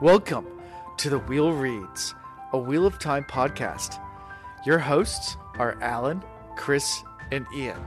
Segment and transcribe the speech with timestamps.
[0.00, 0.46] Welcome
[0.96, 2.16] to the Wheel Reads,
[2.52, 4.00] a Wheel of Time podcast.
[4.66, 6.20] Your hosts are Alan,
[6.56, 7.80] Chris, and Ian.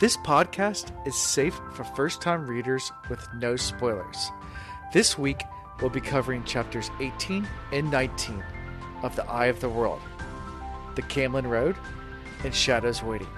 [0.00, 4.30] This podcast is safe for first time readers with no spoilers.
[4.92, 5.44] This week,
[5.80, 8.42] we'll be covering chapters 18 and 19
[9.04, 10.00] of The Eye of the World,
[10.96, 11.76] The Caemlyn Road,
[12.42, 13.28] and Shadows Waiting.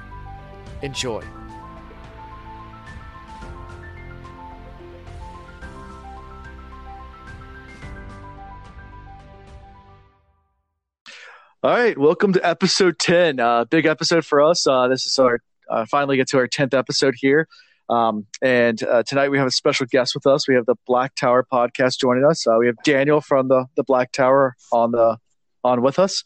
[0.80, 1.23] Enjoy.
[11.63, 13.39] All right, welcome to episode 10.
[13.39, 14.67] Uh, big episode for us.
[14.67, 17.46] Uh, this is our uh, finally get to our 10th episode here.
[17.91, 20.49] Um, and uh, tonight we have a special guest with us.
[20.49, 22.46] We have the Black Tower podcast joining us.
[22.46, 25.18] Uh, we have Daniel from the, the Black Tower on the
[25.63, 26.25] on with us.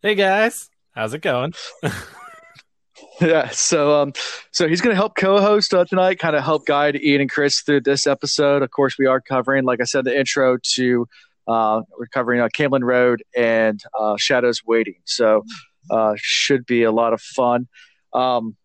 [0.00, 1.52] Hey guys, how's it going?
[3.20, 4.14] yeah, so um,
[4.50, 7.60] so he's going to help co-host uh, tonight, kind of help guide Ian and Chris
[7.60, 8.62] through this episode.
[8.62, 11.06] Of course, we are covering, like I said, the intro to
[11.50, 15.00] uh, we're covering uh, Caemlyn Road and uh, Shadows Waiting.
[15.04, 15.44] So
[15.90, 17.66] uh, should be a lot of fun.
[18.12, 18.56] Um,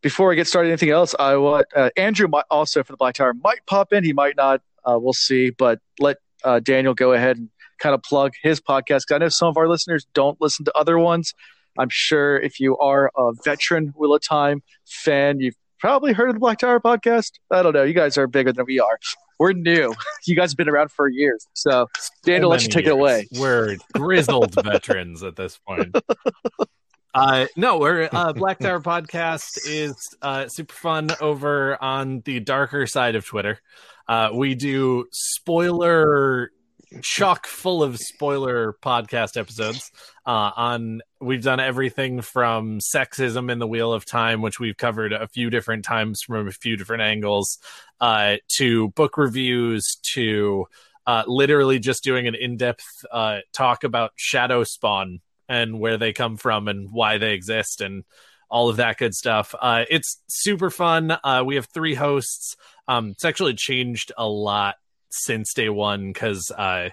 [0.00, 1.14] before I get started, anything else?
[1.18, 4.02] I want uh, Andrew might also for the Black Tower might pop in.
[4.02, 4.62] He might not.
[4.84, 5.50] Uh, we'll see.
[5.50, 9.48] But let uh, Daniel go ahead and kind of plug his podcast I know some
[9.48, 11.34] of our listeners don't listen to other ones.
[11.78, 16.34] I'm sure if you are a veteran Wheel of Time fan, you've probably heard of
[16.34, 17.32] the Black Tower podcast.
[17.50, 17.82] I don't know.
[17.82, 18.98] You guys are bigger than we are.
[19.42, 19.92] We're new.
[20.24, 21.48] You guys have been around for years.
[21.52, 21.88] So,
[22.24, 22.92] Daniel, let you take years.
[22.94, 23.26] it away.
[23.32, 25.96] We're grizzled veterans at this point.
[27.12, 32.86] Uh, no, we're uh, Black Tower podcast is uh, super fun over on the darker
[32.86, 33.58] side of Twitter.
[34.06, 36.52] Uh, we do spoiler
[37.00, 39.90] chock full of spoiler podcast episodes
[40.26, 45.12] uh, on we've done everything from sexism in the wheel of time which we've covered
[45.12, 47.58] a few different times from a few different angles
[48.00, 50.66] uh, to book reviews to
[51.06, 56.36] uh, literally just doing an in-depth uh, talk about shadow spawn and where they come
[56.36, 58.04] from and why they exist and
[58.48, 59.54] all of that good stuff.
[59.58, 61.10] Uh, it's super fun.
[61.24, 62.54] Uh, we have three hosts.
[62.86, 64.76] Um, it's actually changed a lot
[65.12, 66.90] since day one because uh,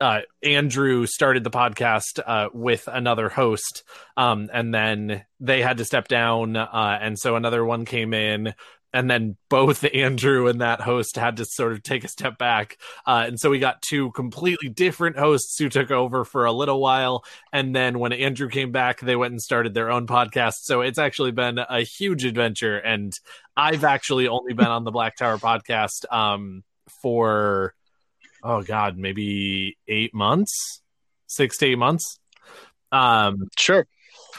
[0.00, 3.84] uh, Andrew started the podcast uh, with another host,
[4.16, 8.54] um, and then they had to step down, uh, and so another one came in,
[8.92, 12.76] and then both Andrew and that host had to sort of take a step back,
[13.06, 16.80] uh, and so we got two completely different hosts who took over for a little
[16.80, 20.54] while, and then when Andrew came back, they went and started their own podcast.
[20.62, 23.12] So it's actually been a huge adventure, and
[23.56, 26.12] I've actually only been on the Black Tower podcast.
[26.12, 26.64] Um,
[27.02, 27.74] for
[28.42, 30.82] oh god maybe eight months
[31.26, 32.18] six to eight months.
[32.92, 33.86] Um sure.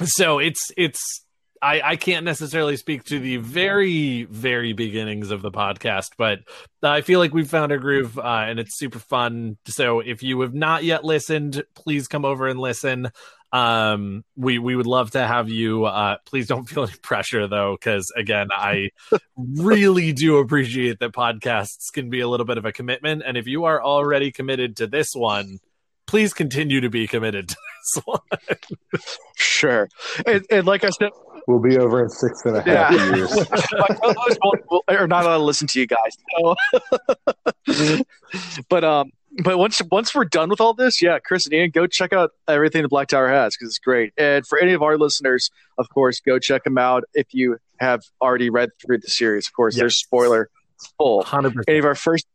[0.03, 1.21] so it's it's
[1.61, 6.39] I, I can't necessarily speak to the very very beginnings of the podcast but
[6.83, 9.57] i feel like we've found a groove uh, and it's super fun.
[9.65, 13.09] So if you have not yet listened please come over and listen
[13.55, 17.77] um we we would love to have you uh please don't feel any pressure though
[17.79, 18.89] because again i
[19.37, 23.47] really do appreciate that podcasts can be a little bit of a commitment and if
[23.47, 25.59] you are already committed to this one
[26.05, 28.19] please continue to be committed to this one
[29.37, 29.87] sure
[30.25, 31.11] and, and like i said
[31.47, 33.15] We'll be over in six and a half yeah.
[33.15, 33.35] years.
[33.71, 34.39] My co-hosts
[34.87, 36.17] are not allowed to listen to you guys.
[37.67, 38.03] So.
[38.69, 39.11] but um,
[39.43, 42.31] but once once we're done with all this, yeah, Chris and Ian, go check out
[42.47, 44.13] everything the Black Tower has because it's great.
[44.17, 48.03] And for any of our listeners, of course, go check them out if you have
[48.21, 49.47] already read through the series.
[49.47, 49.81] Of course, yes.
[49.81, 50.49] there's spoiler
[50.97, 51.23] full.
[51.23, 51.63] 100%.
[51.67, 52.25] Any of our first,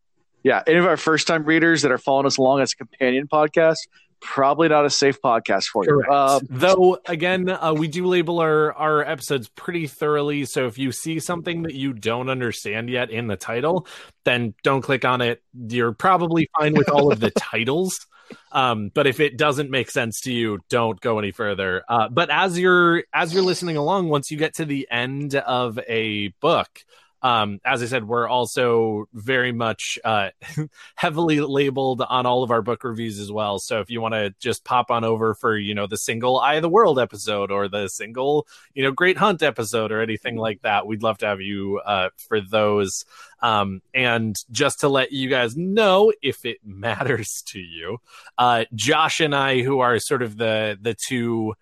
[0.43, 3.28] yeah, any of our first time readers that are following us along as a companion
[3.28, 3.78] podcast,
[4.20, 6.04] probably not a safe podcast for you.
[6.10, 10.44] Um, Though, again, uh, we do label our, our episodes pretty thoroughly.
[10.44, 13.86] So if you see something that you don't understand yet in the title,
[14.25, 15.42] then don't click on it.
[15.54, 18.06] You're probably fine with all of the titles.
[18.53, 21.82] Um, but if it doesn't make sense to you, don't go any further.
[21.88, 25.78] Uh, but as you're as you're listening along, once you get to the end of
[25.88, 26.69] a book,
[27.22, 30.31] um, as I said, we're also very much uh,
[30.94, 33.58] heavily labeled on all of our book reviews as well.
[33.58, 36.55] So if you want to just pop on over for you know the single Eye
[36.55, 40.62] of the World episode or the single you know Great Hunt episode or anything like
[40.62, 43.05] that, we'd love to have you uh, for those.
[43.43, 47.99] Um, and just to let you guys know, if it matters to you,
[48.38, 51.55] uh, Josh and I, who are sort of the the two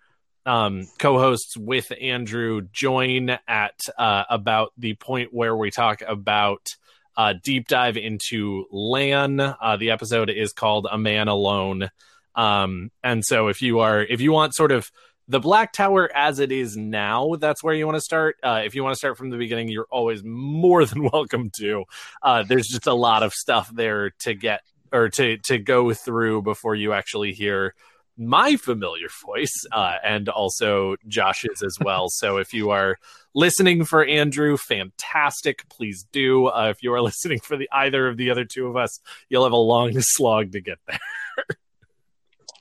[0.45, 6.75] um, co-hosts with Andrew join at uh, about the point where we talk about
[7.17, 9.39] uh, deep dive into Lan.
[9.39, 11.89] Uh, the episode is called "A Man Alone,"
[12.35, 14.91] um, and so if you are if you want sort of
[15.27, 18.37] the Black Tower as it is now, that's where you want to start.
[18.41, 21.83] Uh, if you want to start from the beginning, you're always more than welcome to.
[22.23, 26.41] Uh, there's just a lot of stuff there to get or to to go through
[26.41, 27.75] before you actually hear
[28.19, 32.09] my familiar voice uh, and also Josh's as well.
[32.09, 32.97] so if you are
[33.33, 35.67] listening for Andrew, fantastic.
[35.69, 36.47] Please do.
[36.47, 38.99] Uh, if you are listening for the either of the other two of us,
[39.29, 40.99] you'll have a long slog to get there.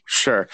[0.06, 0.48] sure.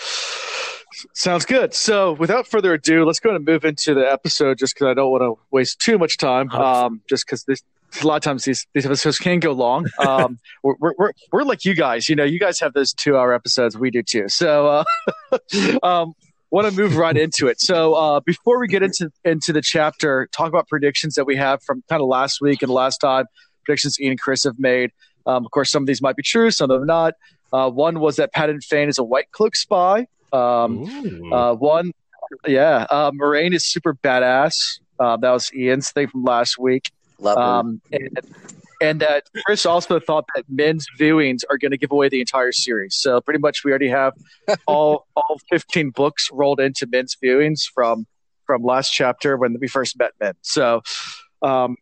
[1.12, 1.74] Sounds good.
[1.74, 5.10] So, without further ado, let's go and move into the episode just because I don't
[5.10, 6.50] want to waste too much time.
[6.52, 7.62] Um, just because this
[8.02, 9.86] a lot of times these these episodes can go long.
[10.06, 13.32] Um, we're, we're we're like you guys, you know, you guys have those two hour
[13.32, 13.76] episodes.
[13.76, 14.28] We do too.
[14.28, 14.84] So,
[15.32, 15.38] uh,
[15.82, 16.14] um,
[16.50, 17.60] want to move right into it.
[17.60, 21.62] So, uh, before we get into into the chapter, talk about predictions that we have
[21.62, 23.26] from kind of last week and last time.
[23.64, 24.90] Predictions Ian and Chris have made.
[25.26, 27.14] Um, of course, some of these might be true, some of them not.
[27.52, 30.06] Uh, one was that Padan Fain is a white cloak spy.
[30.32, 31.92] Um, uh, one,
[32.46, 34.80] yeah, uh, Moiraine is super badass.
[34.98, 36.90] Uh, that was Ian's thing from last week.
[37.18, 38.20] Love Um, and,
[38.80, 42.52] and that Chris also thought that Min's viewings are going to give away the entire
[42.52, 42.94] series.
[42.96, 44.14] So pretty much we already have
[44.66, 48.06] all all 15 books rolled into Min's viewings from
[48.46, 50.34] from last chapter when we first met men.
[50.42, 50.82] So
[51.42, 51.76] um,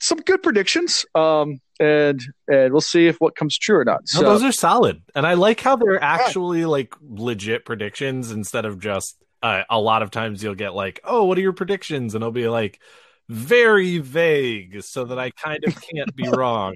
[0.00, 1.04] some good predictions.
[1.14, 4.06] Um, and and we'll see if what comes true or not.
[4.06, 8.66] So no, those are solid, and I like how they're actually like legit predictions instead
[8.66, 12.14] of just uh, a lot of times you'll get like, oh, what are your predictions,
[12.14, 12.80] and it'll be like
[13.30, 16.74] very vague, so that I kind of can't be wrong.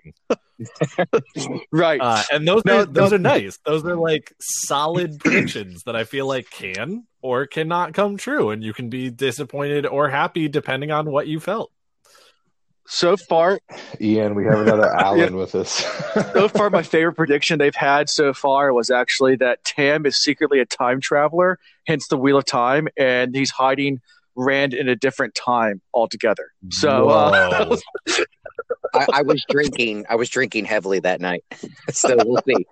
[1.72, 3.16] right, uh, and those No, are those no.
[3.16, 3.58] are nice.
[3.66, 8.62] Those are like solid predictions that I feel like can or cannot come true, and
[8.62, 11.72] you can be disappointed or happy depending on what you felt.
[12.86, 13.58] so far
[14.00, 15.84] Ian, we have another Alan with us.
[16.34, 20.60] so far my favorite prediction they've had so far was actually that Tam is secretly
[20.60, 24.00] a time traveler, hence the Wheel of Time, and he's hiding
[24.36, 26.48] Rand in a different time altogether.
[26.70, 27.66] So uh,
[28.06, 28.24] Whoa.
[28.94, 30.04] I, I was drinking.
[30.08, 31.44] I was drinking heavily that night,
[31.90, 32.66] so we'll see.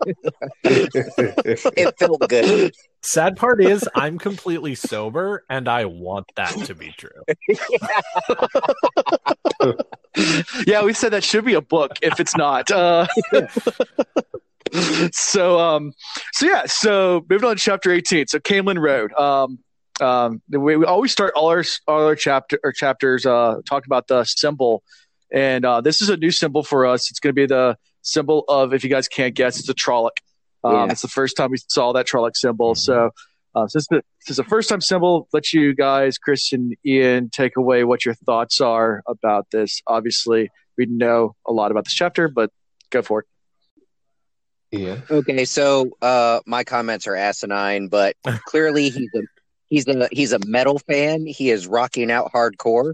[0.65, 2.73] It felt good.
[3.03, 7.11] Sad part is I'm completely sober and I want that to be true.
[10.67, 12.71] yeah, we said that should be a book if it's not.
[12.71, 13.09] Uh,
[15.13, 15.93] so um,
[16.33, 18.29] so yeah, so moving on to chapter eighteen.
[18.29, 19.13] So Caemlyn Road.
[19.15, 19.59] Um,
[20.03, 24.09] um, we, we always start all our all our chapter or chapters uh, talking about
[24.09, 24.83] the symbol,
[25.33, 27.11] and uh, this is a new symbol for us.
[27.11, 30.11] It's going to be the symbol of if you guys can't guess, it's a Trolloc.
[30.65, 30.87] Um, Yeah.
[30.91, 32.75] It's the first time we saw that Trolloc symbol.
[32.75, 33.11] So.
[33.55, 37.59] Uh, since the, since the first time symbol, let you guys, Chris and Ian, take
[37.59, 39.83] away what your thoughts are about this.
[39.87, 42.51] Obviously, we know a lot about this chapter, but
[42.89, 43.27] go for it.
[44.71, 45.01] Yeah.
[45.11, 48.17] Okay, so uh, my comments are asinine, but
[48.47, 49.21] clearly he's a
[49.73, 51.25] he's a he's a metal fan.
[51.27, 52.93] He is rocking out hardcore.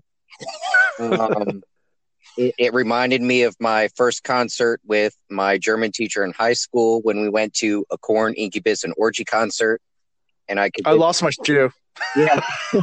[1.00, 1.62] Um,
[2.38, 7.00] it, it reminded me of my first concert with my German teacher in high school
[7.02, 9.82] when we went to a Korn Incubus and Orgy concert,
[10.48, 11.70] and I could I lost my shoe.
[12.14, 12.40] Yeah.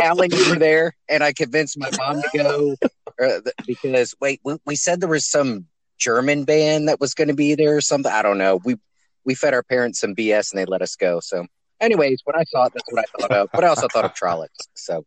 [0.00, 2.76] Alan, you were there, and I convinced my mom to go
[3.24, 5.66] uh, because wait, we, we said there was some
[5.98, 8.10] German band that was going to be there or something.
[8.10, 8.58] I don't know.
[8.64, 8.74] We
[9.24, 11.20] we fed our parents some BS and they let us go.
[11.20, 11.46] So,
[11.82, 13.48] anyways, when I saw it, that's what I thought of.
[13.52, 14.68] But I also thought of Trollocs.
[14.74, 15.04] So,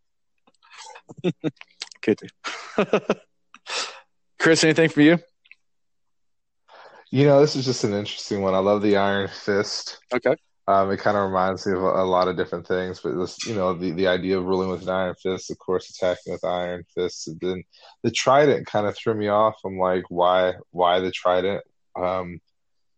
[2.01, 2.19] Good.
[4.39, 5.19] Chris, anything for you?
[7.11, 8.53] you know this is just an interesting one.
[8.53, 9.99] I love the Iron Fist.
[10.13, 10.35] Okay.
[10.67, 13.45] Um, it kind of reminds me of a, a lot of different things, but this,
[13.45, 16.43] you know, the, the idea of ruling with an iron fist, of course, attacking with
[16.43, 17.63] iron fists, and then
[18.01, 19.55] the trident kind of threw me off.
[19.63, 21.63] I'm like, why, why the trident?
[21.95, 22.39] Um,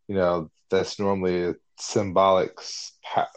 [0.08, 2.52] you know, that's normally a symbolic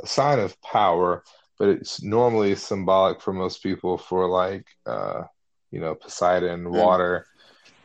[0.04, 1.22] sign of power,
[1.58, 5.24] but it's normally symbolic for most people for like, uh,
[5.70, 7.26] you know, Poseidon, water,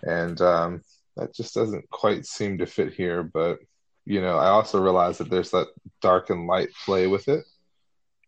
[0.04, 0.82] and um,
[1.18, 3.24] that just doesn't quite seem to fit here.
[3.24, 3.60] But
[4.06, 5.68] you know, I also realize that there's that
[6.02, 7.44] dark and light play with it.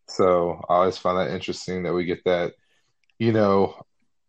[0.09, 2.53] So I always find that interesting that we get that,
[3.19, 3.85] you know,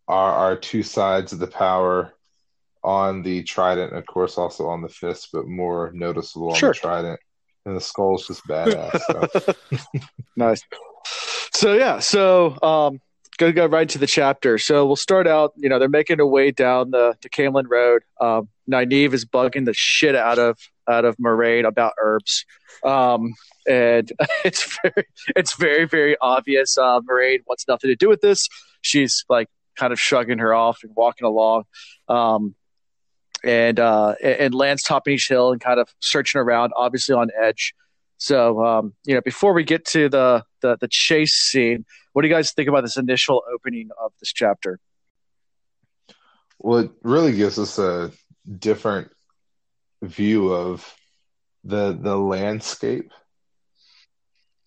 [0.07, 2.13] our our two sides of the power
[2.85, 7.21] on the trident, of course also on the fist, but more noticeable on the trident.
[7.69, 8.99] And the skull's just badass.
[9.11, 9.55] So.
[10.37, 10.63] Nice.
[11.53, 13.01] So yeah, so um,
[13.37, 14.57] gonna go right into the chapter.
[14.57, 15.53] So we'll start out.
[15.57, 18.03] You know, they're making their way down the the Caemlyn Road.
[18.23, 20.59] Um, Nynaeve is bugging the shit out of
[20.89, 22.47] out of Moiraine about herbs,
[22.85, 23.35] um,
[23.69, 24.11] and
[24.47, 25.05] it's very
[25.37, 26.79] it's very very obvious.
[26.79, 28.49] Uh, Moiraine wants nothing to do with this.
[28.81, 31.65] She's like kind of shrugging her off and walking along.
[32.09, 32.55] Um,
[33.45, 37.75] and uh, and Lan's topping each hill and kind of searching around, obviously on edge.
[38.19, 42.29] So, um, you know, before we get to the, the the chase scene, what do
[42.29, 44.81] you guys think about this initial opening of this chapter?
[46.59, 48.11] Well, it really gives us a
[48.59, 49.11] different
[50.03, 50.93] view of
[51.63, 53.13] the the landscape,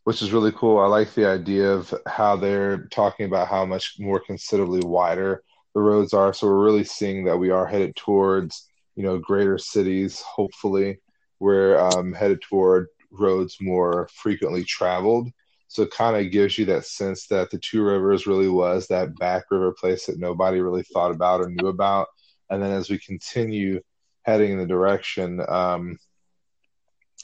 [0.05, 0.79] which is really cool.
[0.79, 5.81] I like the idea of how they're talking about how much more considerably wider the
[5.81, 6.33] roads are.
[6.33, 10.21] So we're really seeing that we are headed towards you know greater cities.
[10.21, 10.99] Hopefully,
[11.39, 15.29] we're um, headed toward roads more frequently traveled.
[15.67, 19.15] So it kind of gives you that sense that the Two Rivers really was that
[19.17, 22.07] back river place that nobody really thought about or knew about.
[22.49, 23.79] And then as we continue
[24.23, 25.97] heading in the direction um,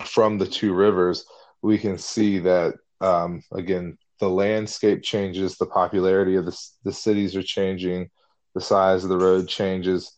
[0.05, 1.25] from the Two Rivers,
[1.61, 7.35] we can see that um, again the landscape changes, the popularity of the the cities
[7.35, 8.09] are changing,
[8.57, 10.11] the size of the road changes.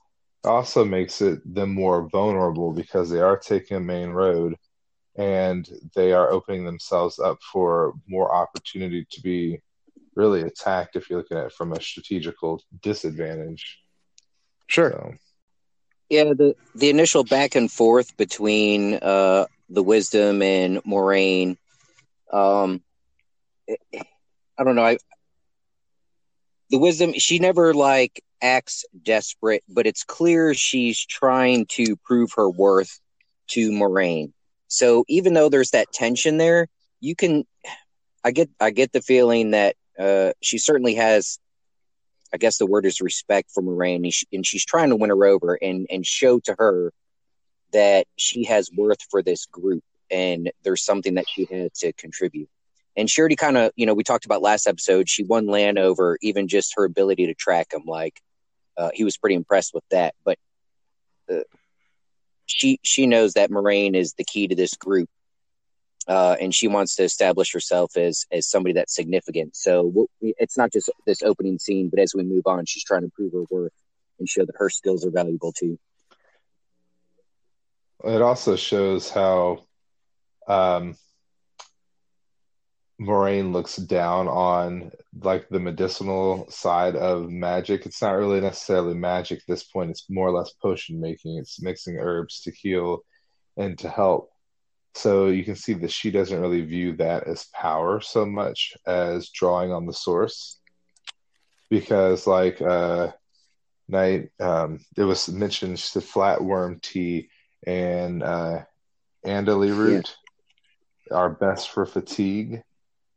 [0.45, 4.55] Also makes it them more vulnerable because they are taking a main road
[5.17, 9.59] and they are opening themselves up for more opportunity to be
[10.15, 13.79] really attacked if you're looking at it from a strategical disadvantage.
[14.67, 14.91] Sure.
[14.91, 15.13] So.
[16.09, 21.57] Yeah, the the initial back and forth between uh, the wisdom and Moiraine,
[22.31, 22.81] um,
[23.69, 24.85] I don't know.
[24.85, 24.97] I
[26.69, 32.49] the wisdom she never like acts desperate, but it's clear she's trying to prove her
[32.49, 32.99] worth
[33.49, 34.31] to Moiraine.
[34.67, 36.67] So even though there's that tension there,
[36.99, 37.45] you can
[38.23, 41.39] I get I get the feeling that uh, she certainly has
[42.33, 45.09] I guess the word is respect for Moiraine and, she, and she's trying to win
[45.09, 46.93] her over and and show to her
[47.71, 52.49] that she has worth for this group, and there's something that she had to contribute.
[52.97, 55.07] And she already kind of, you know, we talked about last episode.
[55.07, 57.83] She won Lan over even just her ability to track him.
[57.85, 58.19] Like
[58.79, 60.15] uh, he was pretty impressed with that.
[60.23, 60.37] But
[61.29, 61.41] uh,
[62.45, 65.09] she she knows that Moiraine is the key to this group,
[66.07, 69.55] uh, and she wants to establish herself as as somebody that's significant.
[69.55, 73.09] So it's not just this opening scene, but as we move on, she's trying to
[73.09, 73.73] prove her worth
[74.17, 75.77] and show that her skills are valuable too.
[78.03, 79.65] It also shows how
[80.47, 80.95] um,
[82.99, 84.91] Moiraine looks down on
[85.21, 87.85] like the medicinal side of magic.
[87.85, 89.91] It's not really necessarily magic at this point.
[89.91, 91.37] It's more or less potion making.
[91.37, 92.99] It's mixing herbs to heal
[93.55, 94.31] and to help.
[94.95, 99.29] So you can see that she doesn't really view that as power so much as
[99.29, 100.59] drawing on the source.
[101.69, 103.11] Because like uh
[103.87, 107.29] night um it was mentioned the flatwort tea
[107.65, 108.63] and uh
[109.25, 110.15] andilay root
[111.09, 111.17] yeah.
[111.17, 112.61] are best for fatigue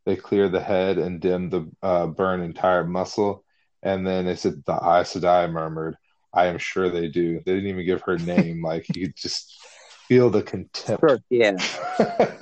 [0.05, 3.43] they clear the head and dim the uh, burn entire muscle.
[3.81, 5.97] And then they said the Aes Sedai murmured,
[6.33, 7.41] I am sure they do.
[7.45, 8.61] They didn't even give her name.
[8.63, 9.53] like you just
[10.07, 11.01] feel the contempt.
[11.01, 11.55] Sure, yeah.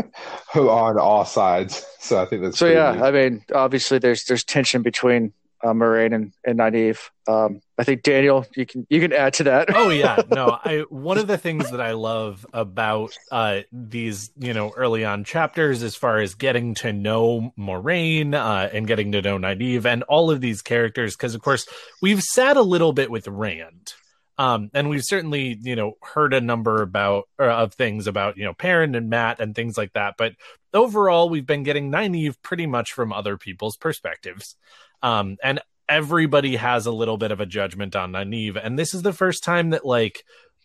[0.56, 1.86] on all sides.
[2.00, 2.68] So I think that's so.
[2.68, 3.02] Yeah, neat.
[3.02, 7.10] I mean, obviously, there's there's tension between uh, Moiraine and, and Nynaeve.
[7.28, 9.70] Um, I think Daniel, you can you can add to that.
[9.74, 10.58] oh yeah, no.
[10.64, 15.24] I one of the things that I love about uh, these you know early on
[15.24, 20.04] chapters, as far as getting to know Moiraine uh, and getting to know Nynaeve and
[20.04, 21.68] all of these characters, because of course
[22.02, 23.94] we've sat a little bit with Rand.
[24.38, 28.44] Um, and we've certainly, you know, heard a number about uh, of things about, you
[28.44, 30.16] know, Perrin and Mat and things like that.
[30.18, 30.34] But
[30.74, 34.56] overall, we've been getting Nynaeve pretty much from other people's perspectives.
[35.04, 38.60] Um, and everybody has a little bit of a judgment on Nynaeve.
[38.64, 40.24] And this is the first time that, like,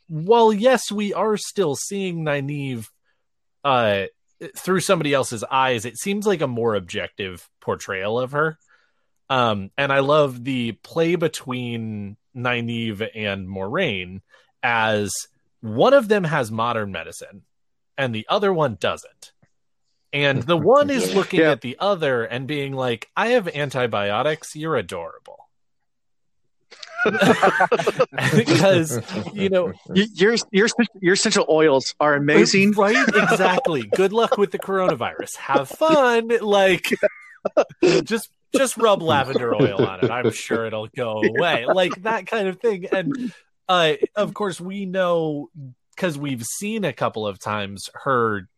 [0.09, 2.89] while yes, we are still seeing Nynaeve
[3.65, 4.05] uh,
[4.57, 5.85] through somebody else's eyes.
[5.85, 8.59] It seems like a more objective portrayal of her.
[9.29, 14.21] Um, and I love the play between Nynaeve and Moiraine
[14.63, 15.13] as
[15.61, 17.43] one of them has modern medicine
[17.99, 19.33] and the other one doesn't.
[20.17, 21.51] And the one is looking yeah.
[21.51, 24.57] at the other and being like, I have antibiotics.
[24.57, 25.41] You're adorable.
[28.35, 29.01] because
[29.33, 30.67] you know your your
[31.01, 32.73] your essential oils are amazing.
[32.73, 33.85] Right exactly.
[33.95, 35.37] Good luck with the coronavirus.
[35.37, 36.31] Have fun.
[36.41, 36.91] Like
[38.03, 40.11] just just rub lavender oil on it.
[40.11, 41.67] I'm sure it'll go away.
[41.67, 42.87] Like that kind of thing.
[42.91, 43.33] And
[43.69, 45.51] uh of course we know
[45.95, 48.49] because we've seen a couple of times her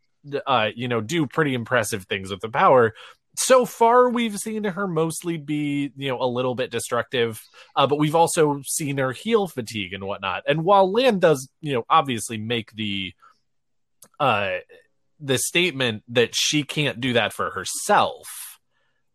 [0.46, 2.94] uh, you know, do pretty impressive things with the power.
[3.36, 7.40] So far, we've seen her mostly be, you know, a little bit destructive,
[7.76, 10.42] uh, but we've also seen her heal fatigue and whatnot.
[10.48, 13.12] And while Lan does, you know, obviously make the,
[14.18, 14.56] uh,
[15.20, 18.26] the statement that she can't do that for herself,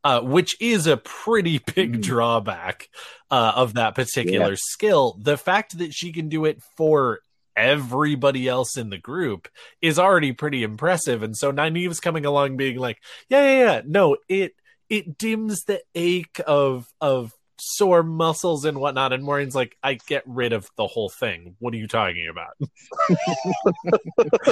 [0.06, 2.02] uh, which is a pretty big mm-hmm.
[2.02, 2.88] drawback
[3.30, 4.58] uh, of that particular yeah.
[4.58, 5.18] skill.
[5.20, 7.20] The fact that she can do it for
[7.56, 9.48] everybody else in the group
[9.82, 11.24] is already pretty impressive.
[11.24, 14.54] And so Nynaeve's coming along being like, yeah, yeah, yeah, no, it
[14.90, 19.14] it dims the ache of of sore muscles and whatnot.
[19.14, 21.56] And Moiraine's like, I get rid of the whole thing.
[21.60, 22.54] What are you talking about?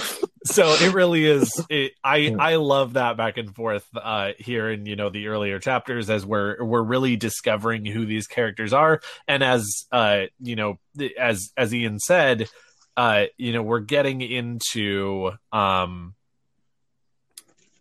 [0.46, 1.64] so it really is.
[1.70, 5.60] It, I I love that back and forth uh, here in you know the earlier
[5.60, 10.80] chapters as we're we're really discovering who these characters are, and as uh, you know
[11.18, 12.50] as as Ian said,
[12.98, 16.14] uh, you know we're getting into um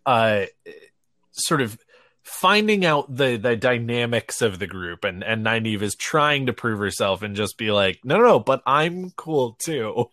[0.05, 0.45] uh
[1.31, 1.77] sort of
[2.23, 5.03] finding out the the dynamics of the group.
[5.03, 8.39] And and Nynaeve is trying to prove herself and just be like no no no
[8.39, 10.09] but I'm cool too.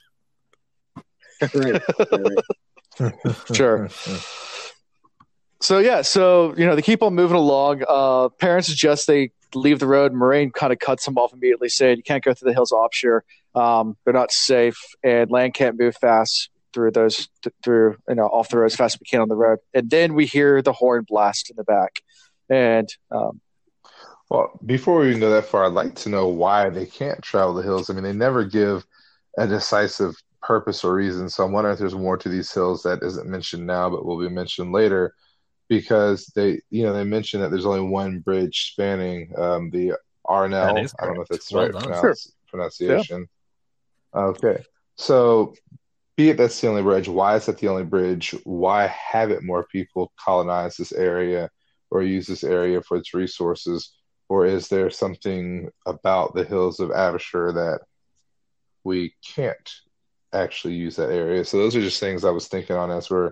[3.54, 3.88] Sure.
[5.60, 7.84] So yeah so you know they keep on moving along.
[7.86, 10.12] Uh parents suggest they leave the road.
[10.12, 12.78] Moiraine kind of cuts them off immediately saying you can't go through the hills of
[12.78, 13.20] Absher
[13.58, 17.28] um they're not safe and Lan can't move fast through those
[17.62, 19.58] through you know off the road as fast as we can on the road.
[19.74, 22.00] And then we hear the horn blast in the back.
[22.48, 23.40] And um,
[24.30, 27.54] well before we even go that far i'd like to know why they can't travel
[27.54, 27.90] the hills.
[27.90, 28.86] I mean they never give
[29.36, 31.28] a decisive purpose or reason.
[31.28, 34.20] So i'm wondering if there's more to these hills that isn't mentioned now but will
[34.20, 35.14] be mentioned later.
[35.68, 39.92] Because they you know they mentioned that there's only one bridge spanning um, the
[40.26, 42.14] Arinelle i don't know if that's well right pronounce, sure.
[42.48, 43.20] pronunciation.
[43.20, 43.26] Yeah.
[44.18, 44.62] Okay
[44.98, 45.54] so
[46.16, 48.34] be it that's the only bridge, why is that the only bridge?
[48.44, 51.48] Why haven't more people colonized this area
[51.90, 53.94] or use this area for its resources?
[54.28, 57.80] Or is there something about the hills of Absher that
[58.84, 59.70] we can't
[60.32, 61.44] actually use that area?
[61.44, 63.30] So those are just things I was thinking on as we're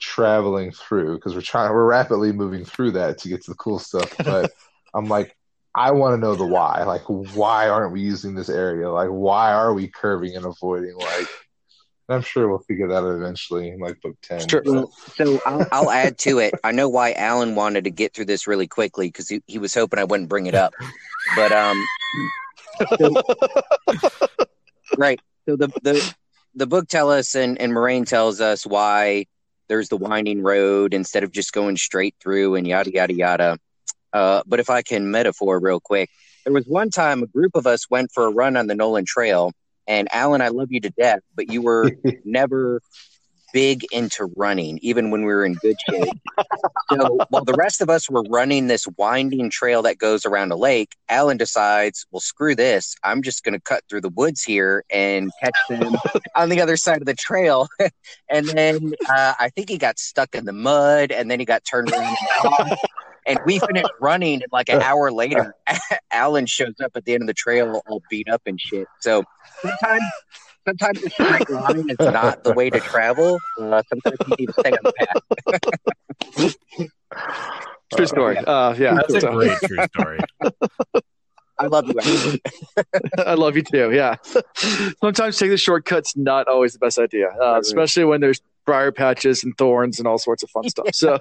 [0.00, 3.78] traveling through because we're trying we're rapidly moving through that to get to the cool
[3.78, 4.16] stuff.
[4.24, 4.50] But
[4.94, 5.36] I'm like,
[5.76, 6.84] I want to know the why.
[6.84, 8.90] Like, why aren't we using this area?
[8.90, 10.96] Like, why are we curving and avoiding?
[10.96, 11.28] Like,
[12.08, 14.48] I'm sure we'll figure that out eventually in like book 10.
[14.48, 14.62] Sure.
[14.64, 16.54] Well, so I'll, I'll, add to it.
[16.64, 19.74] I know why Alan wanted to get through this really quickly because he, he was
[19.74, 20.72] hoping I wouldn't bring it up.
[21.34, 21.84] But, um,
[22.98, 23.22] so,
[24.96, 25.20] right.
[25.46, 26.14] So the, the,
[26.54, 29.26] the book tells us and, and Moiraine tells us why
[29.68, 33.58] there's the winding road instead of just going straight through and yada, yada, yada.
[34.16, 36.08] Uh, but if I can metaphor real quick,
[36.44, 39.04] there was one time a group of us went for a run on the Nolan
[39.04, 39.52] Trail
[39.86, 41.92] and Alan, I love you to death, but you were
[42.24, 42.80] never
[43.52, 46.14] big into running, even when we were in good shape.
[46.90, 50.56] so while the rest of us were running this winding trail that goes around a
[50.56, 52.96] lake, Alan decides, well, screw this.
[53.04, 55.94] I'm just going to cut through the woods here and catch them
[56.34, 57.68] on the other side of the trail.
[58.30, 61.64] and then uh, I think he got stuck in the mud and then he got
[61.64, 62.16] turned around.
[63.26, 65.54] And we finished running, and like an hour later,
[66.10, 68.86] Alan shows up at the end of the trail all beat up and shit.
[69.00, 69.24] So
[69.60, 70.02] sometimes
[70.66, 73.38] sometimes the straight line is not the way to travel.
[73.60, 74.92] Uh, sometimes you need to stay on the
[76.38, 76.88] path.
[77.96, 78.38] true story.
[78.38, 79.28] Uh, yeah, that's so.
[79.28, 80.18] a great true story.
[81.58, 82.38] I love you.
[83.18, 83.90] I love you too.
[83.92, 84.16] Yeah.
[85.00, 89.42] Sometimes taking the shortcuts not always the best idea, uh, especially when there's briar patches
[89.42, 90.88] and thorns and all sorts of fun stuff.
[90.92, 91.18] So.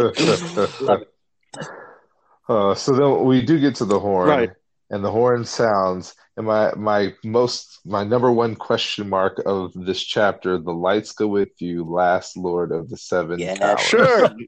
[2.48, 4.50] uh, so then we do get to the horn, right?
[4.90, 6.14] And the horn sounds.
[6.36, 11.26] And my my most my number one question mark of this chapter: the lights go
[11.26, 13.80] with you, last Lord of the Seven yeah, Towers.
[13.80, 14.30] Sure.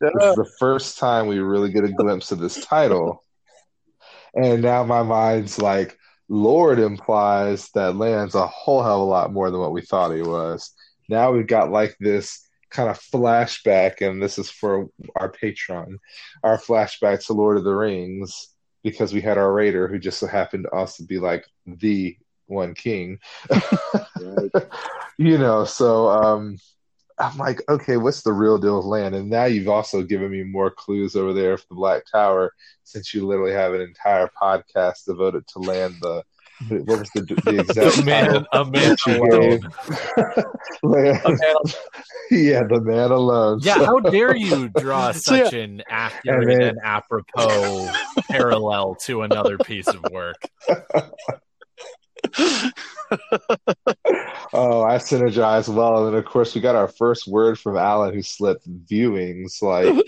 [0.00, 3.24] This is the first time we really get a glimpse of this title,
[4.32, 9.32] and now my mind's like, Lord implies that Lan's a whole hell of a lot
[9.32, 10.72] more than what we thought he was.
[11.08, 15.98] Now we've got like this kind of flashback, and this is for our patron,
[16.42, 18.48] our flashback to Lord of the Rings,
[18.82, 22.74] because we had our raider who just so happened to also be like the one
[22.74, 23.18] king.
[25.18, 26.58] you know, so um
[27.20, 29.14] I'm like, okay, what's the real deal with Lan?
[29.14, 32.54] And now you've also given me more clues over there for the Black Tower,
[32.84, 36.22] since you literally have an entire podcast devoted to Lan the
[36.66, 39.60] what was the, the exact man, a man alone.
[40.82, 41.20] man,
[42.30, 43.60] yeah, the man alone.
[43.62, 43.84] Yeah, so.
[43.84, 45.60] how dare you draw such yeah.
[45.60, 47.90] an accurate and, then, and apropos
[48.30, 50.36] parallel to another piece of work?
[54.52, 58.12] oh, I synergize well, and then, of course we got our first word from Alan,
[58.14, 59.62] who slipped viewings.
[59.62, 60.04] Like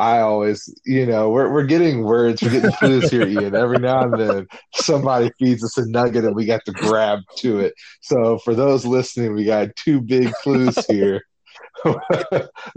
[0.00, 3.54] I always, you know, we're we're getting words, we're getting clues here, Ian.
[3.54, 7.60] Every now and then, somebody feeds us a nugget, and we got to grab to
[7.60, 7.74] it.
[8.00, 11.20] So, for those listening, we got two big clues here: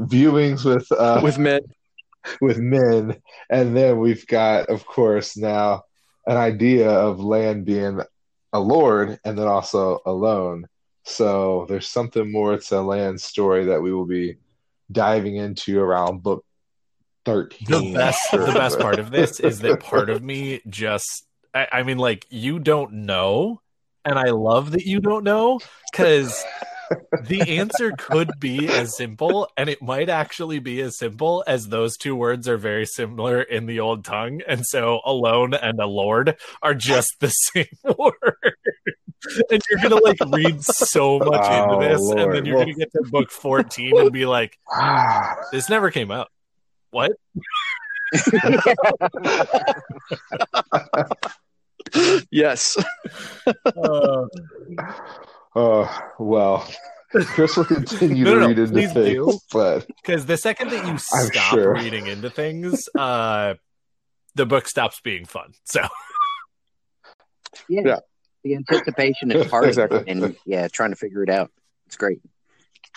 [0.02, 1.62] viewings with uh, with Min,
[2.42, 3.16] with Min,
[3.50, 5.84] and then we've got, of course, now
[6.28, 8.02] an idea of Lan being
[8.52, 10.66] a lord, and then also alone.
[11.06, 14.40] So, there's something more to Lan story that we will be
[14.92, 16.44] diving into around book
[17.26, 17.68] thirteen.
[17.70, 21.84] the best the best part of this is that part of me just I, I
[21.84, 23.62] mean like you don't know
[24.06, 25.60] and i love that you don't know
[25.92, 26.44] because
[27.24, 31.96] the answer could be as simple and it might actually be as simple as those
[31.98, 36.36] two words are very similar in the old tongue and so alone and a lord
[36.62, 37.66] are just the same
[37.98, 38.56] word.
[39.50, 42.76] And you're gonna like read so much Oh, into this and then you're Well- gonna
[42.78, 44.60] get to book 14 and be like
[45.54, 46.28] this never came out
[46.94, 47.12] what
[52.32, 52.78] yes.
[53.66, 54.26] Uh,
[55.56, 56.68] Oh well,
[57.12, 60.92] Chris will continue No, to no, read into things, but Because the second that you
[60.94, 61.76] I'm stop sure.
[61.76, 63.54] reading into things, uh,
[64.34, 65.54] the book stops being fun.
[65.66, 65.82] So
[67.70, 67.82] Yeah.
[67.86, 68.00] Yeah.
[68.44, 70.04] The anticipation is hard, Exactly.
[70.08, 71.50] and yeah, trying to figure it out.
[71.86, 72.20] It's great.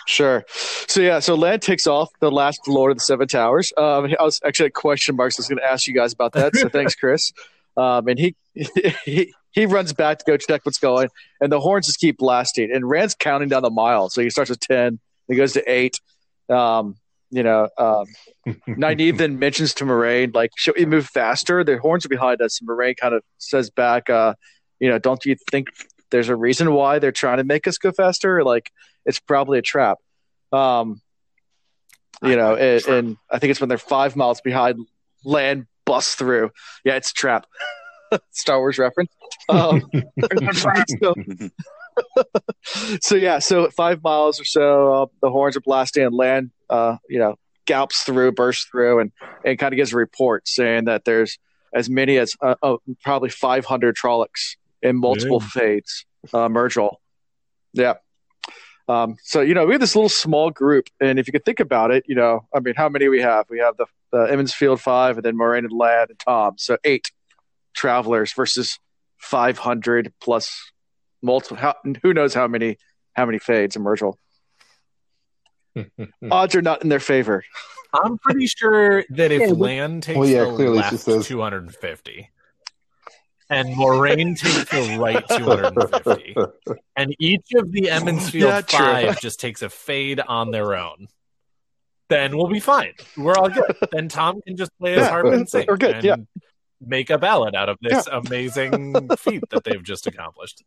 [0.05, 0.45] Sure.
[0.87, 3.73] So yeah, so Lan takes off the last Lord of the Seven Towers.
[3.77, 5.37] Um, I was actually at question marks.
[5.37, 6.55] I was going to ask you guys about that.
[6.55, 7.33] So thanks, Chris.
[7.75, 8.35] Um, and he,
[9.05, 11.09] he he runs back to go check what's going,
[11.41, 12.71] and the horns just keep blasting.
[12.73, 14.09] And Rand's counting down the mile.
[14.09, 15.99] So he starts with ten, he goes to eight.
[16.49, 16.95] Um,
[17.29, 18.05] you know, um,
[18.67, 21.63] Nynaeve then mentions to Moiraine, like, should we move faster?
[21.63, 22.59] The horns are behind us.
[22.59, 24.35] And Moiraine kind of says back, uh,
[24.79, 25.67] you know, don't you think
[26.11, 28.43] there's a reason why they're trying to make us go faster?
[28.43, 28.71] Like,
[29.05, 29.97] it's probably a trap.
[30.51, 31.01] Um,
[32.23, 34.87] you know, and, and I think it's when they're five miles behind,
[35.23, 36.51] Lan busts through.
[36.83, 37.45] Yeah, it's a trap.
[38.31, 39.11] Star Wars reference.
[39.49, 39.83] Um,
[41.01, 41.13] so,
[43.01, 46.97] so yeah, so five miles or so, uh, the horns are blasting and Lan, uh,
[47.09, 49.11] you know, gallops through, bursts through, and
[49.45, 51.37] and kind of gives a report saying that there's
[51.73, 56.95] as many as uh, uh, probably 500 Trollocs in multiple fades, uh, Myrddraal.
[57.73, 57.95] Yeah.
[58.89, 61.59] Um, so you know we have this little small group, and if you could think
[61.59, 63.45] about it, you know, I mean, how many we have?
[63.49, 66.77] We have the, the Emond's Field five, and then Moiraine and Lan and Tom, so
[66.85, 67.11] eight
[67.73, 68.79] travelers versus
[69.17, 70.71] 500 plus
[71.21, 71.57] multiple.
[71.57, 72.77] How, who knows how many
[73.13, 74.15] how many fades in Mergel?
[76.31, 77.43] Odds are not in their favor.
[77.93, 81.27] I'm pretty sure that if Yeah, Lan takes Well, yeah, the clearly left just says-
[81.27, 82.29] 250
[83.49, 86.35] and Moiraine takes the right 250,
[86.95, 91.07] and each of the Emond's Field Yeah, five just takes a fade on their own,
[92.09, 92.93] then we'll be fine.
[93.17, 93.75] We're all good.
[93.91, 96.15] then Tom can just play his Yeah, harp and sing we're good, and yeah.
[96.81, 100.63] make a ballad out of this amazing feat that they've just accomplished.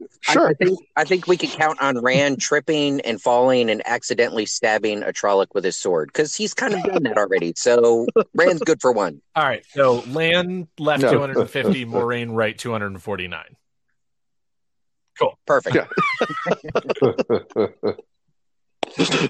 [0.00, 0.48] I- Sure.
[0.48, 5.02] I, think I think we could count on Rand tripping and falling and accidentally stabbing
[5.02, 7.52] a Trolloc with his sword because he's kind of done that already.
[7.56, 9.20] So Rand's good for one.
[9.34, 11.10] All right, so Lan left No.
[11.12, 13.44] 250, Moiraine right 249.
[15.18, 15.36] Cool.
[15.46, 15.76] Perfect.
[15.76, 15.86] Yeah.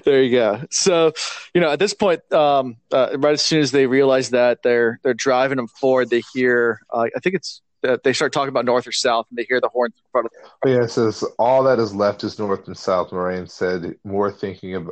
[0.05, 0.61] there you go.
[0.71, 1.13] So,
[1.53, 4.99] you know, at this point, um, uh, right as soon as they realize that they're
[5.03, 6.79] they're driving them forward, they hear.
[6.93, 9.61] Uh, I think it's uh, they start talking about north or south, and they hear
[9.61, 10.31] the horns in front of.
[10.61, 13.11] But yeah, it says all that is left is north and south.
[13.11, 14.89] Moiraine said, more thinking of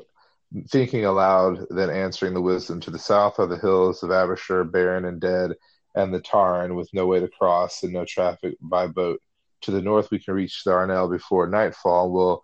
[0.69, 2.79] thinking aloud than answering the wisdom.
[2.81, 5.53] To the south are the hills of Absher, barren and dead,
[5.95, 9.21] and the Tarn with no way to cross and no traffic by boat.
[9.61, 12.11] To the north, we can reach the Arinelle before nightfall.
[12.11, 12.43] Will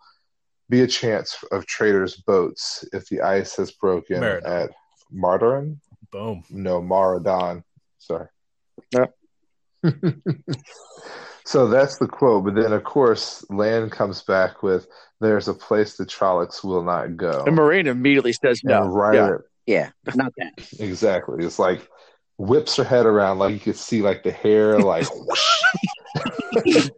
[0.70, 4.52] be a chance of traders' boats if the ice has broken Marathon.
[4.52, 4.70] at
[5.14, 5.78] Mardarin.
[6.12, 6.44] Boom.
[6.50, 7.64] No, Maradon.
[8.00, 8.28] Sorry.
[8.92, 9.06] Yeah.
[11.46, 12.46] so that's the quote.
[12.46, 14.88] But then, of course, Lan comes back with,
[15.20, 18.84] "There's a place the Trollocs will not go." And Moiraine immediately says no.
[18.84, 19.38] And right, Yeah.
[19.66, 20.54] Yeah, not that.
[20.80, 21.46] exactly.
[21.46, 21.88] It's like
[22.38, 25.62] whips her head around, like you could see, like the hair, like, whoosh.
[26.74, 26.92] and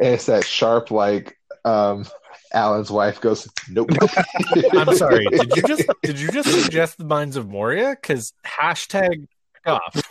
[0.00, 2.06] it's that sharp, like um,
[2.52, 3.90] Alan's wife goes, "Nope."
[4.72, 5.26] I'm sorry.
[5.26, 7.90] Did you just did you just suggest the Mines of Moria?
[7.90, 9.26] Because hashtag
[9.66, 10.02] off.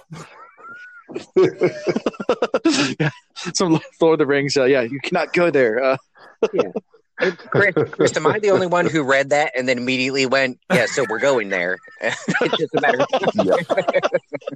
[3.00, 3.10] Yeah.
[3.54, 4.56] Some Lord of the Rings.
[4.58, 5.84] Uh, yeah, you cannot go there.
[5.84, 5.98] Uh,
[7.50, 10.86] Chris, Chris, am I the only one who read that and then immediately went, "Yeah,
[10.88, 11.78] so we're going there"?
[12.02, 13.06] it's just a matter.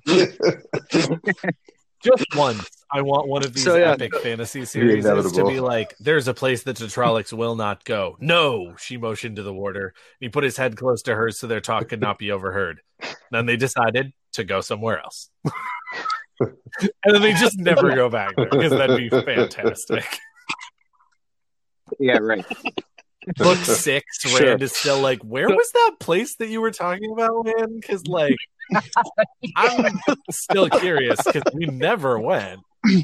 [0.08, 1.48] Of
[2.04, 3.94] Just once, I want one of these So, yeah.
[3.94, 8.18] epic fantasy series to be like, "There's a place that the Trollocs will not go."
[8.20, 9.96] No, she motioned to the warder.
[10.20, 12.82] He put his head close to hers so their talk could not be overheard.
[13.32, 15.30] Then they decided to go somewhere else,
[16.40, 16.52] and
[17.06, 20.06] then they just never go back there because that'd be fantastic.
[22.00, 22.46] yeah, right.
[23.38, 24.48] Book six, Sure.
[24.48, 28.08] Rand is still like, "Where was that place that you were talking about, man?" Because
[28.08, 28.38] like,
[29.58, 30.00] I'm
[30.32, 32.62] still curious because we never went.
[32.86, 33.04] I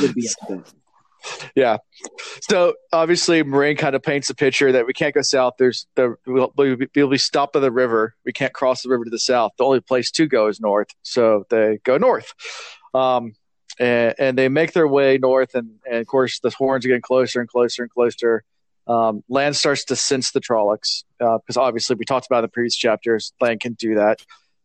[0.00, 0.72] would be upset.
[1.54, 1.78] Yeah.
[2.48, 5.54] So obviously, Moiraine kind of paints a picture that we can't go south.
[5.58, 8.14] There's the we'll, we'll be stopped by the river.
[8.24, 9.52] We can't cross the river to the south.
[9.58, 10.88] The only place to go is north.
[11.02, 12.32] So they go north.
[12.94, 13.34] Um,
[13.78, 17.02] and, and they make their way north, and, and of course the horns are getting
[17.02, 18.44] closer and closer and closer.
[18.86, 22.48] Um, Lan starts to sense the Trollocs because uh, obviously we talked about in the
[22.48, 23.32] previous chapters.
[23.40, 24.20] Lan can do that.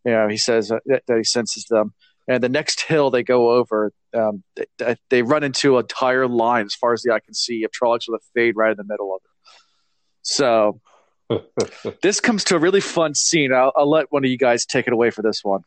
[0.05, 1.93] You know, he says that, that he senses them.
[2.27, 6.65] And the next hill they go over, um, they, they, run into a tire line
[6.65, 8.83] as far as the eye can see of Trollocs with a fade right in the
[8.83, 9.31] middle of it.
[10.21, 10.81] So
[12.01, 13.53] this comes to a really fun scene.
[13.53, 15.61] I'll, I'll let one of you guys take it away for this one.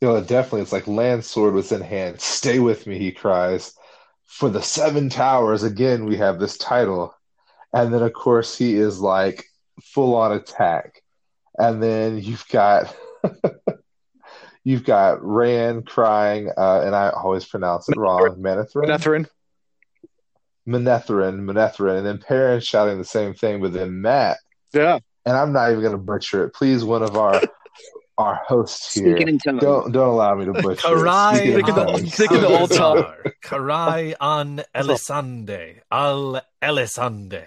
[0.00, 2.20] You know, definitely, it's like Lan sword was in hand.
[2.20, 3.74] Stay with me, he cries.
[4.24, 7.14] For the Seven Towers, again, we have this title.
[7.72, 9.44] And then, of course, he is like
[9.82, 11.02] full on attack.
[11.58, 12.94] And then you've got.
[14.64, 18.36] you've got Rand crying, uh, and I always pronounce it wrong.
[18.38, 18.86] Manetheren.
[18.86, 19.26] Manetheren.
[20.68, 24.38] Manetheren, Manetheren, and then Perrin shouting the same thing, but then Mat.
[24.72, 24.98] Yeah.
[25.26, 26.54] And I'm not even going to butcher it.
[26.54, 27.40] Please, one of our
[28.18, 29.18] our hosts here.
[29.18, 30.88] Don't don't allow me to butcher.
[30.88, 33.04] Karai on the old tongue.
[33.42, 35.80] Carai an Ellisande.
[35.90, 37.44] Al Ellisande.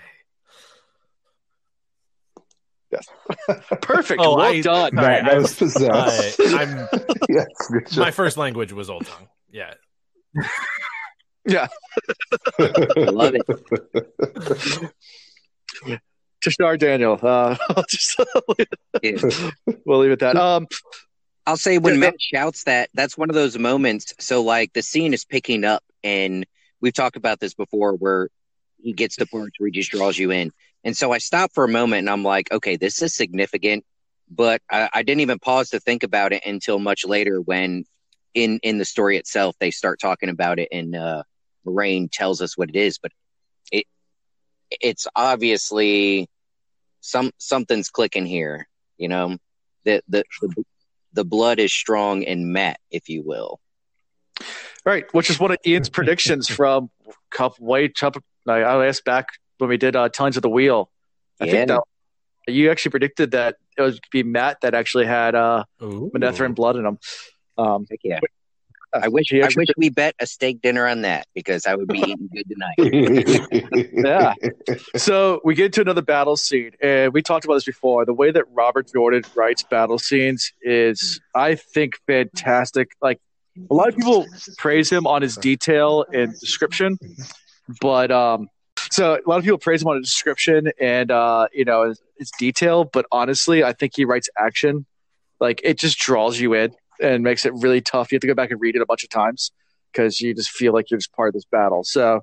[2.94, 3.08] Yes.
[3.82, 4.22] Perfect.
[4.24, 4.96] Oh, well I, done.
[4.96, 6.40] Right, I was possessed.
[6.40, 6.88] I'm,
[7.30, 7.48] yes,
[7.98, 9.28] my first language was Old Tongue.
[9.52, 9.74] Yeah.
[11.46, 11.68] yeah.
[12.60, 14.92] I love it.
[16.44, 17.18] Tashnar Daniel.
[17.22, 17.56] Uh,
[17.90, 18.20] just,
[19.86, 20.36] we'll leave it at that.
[20.36, 20.68] Um,
[21.48, 24.14] I'll say when Mat shouts that, that's one of those moments.
[24.20, 26.46] So, like, the scene is picking up, and
[26.80, 28.30] we've talked about this before where
[28.82, 30.52] he gets to parts where he just draws you in.
[30.84, 33.86] And so I stopped for a moment and I'm like, okay, this is significant.
[34.30, 37.86] But I, I didn't even pause to think about it until much later when
[38.34, 41.24] in, in the story itself, they start talking about it and uh,
[42.12, 42.98] tells us what it is.
[42.98, 43.12] But
[43.72, 43.86] it
[44.72, 46.28] it's obviously
[47.02, 48.68] some something's clicking here.
[48.98, 49.38] You know,
[49.84, 50.24] the the
[51.14, 53.60] the, blood is strong in Mat, if you will.
[54.86, 56.90] Right, which is one of Ian's predictions from
[57.30, 57.88] couple way
[58.48, 60.90] I asked back when we did uh, Tellings of the Wheel.
[61.40, 61.52] I yeah.
[61.52, 61.84] think that
[62.48, 66.86] you actually predicted that it would be Mat that actually had uh, Manetheren blood in
[66.86, 67.00] him.
[67.58, 68.20] Um, yeah.
[68.94, 72.00] I wish I wish we bet a steak dinner on that because I would be
[72.00, 73.90] eating good tonight.
[73.94, 74.34] yeah.
[74.96, 78.06] So we get to another battle scene, and we talked about this before.
[78.06, 82.92] The way that Robert Jordan writes battle scenes is, I think, fantastic.
[83.02, 83.20] Like
[83.70, 87.00] a lot of people praise him on his detail and description,
[87.82, 88.48] but um,
[88.92, 92.02] so a lot of people praise him on his description and uh, you know his,
[92.18, 94.86] his detail, but honestly, I think he writes action.
[95.40, 98.12] Like it just draws you in and makes it really tough.
[98.12, 99.52] You have to go back and read it a bunch of times
[99.92, 101.84] because you just feel like you're just part of this battle.
[101.84, 102.22] So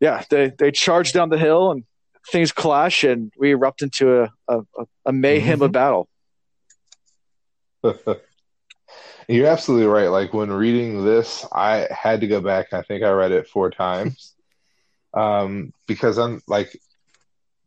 [0.00, 1.84] yeah, they they charge down the hill and
[2.30, 4.62] things clash and we erupt into a a,
[5.06, 5.64] a mayhem mm-hmm.
[5.64, 6.08] of battle.
[9.28, 10.08] You're absolutely right.
[10.08, 12.72] Like when reading this, I had to go back.
[12.72, 14.34] I think I read it four times
[15.14, 16.76] um, because I'm like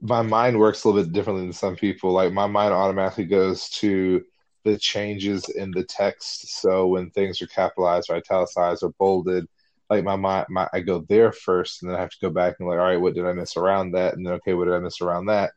[0.01, 2.11] my mind works a little bit differently than some people.
[2.11, 4.23] Like my mind automatically goes to
[4.63, 6.59] the changes in the text.
[6.61, 9.47] So when things are capitalized or italicized or bolded,
[9.89, 12.55] like my mind, my, I go there first, and then I have to go back
[12.59, 14.15] and like, all right, what did I miss around that?
[14.15, 15.51] And then okay, what did I miss around that?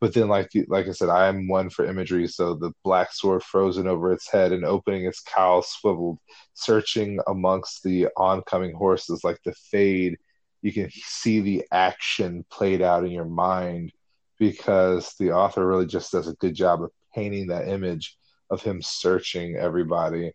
[0.00, 2.28] But then, like like I said, I am one for imagery.
[2.28, 6.18] So the black sword frozen over its head and opening its cowl swiveled,
[6.54, 10.18] searching amongst the oncoming horses, like the fade.
[10.62, 13.92] You can see the action played out in your mind
[14.38, 18.16] because the author really just does a good job of painting that image
[18.50, 20.32] of him searching everybody.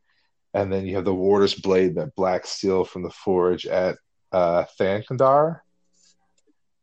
[0.53, 3.97] And then you have the warder's blade, that black steel from the forge at
[4.31, 5.63] uh, Thakan'dar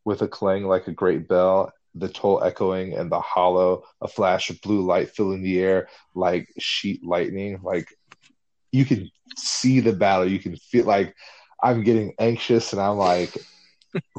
[0.04, 4.50] with a clang like a great bell the toll echoing and the hollow, a flash
[4.50, 7.60] of blue light filling the air like sheet lightning.
[7.62, 7.88] Like
[8.72, 11.14] you can see the battle, you can feel like
[11.62, 13.36] I'm getting anxious and I'm like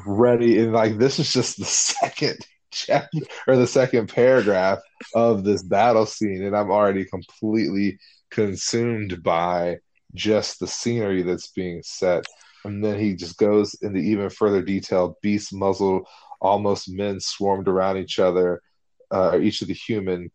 [0.06, 0.60] ready.
[0.60, 2.39] And like this is just the second
[2.71, 4.80] chapter or the second paragraph
[5.15, 7.99] of this battle scene, and I'm already completely
[8.30, 9.78] consumed by
[10.13, 12.25] just the scenery that's being set.
[12.65, 15.17] And then he just goes into even further detail.
[15.21, 16.08] Beast muzzle
[16.41, 18.62] almost men swarmed around each other,
[19.12, 20.32] uh, each of the human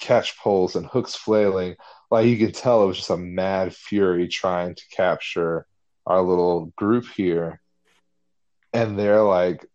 [0.00, 1.76] catch poles and hooks flailing.
[2.10, 5.66] Like you can tell, it was just a mad fury trying to capture
[6.06, 7.60] our little group here.
[8.72, 9.66] And they're like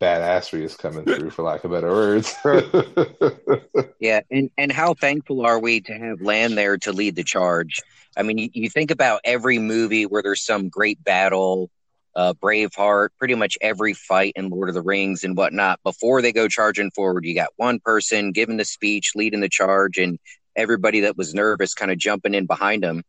[0.00, 2.34] badassery is coming through, for lack of better words.
[3.98, 7.82] Yeah, and and how thankful are we to have Lan there to lead the charge?
[8.16, 11.70] I mean, you, you think about every movie where there's some great battle,
[12.14, 15.80] uh, Braveheart, pretty much every fight in Lord of the Rings and whatnot.
[15.82, 19.96] Before they go charging forward, you got one person giving the speech, leading the charge,
[19.96, 20.18] and
[20.54, 23.02] everybody that was nervous kind of jumping in behind him.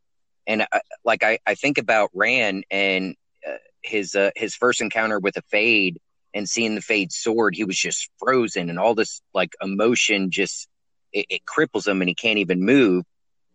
[0.47, 3.15] And I, like I, I think about Rand and
[3.47, 5.99] uh, his uh, his first encounter with a fade
[6.33, 10.67] and seeing the fade sword, he was just frozen, and all this like emotion just
[11.11, 13.03] it, it cripples him, and he can't even move.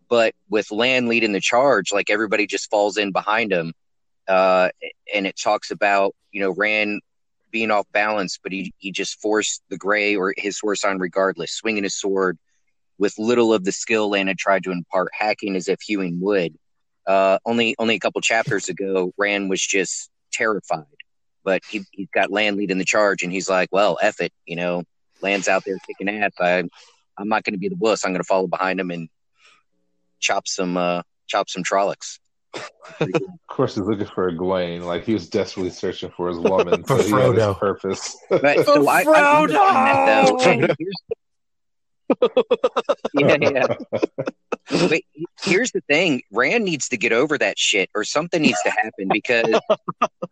[0.09, 3.73] But with Lan leading the charge, like everybody just falls in behind him,
[4.27, 4.69] uh,
[5.13, 7.01] and it talks about you know Rand
[7.51, 11.51] being off balance, but he he just forced the gray or his horse on regardless,
[11.51, 12.37] swinging his sword
[12.97, 16.55] with little of the skill Lan had tried to impart, hacking as if hewing wood.
[17.05, 20.85] Uh, only only a couple chapters ago, Rand was just terrified,
[21.43, 24.55] but he he's got Lan leading the charge, and he's like, "Well, eff it, you
[24.55, 24.83] know,
[25.21, 26.31] Lan's out there kicking ass.
[26.39, 26.63] I
[27.17, 28.05] I'm not going to be the wuss.
[28.05, 29.09] I'm going to follow behind him and
[30.19, 32.19] chop some uh, chop some Trollocs."
[33.01, 33.09] of
[33.47, 34.83] course, he's looking for a Egwene.
[34.83, 37.57] Like he was desperately searching for his woman, For so he had his Frodo.
[37.59, 38.17] purpose.
[38.29, 40.37] But so I, I understand that, though.
[40.51, 40.95] And here's-
[43.13, 43.67] yeah, yeah.
[45.43, 49.09] Here's the thing: Rand needs to get over that shit, or something needs to happen
[49.11, 49.59] because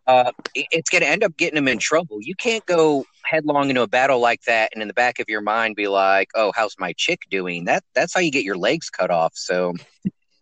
[0.07, 2.17] uh, it's going to end up getting him in trouble.
[2.21, 5.41] You can't go headlong into a battle like that, and in the back of your
[5.41, 8.89] mind be like, "Oh, how's my chick doing?" That that's how you get your legs
[8.89, 9.33] cut off.
[9.35, 9.73] So,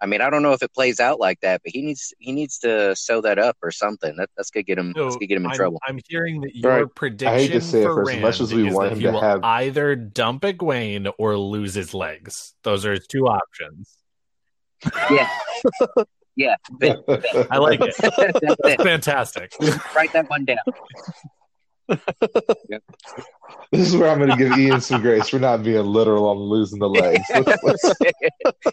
[0.02, 2.32] I mean, I don't know if it plays out like that, but he needs he
[2.32, 4.16] needs to sew that up or something.
[4.18, 4.94] That that's gonna get him.
[4.96, 5.80] So that's gonna get him in I'm, trouble.
[5.88, 6.96] I'm hearing that your Right.
[6.96, 9.12] prediction say it, for for as much as we is want that him he to
[9.12, 12.54] will have- either dump Egwene or lose his legs.
[12.64, 13.98] Those are his two options.
[15.12, 15.30] Yeah,
[16.38, 16.56] yeah.
[17.52, 17.94] I like it.
[18.00, 18.18] that's
[18.64, 18.82] it.
[18.82, 19.52] Fantastic.
[19.94, 20.58] Write that one down.
[23.72, 26.38] This is where I'm going to give Ian some grace for not being literal on
[26.38, 27.24] losing the legs.
[27.30, 27.94] Let's- let's-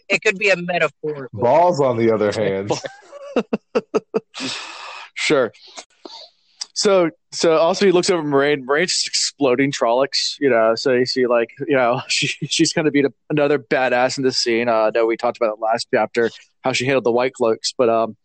[0.08, 1.28] it could be a metaphor.
[1.34, 2.70] balls, on the other hand,
[5.14, 5.52] Sure.
[6.74, 8.64] So, so also he looks over Moiraine.
[8.64, 10.74] Moiraine's just exploding Trollocs, you know.
[10.76, 14.38] So you see, like, you know, she she's going to be another badass in this
[14.38, 14.68] scene.
[14.68, 16.30] Uh, I know we talked about it last chapter
[16.62, 18.16] how she handled the White Cloaks, but um,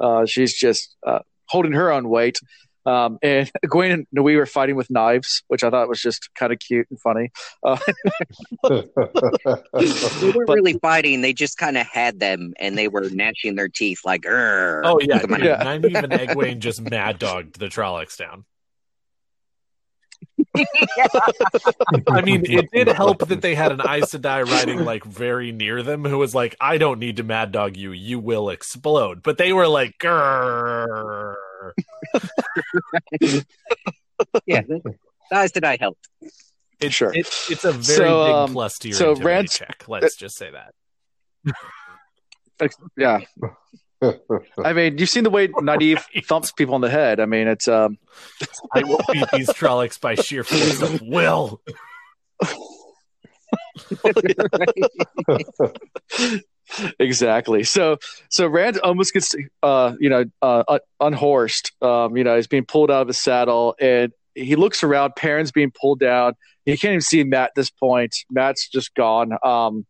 [0.00, 2.38] uh, she's just uh, holding her own weight.
[2.84, 6.52] Um, and Gwen and Nui were fighting with knives, which I thought was just kind
[6.52, 7.30] of cute and funny.
[7.64, 7.78] Uh,
[8.68, 8.92] They weren't
[9.72, 11.20] But- really fighting.
[11.22, 14.98] They just kind of had them, and they were gnashing their teeth like, "Grr." Oh
[15.00, 15.62] yeah, Look at my- dude, Yeah.
[15.64, 18.44] Nynaeve and Egwene just mad dogged the Trollocs down.
[22.10, 25.82] I mean, it did help that they had an Aes Sedai riding like very near
[25.82, 29.38] them, who was like, "I don't need to mad dog you; you will explode." But
[29.38, 31.34] they were like, "Grrr."
[34.46, 34.62] yeah.
[35.30, 35.98] Guys, did I help?
[36.80, 37.12] It's, Sure.
[37.12, 39.84] it, it's a very So, big um, plus to your so intimidate Rand's- check.
[39.88, 40.74] Let's just say that.
[42.96, 43.20] yeah,
[44.64, 47.20] I mean, you've seen the way Nynaeve thumps people on the head.
[47.20, 47.98] I mean, it's um,
[48.72, 51.60] I will beat these Trollocs by sheer force of will.
[56.98, 57.64] exactly.
[57.64, 57.98] So
[58.30, 61.72] so Rand almost gets uh you know uh unhorsed.
[61.82, 65.14] Um you know he's being pulled out of his saddle and he looks around.
[65.16, 66.34] Perrin's being pulled down.
[66.64, 68.14] You can't even see Mat at this point.
[68.30, 69.32] Mat's just gone.
[69.44, 69.86] Um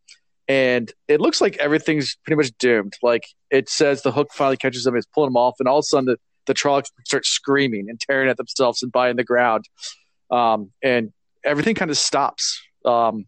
[0.47, 2.93] and it looks like everything's pretty much doomed.
[3.01, 4.95] Like it says the hook finally catches him.
[4.95, 7.97] It's pulling him off, and all of a sudden the the Trollocs start screaming and
[7.99, 9.65] tearing at themselves and biting the ground.
[10.31, 12.61] Um and everything kind of stops.
[12.85, 13.25] Um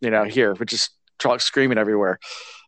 [0.00, 2.18] you know here, which is Trollocs screaming everywhere.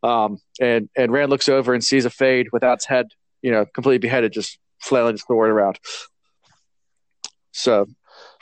[0.02, 3.08] Um, and and Rand looks over and sees a fade without its head,
[3.42, 5.78] you know, completely beheaded, just flailing its sword around.
[7.52, 7.86] So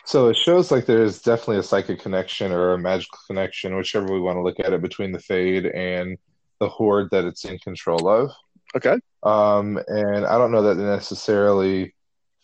[0.04, 4.20] So it shows like there's definitely a psychic connection or a magical connection, whichever we
[4.20, 6.18] want to look at it, between the Fade and
[6.60, 8.30] the Horde that it's in control of.
[8.74, 11.94] okay, Um, and I don't know that they necessarily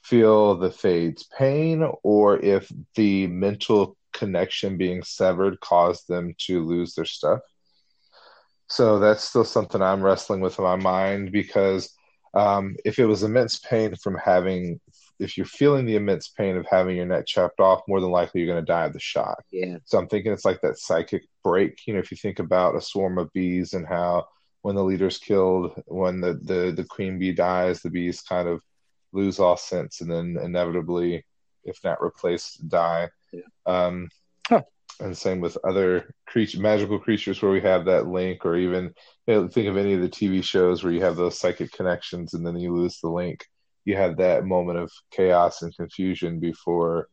[0.02, 6.94] feel the Fade's pain or if the mental connection being severed caused them to lose
[6.94, 7.40] their stuff.
[8.72, 11.94] So that's still something I'm wrestling with in my mind because
[12.32, 14.80] um, if it was immense pain from having,
[15.18, 18.40] if you're feeling the immense pain of having your neck chopped off, more than likely
[18.40, 19.44] you're going to die of the shock.
[19.50, 19.76] Yeah.
[19.84, 21.86] So I'm thinking it's like that psychic break.
[21.86, 24.28] You know, if you think about a swarm of bees and how
[24.62, 28.62] when the leader's killed, when the, the, the queen bee dies, the bees kind of
[29.12, 31.26] lose all sense and then inevitably,
[31.64, 33.10] if not replaced, die.
[33.34, 33.42] Yeah.
[33.66, 34.08] Um,
[34.48, 34.62] Huh.
[35.02, 38.94] And same with other creature, magical creatures where we have that link, or even
[39.26, 42.34] you know, think of any of the TV shows where you have those psychic connections
[42.34, 43.44] and then you lose the link.
[43.84, 47.08] You have that moment of chaos and confusion before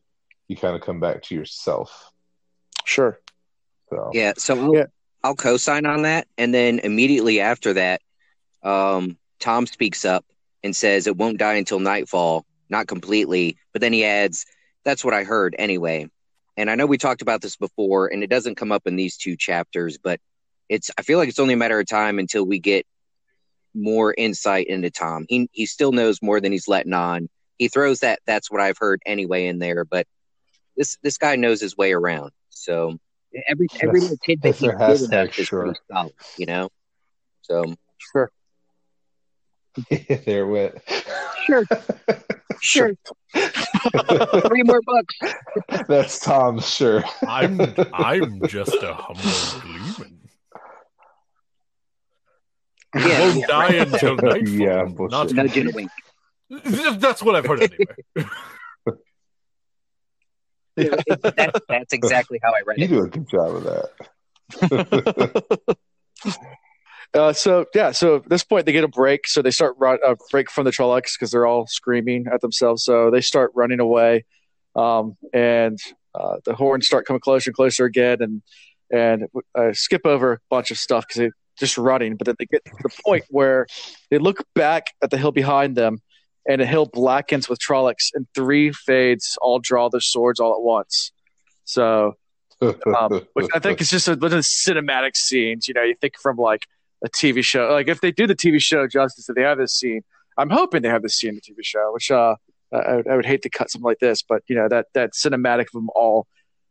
[0.46, 2.12] you kind of come back to yourself.
[2.84, 3.18] Sure.
[3.88, 4.86] So Yeah, so I'll, Yeah.
[5.24, 8.02] I'll co-sign on that, and then immediately after that,
[8.62, 10.24] um, Tom speaks up
[10.62, 14.46] and says it won't die until nightfall, not completely, but then he adds,
[14.84, 16.08] "That's what I heard anyway."
[16.60, 19.16] And I know we talked about this before, and it doesn't come up in these
[19.16, 20.20] two chapters, but
[20.68, 22.86] it's I feel like it's only a matter of time until we get
[23.74, 25.24] more insight into Tom.
[25.30, 27.30] He he still knows more than he's letting on.
[27.56, 30.06] He throws that "That's what I've heard anyway" in there, but
[30.76, 32.32] this this guy knows his way around.
[32.50, 32.98] So
[33.48, 35.74] every every little tidbit That's he's a hashtag, given us is sure.
[35.90, 36.68] solid, you know.
[37.40, 37.74] So
[38.12, 38.30] Sure.
[39.90, 40.74] there it went.
[42.60, 42.92] sure,
[43.34, 45.16] sure, three more bucks.
[45.88, 47.02] That's Tom's sure.
[47.26, 47.60] I'm
[47.92, 50.18] I'm just a humble gleeman.
[52.94, 54.48] Yeah, Won't yeah, die until nightfall.
[54.48, 55.36] Yeah, Not bullshit.
[55.36, 55.90] Nudge and a wink.
[57.00, 57.86] That's what I've heard anyway.
[60.76, 62.88] That, that's exactly how I read You it.
[62.88, 63.90] do a good job of that.
[67.12, 69.98] Uh, so yeah, so at this point they get a break, so they start run
[70.06, 72.84] a break from the Trollocs because they're all screaming at themselves.
[72.84, 74.24] So they start running away,
[74.76, 75.78] um, and
[76.14, 78.42] uh, the horns start coming closer and closer again, and
[78.92, 82.16] and uh, skip over a bunch of stuff because they're just running.
[82.16, 83.66] But then they get to the point where
[84.10, 85.98] they look back at the hill behind them,
[86.48, 90.62] and the hill blackens with Trollocs, and three fades all draw their swords all at
[90.62, 91.10] once.
[91.64, 92.14] So
[92.62, 95.66] um, which I think is just a, one of the cinematic scenes.
[95.66, 96.66] You know, you think from like
[97.04, 97.68] a TV show.
[97.72, 100.02] Like if they do the TV show justice, if they have this scene,
[100.38, 101.90] I'm hoping they have this scene in the TV show.
[101.92, 102.36] Which uh,
[102.72, 105.12] I, would- I would hate to cut something like this, but you know that that
[105.12, 106.26] cinematic of them all,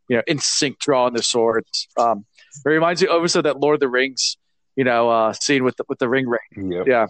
[0.08, 1.88] you know, in sync drawing their swords.
[1.96, 2.24] Um,
[2.64, 4.36] it reminds me also that Lord of the Rings,
[4.76, 6.72] you know, uh, scene with the, with the ring ring.
[6.72, 6.86] Yep.
[6.86, 7.06] Yeah.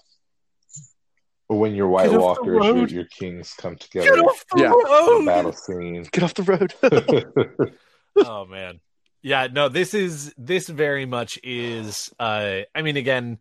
[1.48, 4.68] When your White Get off Walkers, your, your kings come Get together, off the Yeah.
[4.70, 6.06] the battle scene.
[6.12, 6.74] Get off the road.
[8.26, 8.80] oh man
[9.22, 13.38] yeah no this is this very much is uh i mean again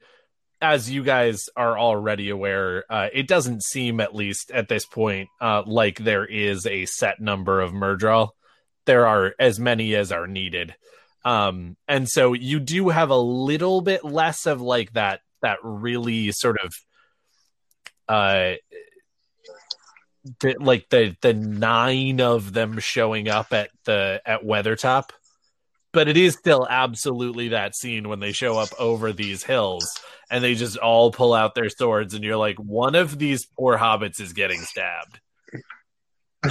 [0.61, 5.29] as you guys are already aware uh it doesn't seem at least at this point
[5.41, 8.29] uh like there is a set number of Myrddraal
[8.89, 10.73] there are as many as are needed.
[11.23, 16.31] Um and so you do have a little bit less of like that that really
[16.31, 16.73] sort of
[18.07, 18.53] uh
[20.39, 25.11] the, like the the nine of them showing up at the at Weathertop,
[25.91, 29.85] but it is still absolutely that scene when they show up over these hills
[30.31, 33.77] and they just all pull out their swords and you're like, one of these poor
[33.77, 35.19] hobbits is getting stabbed.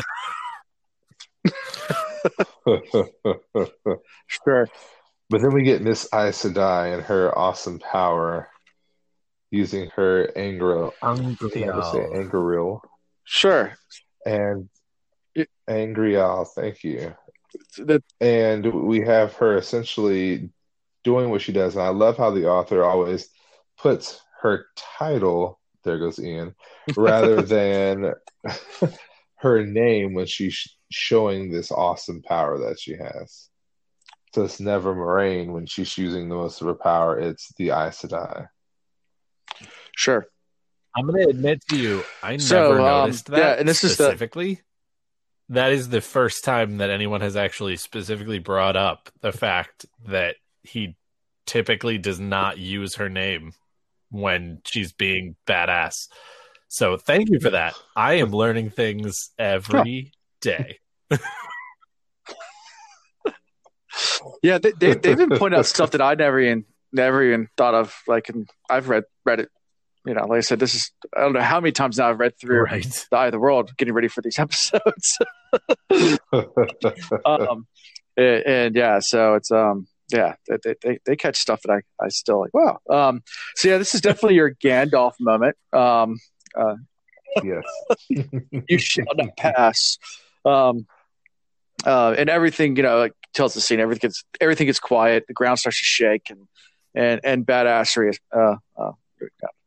[4.26, 4.68] sure.
[5.30, 8.48] But then we get Miss Aes Sedai and her awesome power
[9.50, 12.82] using her Angro, I want to say angreal
[13.24, 13.74] Sure.
[14.26, 14.68] and
[15.34, 17.14] It- angreal, thank you.
[17.76, 20.50] The, And we have her essentially
[21.04, 21.74] doing what she does.
[21.74, 23.28] And I love how the author always
[23.78, 26.54] puts her title, there goes Ian,
[26.96, 28.14] rather than
[29.36, 33.48] her name when she's showing this awesome power that she has.
[34.34, 38.02] So it's never Moiraine when she's using the most of her power, it's the Aes
[38.02, 38.48] Sedai.
[39.96, 40.26] sure.
[40.94, 43.96] I'm going to admit to you, I never um, noticed that yeah, and this is
[43.96, 44.60] the- specifically.
[45.50, 50.36] That is the first time that anyone has actually specifically brought up the fact that
[50.62, 50.96] he
[51.46, 53.52] typically does not use her name
[54.10, 55.94] when she's being badass.
[56.68, 57.74] So thank you for that.
[57.96, 60.78] I am learning things every day.
[64.42, 67.74] Yeah, they, they they've been pointing out stuff that I never even never even thought
[67.74, 67.94] of.
[68.06, 69.48] Like, and I've read read it.
[70.06, 72.20] You know, like I said, this is I don't know how many times now I've
[72.20, 73.06] read through Right.
[73.10, 75.18] the Eye of the World, getting ready for these episodes.
[77.24, 77.66] Um,
[78.16, 82.08] and, and yeah, so it's um, yeah, they, they they catch stuff that I I
[82.08, 82.54] still like.
[82.54, 82.78] Wow.
[82.90, 83.22] Um,
[83.56, 85.56] so yeah, this is definitely your Gandalf moment.
[85.72, 86.16] Um,
[86.56, 86.76] uh,
[87.42, 87.64] yes.
[88.08, 89.98] you shall not pass.
[90.44, 90.86] Um,
[91.84, 93.80] uh, and everything, you know, like tells the scene.
[93.80, 95.24] Everything gets everything gets quiet.
[95.28, 96.48] The ground starts to shake, and
[96.94, 98.92] and and badassery uh, uh,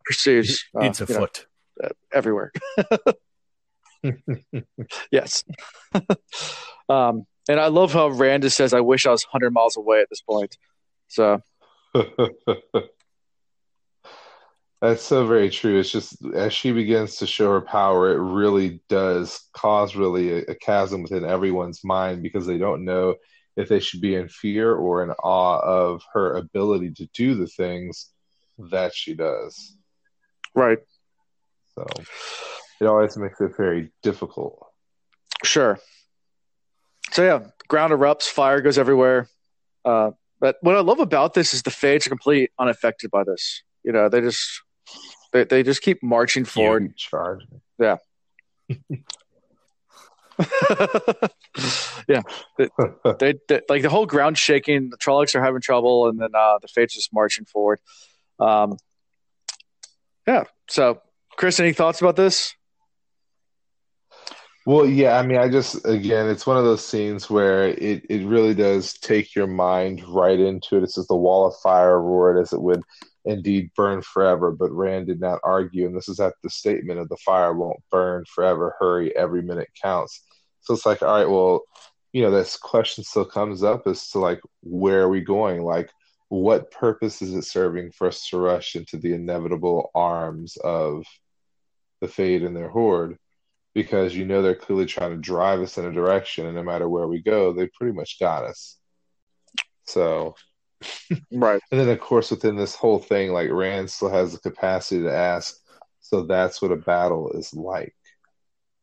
[0.05, 0.65] pursues.
[0.75, 1.45] Uh, It's a you know, foot.
[1.83, 2.51] uh, everywhere.
[5.11, 5.43] yes.
[6.89, 10.01] um, and I love how Rand just says, "I wish I was 100 miles away
[10.01, 10.57] at this point."
[11.07, 11.41] So
[14.81, 15.79] That's so very true.
[15.79, 20.37] It's just as she begins to show her power, it really does cause really a,
[20.49, 23.15] a chasm within everyone's mind because they don't know
[23.55, 27.45] if they should be in fear or in awe of her ability to do the
[27.45, 28.09] things
[28.71, 29.77] that she does.
[30.55, 30.79] right,
[31.75, 31.85] So
[32.81, 34.67] it always makes it very difficult.
[35.45, 35.79] sure.
[37.11, 39.29] so yeah, ground erupts, fire goes everywhere.
[39.85, 43.63] Uh, but what I love about this is the fades are completely unaffected by this.
[43.83, 44.61] You know, they just
[45.31, 46.97] they, they just keep marching forward.
[46.97, 47.45] Charge.
[47.79, 47.97] Yeah.
[52.07, 52.21] yeah,
[52.57, 52.69] they,
[53.19, 54.89] they, they- like the whole ground shaking.
[54.89, 57.79] The Trollocs are having trouble, and then uh, the Fades just marching forward.
[58.39, 58.77] Um,
[60.27, 60.45] yeah.
[60.69, 61.01] So,
[61.37, 62.55] Chris, any thoughts about this?
[64.65, 68.25] Well, yeah, I mean, I just again, it's one of those scenes where it it
[68.27, 70.83] really does take your mind right into it.
[70.83, 72.83] It's just the wall of fire roared as it would
[73.25, 77.09] indeed burn forever, but Rand did not argue, and this is at the statement of
[77.09, 78.75] the fire won't burn forever.
[78.79, 80.23] Hurry, every minute counts.
[80.61, 81.61] So it's like, all right, well,
[82.13, 85.63] you know, this question still comes up as to like, where are we going?
[85.63, 85.89] Like,
[86.29, 91.05] what purpose is it serving for us to rush into the inevitable arms of
[91.99, 93.17] the Fade and their horde?
[93.73, 96.89] Because you know they're clearly trying to drive us in a direction, and no matter
[96.89, 98.77] where we go, they pretty much got us.
[99.85, 100.35] So,
[101.31, 101.61] Right.
[101.71, 105.13] and then of course within this whole thing, like Rand still has the capacity to
[105.13, 105.55] ask,
[105.99, 107.95] so that's what a battle is like.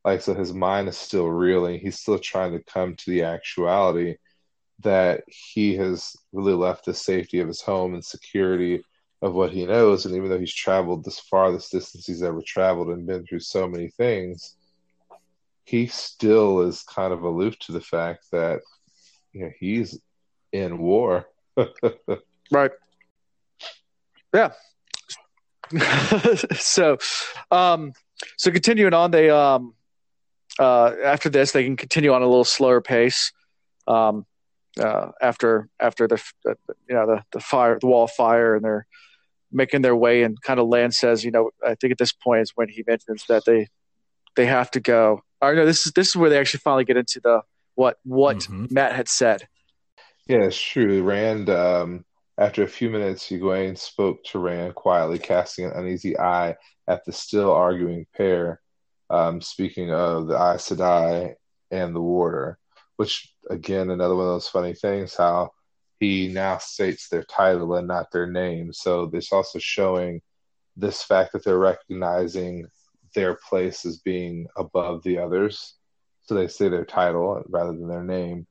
[0.05, 1.81] Like, so his mind is still reeling.
[1.81, 4.17] He's still trying to come to the actuality
[4.81, 8.83] that he has really left the safety of his home and security
[9.23, 10.07] of what he knows.
[10.07, 13.69] And even though he's traveled this farthest distance he's ever traveled and been through so
[13.69, 14.57] many things,
[15.69, 18.63] he still is kind of aloof to the fact that
[19.33, 20.01] you know he's
[20.53, 21.27] in war.
[22.51, 22.71] Right.
[24.33, 24.53] Yeah.
[26.57, 26.97] so,
[27.51, 27.93] um,
[28.39, 29.75] so continuing on, they um,
[30.59, 33.33] uh, after this they can continue on a little slower pace.
[33.87, 34.25] Um,
[34.81, 36.23] uh, after after the
[36.89, 38.87] you know the the fire the wall of fire and they're
[39.53, 42.41] making their way and kind of Lan says you know I think at this point
[42.41, 43.69] is when he mentions that they
[44.37, 45.23] they have to go.
[45.41, 47.43] Or no, this is this is where they actually finally get into the
[47.75, 48.71] what what Mhm.
[48.71, 49.49] Mat had said.
[50.27, 51.03] Yeah, it's true.
[51.03, 52.05] Rand, um,
[52.37, 57.13] after a few minutes, Egwene spoke to Rand quietly, casting an uneasy eye at the
[57.13, 58.61] still arguing pair.
[59.11, 61.35] Um, speaking of the Aes Sedai
[61.71, 62.59] and the Warder,
[62.97, 65.51] which again, another one of those funny things, how
[65.99, 68.73] he now states their title and not their name.
[68.73, 70.21] So this also showing
[70.77, 72.67] this fact that they're recognizing
[73.15, 75.75] their place as being above the others.
[76.23, 78.47] So they say their title rather than their name.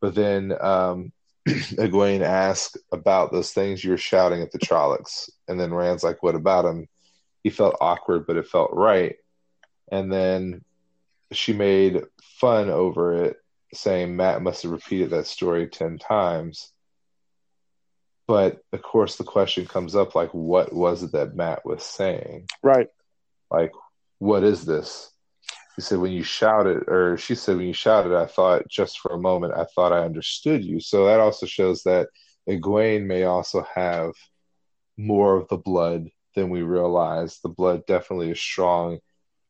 [0.00, 1.12] But then um,
[1.48, 5.30] Egwene asked about those things you were shouting at the Trollocs.
[5.48, 6.88] And then Rand's like, What about him?
[7.42, 9.16] He felt awkward, but it felt right.
[9.90, 10.64] And then
[11.32, 13.36] she made fun over it,
[13.72, 16.72] saying Mat must have repeated that story 10 times.
[18.26, 22.48] But of course, the question comes up like, what was it that Mat was saying?
[22.62, 22.88] Right.
[23.50, 23.72] Like,
[24.18, 25.10] what is this?
[25.76, 29.12] He said, when you shouted, or she said, when you shouted, I thought just for
[29.12, 30.80] a moment, I thought I understood you.
[30.80, 32.08] So that also shows that
[32.48, 34.12] Egwene may also have
[34.96, 37.40] more of the blood than we realize.
[37.42, 39.00] The blood definitely is strong,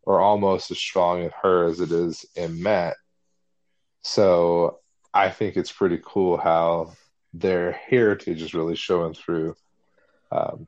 [0.02, 2.96] or almost as strong in her as it is in Mat.
[4.02, 4.80] So
[5.14, 6.92] I think it's pretty cool how
[7.32, 9.54] their heritage is really showing through.
[10.32, 10.66] Um,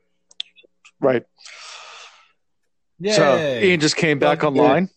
[1.00, 1.24] Right.
[3.06, 4.88] So Ian just came back Welcome online.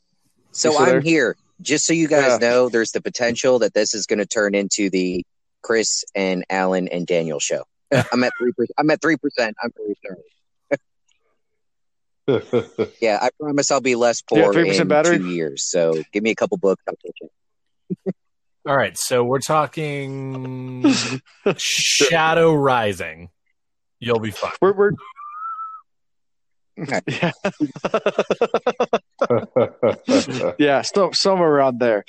[0.51, 0.97] So You still there?
[0.97, 1.35] I'm here.
[1.61, 2.49] Just so you guys Yeah.
[2.49, 5.23] know, there's the potential that this is going to turn into the
[5.61, 7.63] Chris and Alan and Daniel show.
[8.11, 8.73] I'm at three percent.
[8.77, 9.55] I'm at three percent.
[9.63, 10.17] I'm very sorry.
[13.01, 15.17] Yeah, I promise I'll be less Yeah, poor 3% in battery.
[15.17, 15.65] two years.
[15.65, 16.81] So give me a couple books.
[16.87, 17.31] I'll take it.
[18.67, 20.85] All right, so we're talking
[21.57, 23.29] Shadow Rising.
[23.99, 24.51] You'll be fine.
[24.61, 24.97] We're, we're Okay.
[27.07, 27.31] Yeah,
[30.59, 32.03] yeah, still somewhere around there.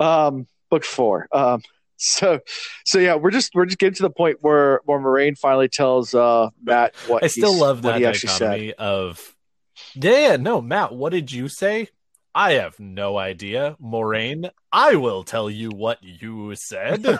[0.00, 1.28] Um, book four.
[1.32, 1.62] Um,
[1.96, 2.40] so,
[2.84, 6.14] so yeah, we're just we're just getting to the point where where Moiraine finally tells
[6.14, 8.38] uh Mat what I still love that he actually said.
[8.50, 9.34] dichotomy of
[9.94, 11.88] yeah, yeah, no, Mat, what did you say?
[12.34, 13.76] I have no idea.
[13.80, 17.04] Moiraine, I will tell you what you said.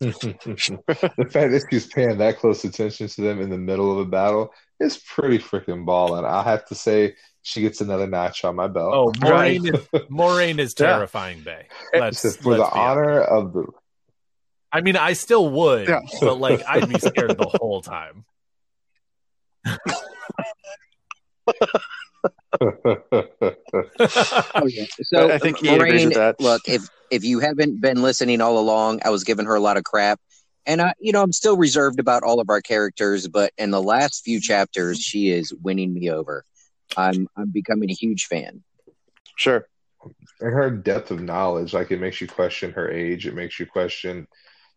[0.00, 4.04] the fact that she's paying that close attention to them in the middle of a
[4.10, 6.24] battle is pretty freaking balling.
[6.24, 8.92] I'll have to say she gets another notch on my belt.
[8.94, 9.80] oh, Moiraine is
[10.10, 10.86] Moiraine is Yeah.
[10.86, 11.66] terrifying, Bay.
[11.92, 13.66] Let's, So for let's the honor of the
[14.70, 16.00] I mean, I still would, Yeah.
[16.20, 18.24] but like I'd be scared the whole time.
[25.02, 26.40] So I think Ian agrees with that.
[26.40, 29.76] look, if if you haven't been listening all along, I was giving her a lot
[29.76, 30.20] of crap,
[30.66, 33.82] and I, you know, I'm still reserved about all of our characters, but in the
[33.82, 36.44] last few chapters, she is winning me over.
[36.96, 38.62] I'm I'm becoming a huge fan.
[39.36, 39.66] Sure.
[40.40, 43.26] and her depth of knowledge, like it makes you question her age.
[43.26, 44.26] It makes you question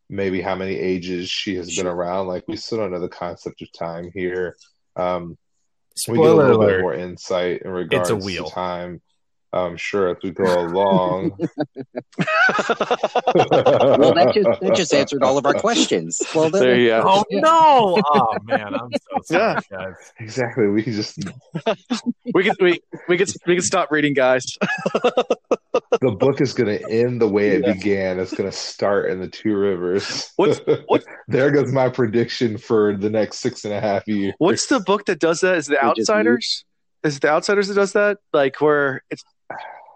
[0.09, 2.27] maybe how many ages she has been around.
[2.27, 4.55] Like we still don't know the concept of time here.
[4.95, 5.37] Um,
[6.07, 8.45] we get a Spoiler little bit more insight in regards It's a wheel.
[8.45, 9.01] to time.
[9.54, 11.38] I'm sure as we go along.
[13.34, 16.22] Well, that just that just answered all of our questions.
[16.36, 17.04] Well, then, there you go.
[17.06, 18.02] Oh no!
[18.06, 19.95] Oh man, I'm so sorry, guys.
[20.20, 20.68] exactly.
[20.68, 21.18] We can just
[22.34, 24.45] We can we we can we can stop reading, guys.
[24.93, 28.20] the book is going to end the way it began.
[28.20, 30.32] It's going to start in the Two Rivers.
[30.36, 34.34] What's- what- there goes my prediction for the next six and a half years.
[34.38, 35.56] What's the book that does that?
[35.58, 36.66] Is it the Which Outsiders?
[37.04, 38.18] Is it the Outsiders that does that?
[38.34, 39.24] Like where it's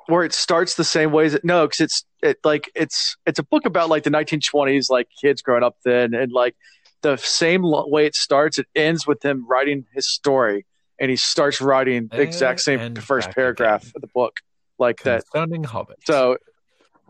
[0.08, 3.39] where it starts the same way as it no, because it's it like it's it's
[3.39, 6.56] a book about like the 1920s, like kids growing up then, and like
[7.01, 10.66] the same lo- way it starts, it ends with him writing his story,
[10.99, 13.93] and he starts writing the exact same And first paragraph again.
[13.95, 14.38] of the book,
[14.80, 15.24] like that.
[15.32, 15.97] Confounding Hobbit.
[16.06, 16.38] So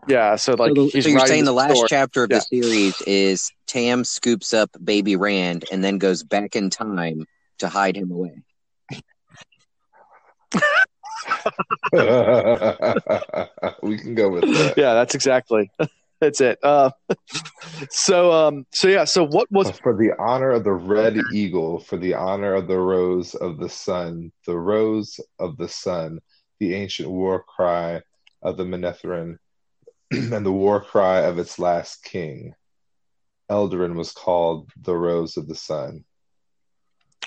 [0.08, 1.88] yeah, so like so, the- he's so you're saying the last story.
[1.88, 2.38] chapter of Yeah.
[2.50, 7.26] the series is Tam scoops up baby Rand and then goes back in time
[7.58, 8.42] to hide him away.
[13.82, 14.74] we can go with that.
[14.76, 15.70] yeah, that's exactly
[16.20, 16.58] that's it.
[16.62, 16.90] Uh,
[17.90, 21.96] so um, so yeah, so what was for the honor of the red eagle, for
[21.96, 26.20] the honor of the rose of the sun, the rose of the sun,
[26.58, 28.00] the ancient war cry
[28.42, 29.38] of the Manetheren,
[30.10, 32.54] and the war cry of its last king.
[33.50, 36.04] Eldarin was called the rose of the sun.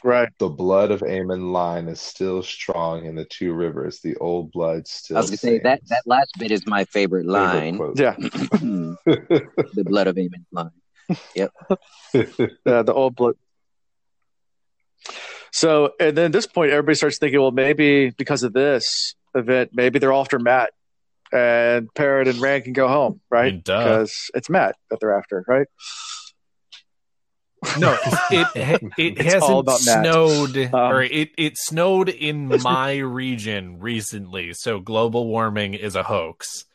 [0.03, 0.29] Right?
[0.37, 3.99] The blood of Aemon line is still strong in the two rivers.
[3.99, 5.17] The old blood still.
[5.17, 7.77] I was gonna say that that last bit is my favorite Favorite line.
[7.77, 7.99] quote.
[7.99, 10.71] Yeah, the blood of Aemon line.
[11.35, 11.51] Yep.
[12.13, 13.35] yeah, the old blood.
[15.51, 19.71] So, and then at this point, everybody starts thinking, well, maybe because of this event,
[19.73, 20.71] maybe they're after Mat,
[21.31, 23.55] and Perrin and Rand can go home, right?
[23.55, 25.67] Because it's Mat that they're after, right?
[27.77, 27.97] No,
[28.31, 33.79] it it, it It's all hasn't snowed Um, or it it snowed in my region
[33.79, 36.65] recently, so global warming is a hoax.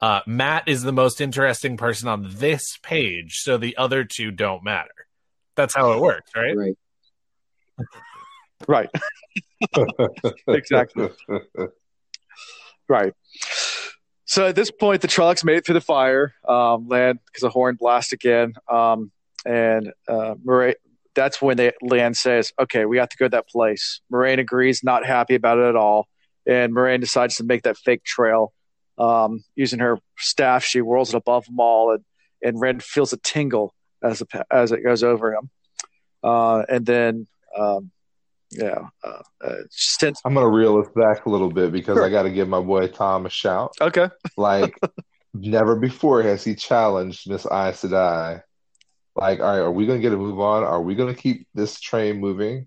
[0.00, 4.62] Uh, Mat is the most interesting person on this page, so the other two don't
[4.62, 4.90] matter.
[5.56, 6.56] That's how it works, right?
[6.56, 6.76] Right.
[8.68, 8.88] Right,
[10.48, 11.08] Exactly.
[12.88, 13.12] right.
[14.26, 17.52] So at this point, the Trollocs made it through the fire, um, Lan because of
[17.52, 19.10] horn blast again, um,
[19.44, 20.76] and uh, Murray.
[21.14, 24.82] That's when they Lan says, "Okay, we have to go to that place." Moiraine agrees,
[24.82, 26.08] not happy about it at all,
[26.46, 28.52] and Moiraine decides to make that fake trail
[28.98, 30.64] um, using her staff.
[30.64, 32.04] She whirls it above them all, and
[32.42, 35.50] and Rand feels a tingle as it, as it goes over him,
[36.22, 37.26] uh, and then
[37.56, 37.90] um,
[38.50, 42.04] yeah, uh, uh, since I'm gonna reel this back a little bit because Sure.
[42.04, 43.74] I got to give my boy Tom a shout.
[43.80, 44.78] okay, Like
[45.34, 48.42] never before has he challenged Miss Aes Sedai.
[49.16, 50.64] Like, all right, are we gonna get a move on?
[50.64, 52.66] Are we gonna keep this train moving?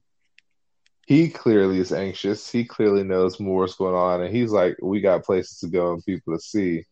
[1.06, 2.50] He clearly is anxious.
[2.50, 5.94] He clearly knows more what's going on, and he's like, we got places to go
[5.94, 6.84] and people to see.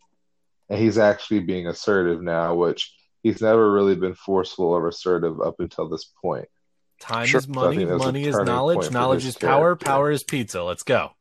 [0.69, 2.93] And he's actually being assertive now, which
[3.23, 6.47] he's never really been forceful or assertive up until this point.
[6.99, 7.39] Time Sure.
[7.39, 9.85] is money, So I think that's a money is knowledge, knowledge is power, character.
[9.85, 10.63] power is pizza.
[10.63, 11.11] Let's go.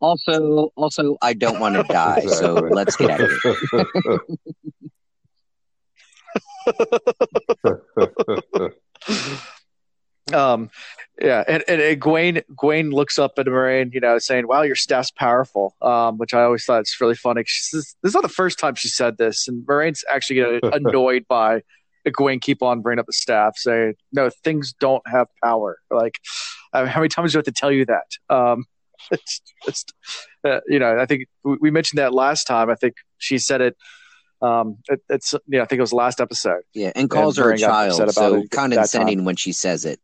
[0.00, 4.20] Also, also, I don't want to die, so let's get out of here.
[10.32, 10.70] um,
[11.20, 14.74] yeah, and, and, and Gwaine Gwaine looks up at Moiraine, you know, saying, "Wow, your
[14.74, 17.44] staff's powerful," um, which I always thought is really funny.
[17.46, 21.26] Says, this is not the first time she said this, and Moiraine's actually getting annoyed
[21.28, 21.62] by
[22.06, 26.14] Gwaine keep on bringing up the staff, saying, "No, things don't have power." Like,
[26.72, 28.10] I mean, how many times do I have to tell you that?
[28.28, 28.66] Um,
[29.10, 29.92] it's just,
[30.44, 32.70] uh, you know, I think we, we mentioned that last time.
[32.70, 33.76] I think she said it.
[34.42, 36.62] Um, it, it's yeah, I think it was the last episode.
[36.74, 40.00] Yeah, and calls her a Moiraine got upset child, so condescending when she says it.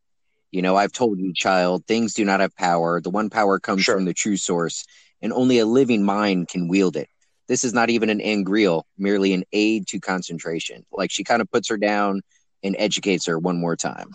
[0.50, 3.00] You know, I've told you, child, things do not have power.
[3.00, 3.94] The one power comes Sure.
[3.94, 4.84] from the true source,
[5.20, 7.08] and only a living mind can wield it.
[7.48, 10.84] This is not even an angreal, merely an aid to concentration.
[10.92, 12.22] Like she kind of puts her down
[12.62, 14.12] and educates her one more time.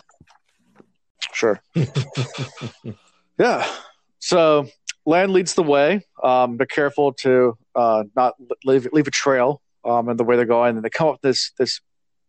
[1.32, 1.60] Sure.
[3.38, 3.70] yeah.
[4.18, 4.68] So
[5.06, 6.04] Lan leads the way.
[6.22, 10.44] Um, be careful to uh, not leave leave a trail um, in the way they're
[10.44, 11.80] going, and they come up this this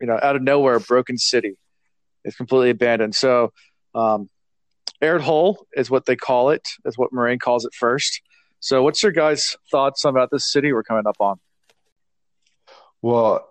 [0.01, 1.57] you know out of nowhere broken city.
[2.23, 3.15] It's completely abandoned.
[3.15, 3.53] So
[3.95, 4.29] um,
[5.01, 6.67] Aridhol is what they call it.
[6.85, 8.21] Is what Moiraine calls it first.
[8.59, 11.39] So what's your guys' thoughts about this city we're coming up on?
[13.01, 13.49] Well,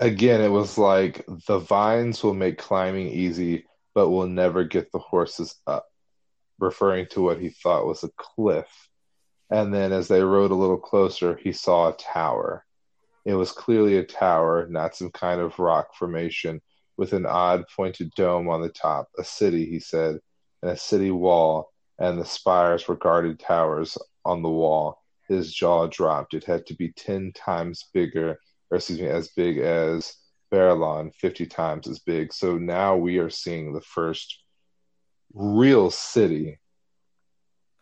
[0.00, 4.98] again, it was like the vines will make climbing easy, but will never get the
[4.98, 5.86] horses up,
[6.58, 8.66] referring to what he thought was a cliff
[9.50, 12.64] And then as they rode a little closer, he saw a tower.
[13.24, 16.60] It was clearly a tower, not some kind of rock formation,
[16.96, 19.08] with an odd pointed dome on the top.
[19.18, 20.18] A city, he said,
[20.62, 25.02] and a city wall, and the spires were guarded towers on the wall.
[25.28, 26.34] His jaw dropped.
[26.34, 28.38] It had to be 10 times bigger,
[28.70, 30.14] or excuse me, as big as
[30.52, 32.32] Baerlon, 50 times as big.
[32.32, 34.38] So now we are seeing the first
[35.32, 36.60] real city.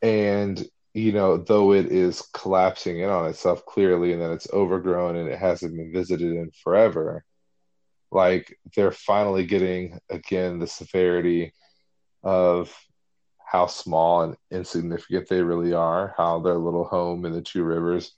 [0.01, 0.65] And,
[0.95, 5.29] you know, though it is collapsing in on itself clearly and then it's overgrown and
[5.29, 7.25] it hasn't been visited in forever,
[8.11, 11.53] like they're finally getting, again, the severity
[12.23, 12.75] of
[13.45, 18.13] how small and insignificant they really are, how their little home in the two rivers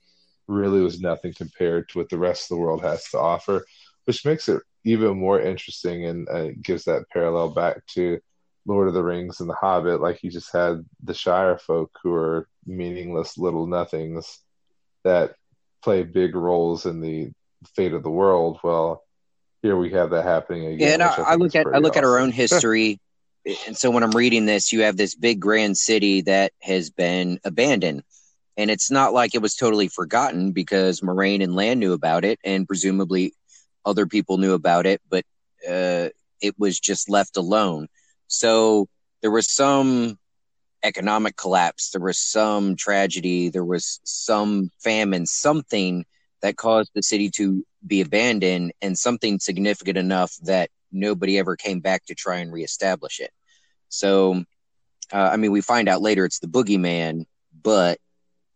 [0.47, 3.65] really was nothing compared to what the rest of the world has to offer,
[4.03, 8.19] which makes it even more interesting and uh, gives that parallel back to
[8.65, 10.01] Lord of the Rings and The Hobbit.
[10.01, 14.39] Like you just had the Shire folk who are meaningless little nothings
[15.03, 15.35] that
[15.83, 17.31] play big roles in the
[17.75, 18.59] fate of the world.
[18.63, 19.03] Well,
[19.61, 20.79] here we have that happening again.
[20.79, 22.03] Yeah, and I, I, look at I look awesome.
[22.03, 22.99] at our own history,
[23.67, 27.39] and so when I'm reading this, you have this big grand city that has been
[27.43, 28.03] abandoned,
[28.57, 32.39] and it's not like it was totally forgotten because Moiraine and Lan knew about it,
[32.43, 33.33] and presumably
[33.85, 35.23] other people knew about it, but
[35.69, 36.09] uh,
[36.41, 37.87] it was just left alone.
[38.27, 38.87] So
[39.21, 40.17] there was some
[40.85, 46.05] economic collapse, there was some tragedy, there was some famine, something
[46.41, 51.79] that caused the city to be abandoned, and something significant enough that nobody ever came
[51.79, 53.31] back to try and reestablish it.
[53.89, 54.43] So,
[55.11, 57.25] uh, I mean, we find out later it's the boogeyman,
[57.61, 57.99] but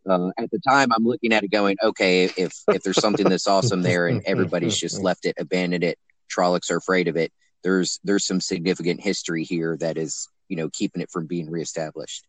[0.09, 3.47] uh, at the time, I'm looking at it going, okay, if if there's something that's
[3.47, 5.97] awesome there and everybody's just left it, abandoned it,
[6.29, 7.31] Trollocs are afraid of it.
[7.63, 12.25] There's there's some significant history here that is you know keeping it from being reestablished.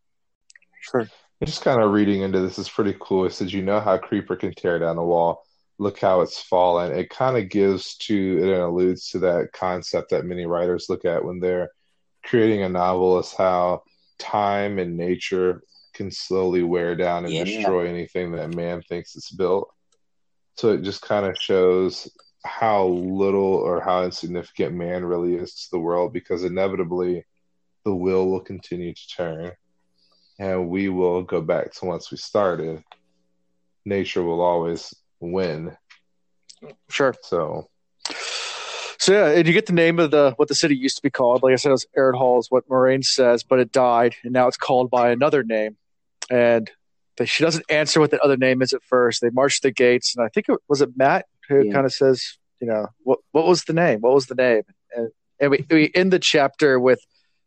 [0.80, 1.08] Sure.
[1.44, 3.24] Just kind of reading into this is pretty cool.
[3.24, 5.42] It says, you know how Creeper can tear down a wall.
[5.78, 6.92] Look how it's fallen.
[6.92, 11.24] It kind of gives to, it alludes to that concept that many writers look at
[11.24, 11.70] when they're
[12.24, 13.82] creating a novel is how
[14.18, 15.62] time and nature
[15.94, 17.44] can slowly wear down and Yeah.
[17.44, 19.72] destroy anything that man thinks it's built.
[20.56, 22.10] So it just kind of shows
[22.44, 27.24] how little or how insignificant man really is to the world because inevitably
[27.84, 29.52] the wheel will continue to turn
[30.38, 32.82] and we will go back to once we started.
[33.84, 35.76] Nature will always win.
[36.88, 37.14] Sure.
[37.22, 37.68] So
[38.98, 41.10] So yeah, and you get the name of the what the city used to be
[41.10, 41.42] called.
[41.42, 44.46] Like I said, it was Aridhol is what Moiraine says, but it died, and now
[44.48, 45.76] it's called by another name.
[46.30, 46.70] And
[47.16, 49.20] the, she doesn't answer what the other name is at first.
[49.20, 51.72] They march to the gates, and I think it was it Mat who Yeah.
[51.72, 54.00] kind of says, you know, what what was the name?
[54.00, 54.62] What was the name?
[54.94, 55.10] And,
[55.40, 57.00] and we we end the chapter with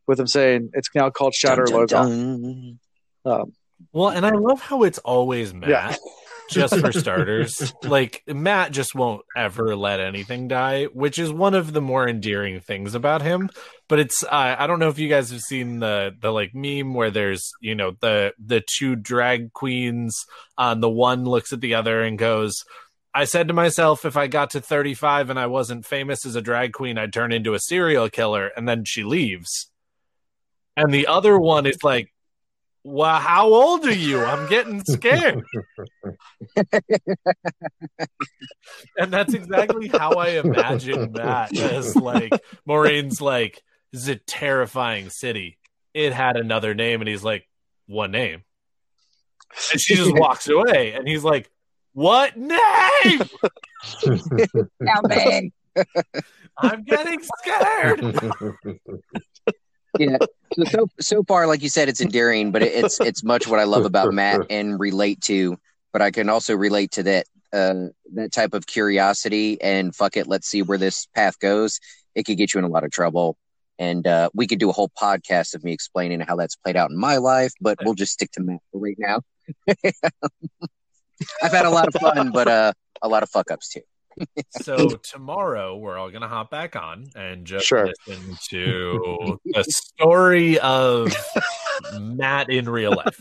[0.06, 1.88] with him saying it's now called Shadar Dun, dun, Logoth.
[1.88, 2.78] dun.
[3.24, 3.52] Um,
[3.92, 5.68] Well, and I love how it's always Mat.
[5.68, 5.96] Yeah.
[6.50, 7.72] just for starters.
[7.82, 12.60] like Mat just won't ever let anything die, which is one of the more endearing
[12.60, 13.48] things about him.
[13.88, 16.92] But it's uh, I don't know if you guys have seen the the like meme
[16.94, 20.14] where there's you know the the two drag queens
[20.58, 22.62] on the one looks at the other and goes.
[23.16, 26.42] I said to myself, if I got to 35 and I wasn't famous as a
[26.42, 28.50] drag queen, I'd turn into a serial killer.
[28.56, 29.70] And then she leaves.
[30.76, 32.12] And the other one is like,
[32.82, 34.22] well, how old are you?
[34.22, 35.42] I'm getting scared.
[38.98, 42.32] and that's exactly how I imagine Mat as like
[42.68, 45.56] Moiraine's like, this is a terrifying city.
[45.94, 47.48] It had another name, and he's like,
[47.86, 48.42] What name?
[49.72, 51.50] And she just walks away, and he's like,
[51.92, 53.22] What name?
[54.80, 55.52] Now, man.
[56.58, 58.00] I'm getting scared.
[59.98, 60.18] yeah.
[60.56, 63.60] So, so so far, like you said, it's endearing, but it, it's it's much what
[63.60, 65.56] I love about Mat and relate to.
[65.92, 70.26] But I can also relate to that uh, that type of curiosity and fuck it,
[70.26, 71.78] let's see where this path goes.
[72.14, 73.36] It could get you in a lot of trouble,
[73.78, 76.90] and uh, we could do a whole podcast of me explaining how that's played out
[76.90, 77.52] in my life.
[77.60, 79.20] But we'll just stick to Mat for right now.
[81.42, 83.82] I've had a lot of fun, but uh, a lot of fuck ups too.
[84.62, 87.86] So tomorrow we're all gonna hop back on and just Sure.
[88.06, 91.14] listen to the story of
[92.00, 93.20] Mat in real life.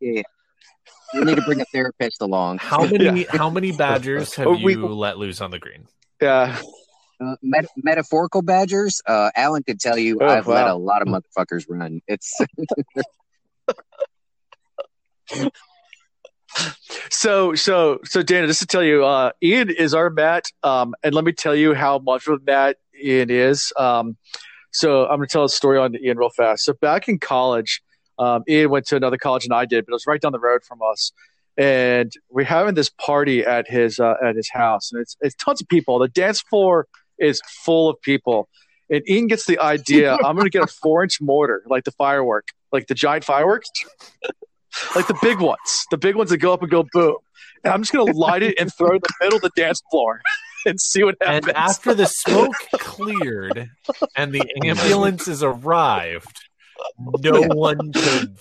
[0.00, 0.22] Yeah.
[1.14, 2.58] We need to bring a therapist along.
[2.58, 5.86] How many how many badgers have Oh, you let loose on the green?
[6.20, 6.60] yeah.
[7.20, 9.02] Uh, met- metaphorical badgers.
[9.04, 12.00] Uh, Alan could tell you Oh, I've let a lot of motherfuckers run.
[12.06, 12.38] It's
[17.10, 21.14] So so so Dana, just to tell you, uh, Ian is our Mat, um, and
[21.14, 23.72] let me tell you how much of Mat Ian is.
[23.76, 24.16] Um,
[24.72, 26.64] so I'm gonna tell a story on Ian real fast.
[26.64, 27.82] So back in college,
[28.18, 30.40] Um, Ian went to another college than I did, but it was right down the
[30.40, 31.12] road from us.
[31.56, 35.60] And we're having this party at his uh, at his house, and it's it's tons
[35.62, 35.98] of people.
[35.98, 36.86] The dance floor
[37.18, 38.48] is full of people.
[38.90, 40.14] And Ian gets the idea.
[40.24, 43.70] I'm going to get a four inch mortar, like the firework, like the giant fireworks,
[44.94, 47.16] like the big ones, the big ones that go up and go boom.
[47.64, 49.50] And I'm just going to light it and throw it in the middle of the
[49.56, 50.20] dance floor
[50.66, 51.48] and see what happens.
[51.48, 53.70] And after the smoke cleared
[54.16, 56.40] and the ambulances arrived,
[56.98, 58.38] no one could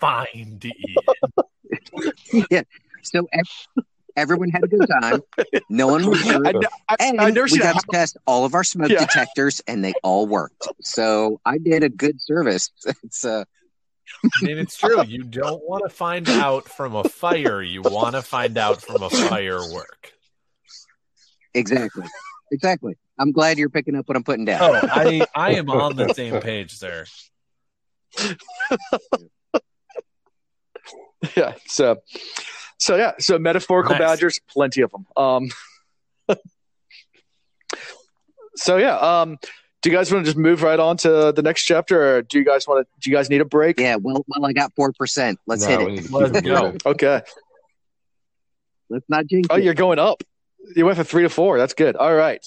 [0.00, 2.46] find Ian.
[2.50, 2.62] yeah.
[3.02, 3.84] So ev-
[4.16, 5.20] everyone had a good time.
[5.68, 6.56] No one was hurt.
[6.56, 8.90] I, I, And I never we seen got a to test all of our smoke
[8.90, 9.00] Yeah.
[9.00, 10.66] detectors, and they all worked.
[10.80, 12.70] So I did a good service.
[13.02, 13.44] It's uh,
[14.24, 15.02] I mean, it's true.
[15.04, 17.62] You don't want to find out from a fire.
[17.62, 20.12] You want to find out from a firework.
[21.54, 22.04] exactly,
[22.50, 22.96] exactly.
[23.18, 24.60] I'm glad you're picking up what I'm putting down.
[24.62, 27.06] Oh, I I am on the same page, there.
[31.36, 31.54] yeah.
[31.66, 31.98] So,
[32.78, 33.12] so yeah.
[33.18, 34.00] So metaphorical Nice.
[34.00, 35.06] badgers, plenty of them.
[35.16, 35.48] Um,
[38.56, 38.96] so yeah.
[38.96, 39.38] Um,
[39.84, 42.38] do you guys want to just move right on to the next chapter, or do
[42.38, 42.90] you guys want to?
[43.02, 43.78] Do you guys need a break?
[43.78, 45.38] Yeah, well, well, I got four percent.
[45.46, 45.90] Let's No, hit it.
[45.90, 46.74] need to keep Let's go.
[46.86, 47.20] Okay.
[48.88, 49.64] Let's not jinx Oh, it.
[49.64, 50.22] you're going up.
[50.74, 51.58] You went from three to four.
[51.58, 51.96] That's good.
[51.96, 52.40] All right.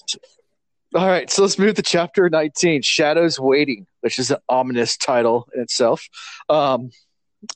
[0.95, 1.29] All right.
[1.29, 6.07] So let's move to chapter 19, Shadows Waiting, which is an ominous title in itself.
[6.49, 6.89] Um,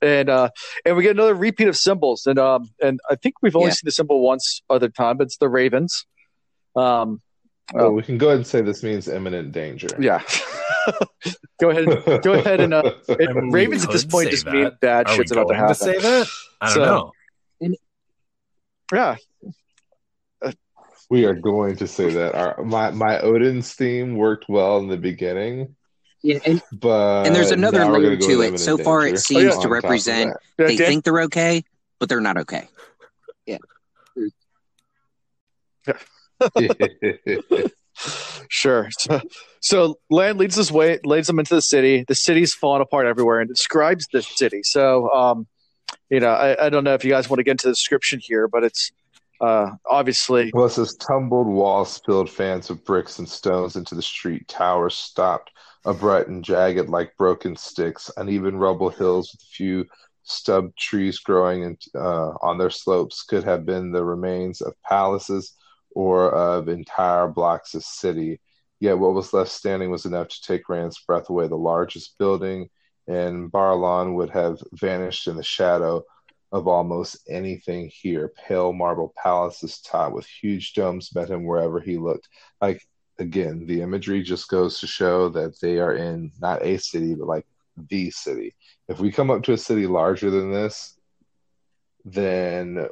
[0.01, 0.49] and uh,
[0.85, 3.73] and we get another repeat of symbols, and um, and I think we've only Yeah.
[3.73, 6.05] seen the symbol once other time, but it's the ravens.
[6.75, 7.19] Um,
[7.73, 9.87] Oh, we can go ahead and say this means imminent danger.
[9.99, 10.21] yeah.
[11.61, 11.87] go ahead.
[11.87, 14.53] And, go ahead and uh, it- I mean, ravens at this point just that.
[14.53, 15.75] mean bad Are we shit's about to going to happen.
[15.75, 16.27] say that?
[16.59, 17.75] I don't So- know.
[18.93, 19.15] yeah.
[21.09, 24.95] We are going to say that our my my Odin's theme worked well in the
[24.95, 25.75] beginning,
[26.23, 28.33] Yeah, and, but and there's another now layer gonna to it.
[28.35, 29.61] imminent So far, it seems Oh, yeah.
[29.63, 30.67] to represent that.
[30.67, 31.65] they Dan- think they're okay,
[31.99, 32.69] but they're not okay.
[38.49, 38.89] Sure.
[38.99, 39.21] So,
[39.61, 42.03] so Lan leads us way leads them into the city.
[42.07, 44.61] The city's falling apart everywhere and describes the city.
[44.63, 45.47] So um,
[46.09, 48.19] you know, I, I don't know if you guys want to get into the description
[48.21, 48.91] here, but it's
[49.39, 54.01] uh obviously Well, it says tumbled walls spilled fans of bricks and stones into the
[54.01, 54.47] street.
[54.47, 55.51] Towers stopped,
[55.85, 58.11] abrupt and jagged like broken sticks.
[58.17, 59.85] Uneven rubble hills with a few
[60.23, 65.53] stub trees growing in, uh, on their slopes could have been the remains of palaces
[65.95, 68.39] or of entire blocks of city.
[68.79, 71.47] Yet what was left standing was enough to take Rand's breath away.
[71.47, 72.69] The largest building
[73.07, 76.03] in Baerlon would have vanished in the shadow
[76.51, 78.33] of almost anything here.
[78.47, 82.27] Pale marble palaces topped with huge domes met him wherever he looked.
[82.59, 82.81] Like
[83.19, 87.27] again, the imagery just goes to show that they are in not a city, but
[87.27, 87.45] like
[87.89, 88.55] the city.
[88.87, 90.97] If we come up to a city larger than this,
[92.03, 92.87] then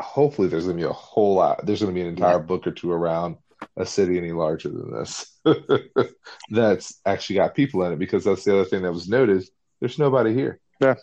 [0.00, 1.64] hopefully there's going to be a whole lot.
[1.64, 3.36] There's going to be an entire book or two around
[3.76, 5.38] a city any larger than this
[6.50, 9.46] that's actually got people in it because that's the other thing that was noted.
[9.80, 10.60] There's nobody here.
[10.80, 10.94] Yeah.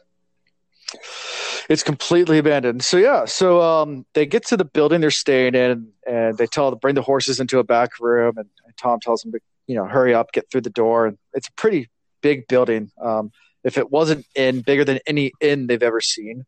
[1.69, 2.83] It's completely abandoned.
[2.83, 6.65] So yeah, so um they get to the building they're staying in and they tell
[6.65, 9.39] them to bring the horses into a back room and, and Tom tells them to,
[9.67, 11.07] you know, hurry up, get through the door.
[11.07, 11.89] And it's a pretty
[12.21, 12.91] big building.
[13.01, 13.31] Um
[13.63, 16.45] if it wasn't in bigger than any inn they've ever seen.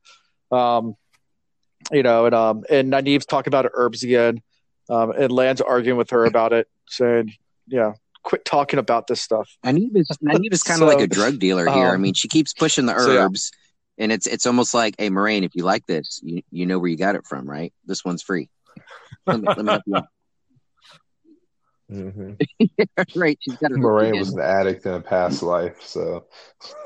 [0.51, 0.95] Um
[1.91, 4.41] you know, and um and Nynaeve's talking about herbs again.
[4.89, 7.33] Um and Lan's arguing with her about it, saying,
[7.67, 9.49] Yeah, quit talking about this stuff.
[9.65, 11.87] Nynaeve is Nynaeve is kind of So, like a drug dealer here.
[11.87, 13.25] I um, mean, she keeps pushing the so, yeah.
[13.25, 13.51] herbs,
[13.97, 16.89] and it's it's almost like, hey, Moiraine, if you like this, you you know where
[16.89, 17.73] you got it from, right?
[17.85, 18.49] This one's free.
[19.25, 20.01] Let me, let me help you.
[21.91, 23.03] Mm-hmm.
[23.19, 23.37] right?
[23.41, 26.25] She's got Moiraine was an addict in a past life, so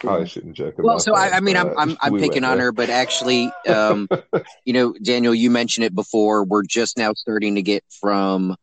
[0.00, 2.44] probably shouldn't joke about Well, so I, that, I mean, I'm I'm, I'm we picking
[2.44, 2.66] on there.
[2.66, 4.08] her, but actually, um,
[4.64, 6.44] you know, Daniel, you mentioned it before.
[6.44, 8.56] We're just now starting to get from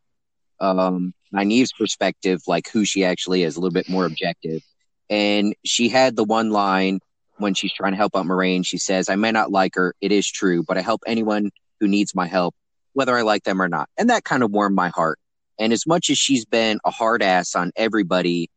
[0.59, 4.61] um, Nynaeve's perspective, like who she actually is, a little bit more objective.
[5.09, 6.99] And she had the one line
[7.37, 8.65] when she's trying to help out Moiraine.
[8.65, 9.93] She says, "I may not like her.
[10.01, 12.55] It is true, but I help anyone who needs my help,
[12.93, 15.19] whether I like them or not." And that kind of warmed my heart.
[15.59, 18.49] And as much as she's been a hard ass on everybody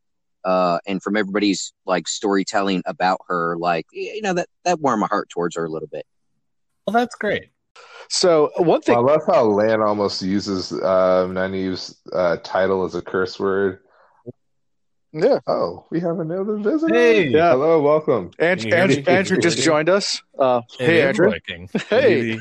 [0.46, 5.08] uh, and from everybody's like storytelling about her, like you know that that warmed my
[5.08, 6.06] heart towards her a little bit.
[6.86, 7.50] Well, that's great.
[8.08, 13.02] So one thing I love how Lan almost uses uh, Nynaeve's uh, title as a
[13.02, 13.80] curse word.
[15.12, 15.40] Yeah.
[15.46, 16.94] Oh, we have another visitor.
[16.94, 17.28] Hey.
[17.28, 17.50] Yeah.
[17.52, 18.30] Hello, welcome.
[18.38, 19.04] Andrew, Can Andrew, me?
[19.06, 20.20] Andrew just joined us.
[20.38, 21.28] Uh, It hey, Andrew.
[21.28, 21.68] working.
[21.88, 22.36] Hey.
[22.36, 22.40] The,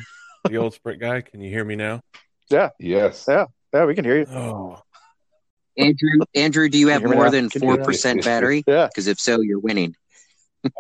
[0.50, 1.22] the old sprint guy.
[1.22, 2.02] Can you hear me now?
[2.50, 2.70] Yeah.
[2.80, 3.26] Yes.
[3.28, 3.46] Yeah.
[3.74, 4.26] Yeah, we can hear you.
[4.26, 4.82] Oh,
[5.78, 7.86] Andrew, Andrew, do you have Can you hear me more than Can you hear four
[7.86, 8.64] percent battery?
[8.68, 8.88] Yeah.
[8.88, 9.96] Because if so, you're winning.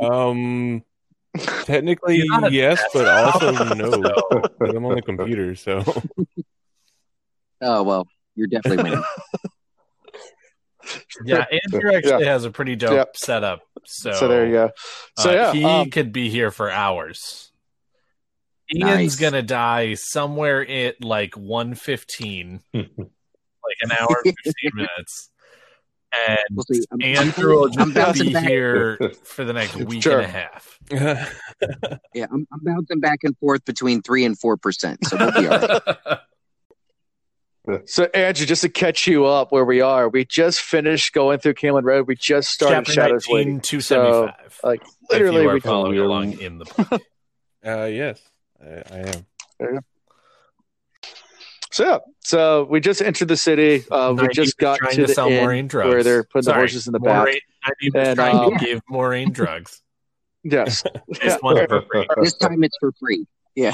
[0.01, 0.83] Um,
[1.63, 3.41] technically You're not a yes, but test.
[3.43, 3.91] also no.
[4.59, 5.83] 'cause I'm on the computer, so
[7.61, 9.03] Oh well, you're definitely winning.
[11.23, 13.17] Yeah, Andrew actually has a pretty dope Yep.
[13.17, 13.61] setup.
[13.85, 14.71] So, So there you go.
[15.17, 17.51] So uh, yeah, he um, could be here for hours.
[18.73, 19.15] Ian's Nice.
[19.15, 22.61] gonna die somewhere at like one fifteen,
[23.67, 25.29] like an hour and fifteen minutes,
[26.27, 26.81] and We'll see.
[26.91, 28.43] I'm, Andrew will I'm just bouncing be back.
[28.47, 30.19] here for the next week Sure.
[30.21, 30.79] and a half.
[32.13, 35.47] Yeah, I'm, I'm bouncing back and forth between three and four percent, so we'll be
[35.47, 35.59] all
[37.67, 37.81] right.
[37.85, 41.55] So Andrew, just to catch you up where we are, we just finished going through
[41.55, 42.07] Caemlyn Road.
[42.07, 43.59] We just started Chapter Shadows 19, Waiting.
[43.61, 44.59] 275.
[44.63, 47.01] like if literally, you are we following along in the book.
[47.65, 48.21] uh, yes,
[48.63, 49.79] I, I am.
[51.75, 51.97] So yeah.
[52.21, 53.83] So we just entered the city.
[53.91, 55.89] Uh, we just got trying to, the sell inn Moiraine drugs.
[55.89, 57.27] where they're putting Sorry, the horses in the back.
[57.27, 57.39] Moiraine,
[57.93, 59.81] 90 And, trying um, to give Moiraine drugs.
[60.47, 62.07] Yes, This one's for free.
[62.21, 63.25] This time it's for free.
[63.57, 63.71] I,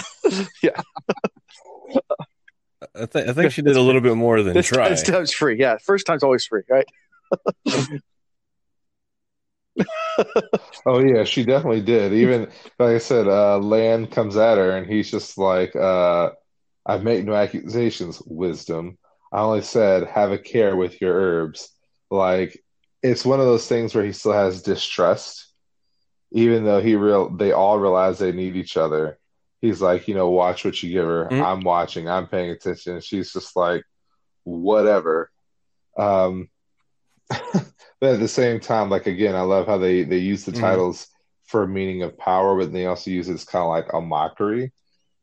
[3.06, 4.88] th- I think she did a little bit more than this, try.
[4.88, 5.60] this time's free.
[5.60, 6.86] Yeah, first time's always free, right?
[10.86, 12.14] Oh yeah, she definitely did.
[12.14, 12.44] Even
[12.80, 16.32] like I said, uh Lan comes at her and he's just like, uh,
[16.86, 18.98] I've made no accusations, wisdom.
[19.32, 21.70] I only said have a care with your herbs.
[22.10, 22.62] Like
[23.04, 25.48] it's one of those things where he still has distrust,
[26.32, 29.18] even though he real they all realize they need each other.
[29.62, 31.28] He's like, you know, watch what you give her.
[31.32, 31.44] Mm.
[31.46, 33.00] I'm watching, I'm paying attention.
[33.00, 33.84] She's just like,
[34.44, 35.30] whatever.
[35.98, 36.50] Um
[37.30, 40.60] but at the same time, like again, I love how they they use the Mhm.
[40.62, 41.08] titles
[41.46, 44.72] for meaning of power, but they also use it as kind of like a mockery.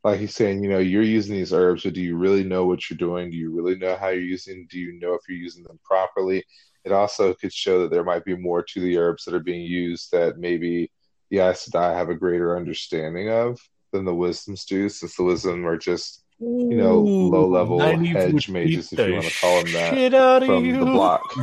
[0.03, 2.89] Like he's saying, you know, you're using these herbs, but do you really know what
[2.89, 3.29] you're doing?
[3.29, 4.67] Do you really know how you're using?
[4.69, 6.45] Do you know if you're using them properly?
[6.85, 9.61] It also could show that there might be more to the herbs that are being
[9.61, 10.89] used that maybe
[11.29, 13.59] the Aes Sedai have a greater understanding of
[13.91, 18.93] than the wisdoms do, since the wisdom are just you know, low-level 90 hedge mages,
[18.93, 20.79] if you wanna call them that, Shit out of from you.
[20.79, 21.33] the block.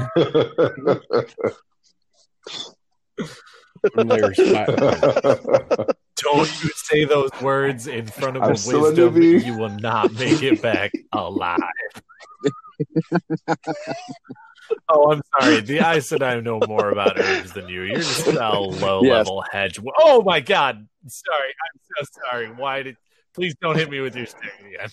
[6.21, 6.61] From their spot.
[6.61, 9.23] Don't you say those words in front of I'm a wisdom.
[9.23, 11.61] You will not make it back alive.
[14.89, 15.61] oh, I'm sorry.
[15.61, 17.83] The I said I know more about herbs than you.
[17.83, 19.79] You're just a low level hedge.
[20.01, 20.89] Oh my god.
[21.07, 21.49] Sorry.
[21.49, 22.49] I'm so sorry.
[22.49, 22.97] Why did
[23.35, 24.89] please don't hit me with your stick again.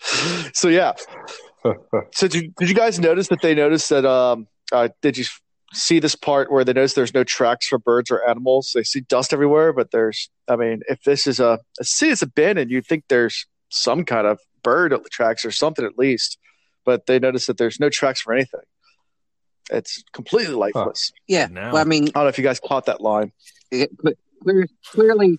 [0.54, 0.92] so yeah.
[2.12, 4.04] So did you, did you guys notice that they noticed that?
[4.04, 5.24] Um, uh, did you
[5.74, 8.72] see this part where they notice there's no tracks for birds or animals?
[8.74, 10.30] They see dust everywhere, but there's.
[10.48, 14.26] I mean, if this is a, a city it's abandoned, you'd think there's some kind
[14.26, 16.38] of bird tracks or something at least.
[16.84, 18.60] But they notice that there's no tracks for anything.
[19.70, 21.12] It's completely lifeless.
[21.28, 21.46] Yeah.
[21.50, 21.72] No.
[21.72, 23.32] Well, I mean, I don't know if you guys caught that line.
[23.70, 25.38] it, but clear, clearly,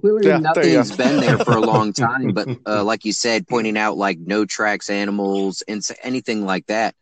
[0.00, 0.96] clearly Yeah, there you nothing's go.
[0.96, 2.32] been there for a long time.
[2.32, 6.94] But uh, like you said, pointing out like no tracks, animals, and anything like that,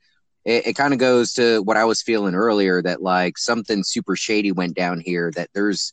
[0.47, 4.15] it, it kind of goes to what I was feeling earlier that like something super
[4.17, 5.31] shady went down here.
[5.35, 5.93] That there's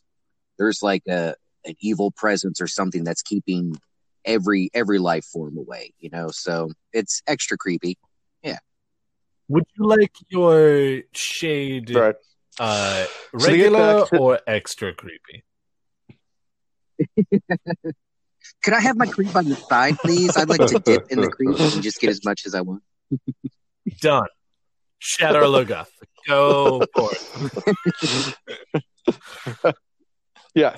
[0.58, 1.34] there's like a
[1.66, 3.76] an evil presence or something that's keeping
[4.24, 5.92] every every life form away.
[5.98, 7.98] You know, so it's extra creepy.
[8.42, 8.58] Yeah.
[9.48, 12.14] Would you like your shade Right.
[12.58, 13.04] uh
[13.38, 15.44] So to get regular back to- or extra creepy?
[18.62, 20.36] Could I have my creep on the side, please?
[20.36, 22.82] I'd like to dip in the creep and just get as much as I want.
[24.00, 24.28] Done.
[25.04, 25.88] Shadar Logoth.
[26.26, 28.34] Go for it.
[30.54, 30.76] Yeah.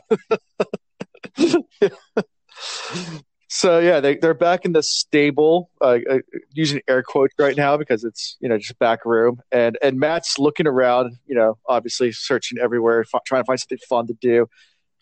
[3.48, 6.18] so yeah, they they're back in the stable, uh, uh,
[6.52, 10.38] using air quotes right now because it's you know just back room, and and Mat's
[10.38, 14.46] looking around, you know, obviously searching everywhere, f- trying to find something fun to do.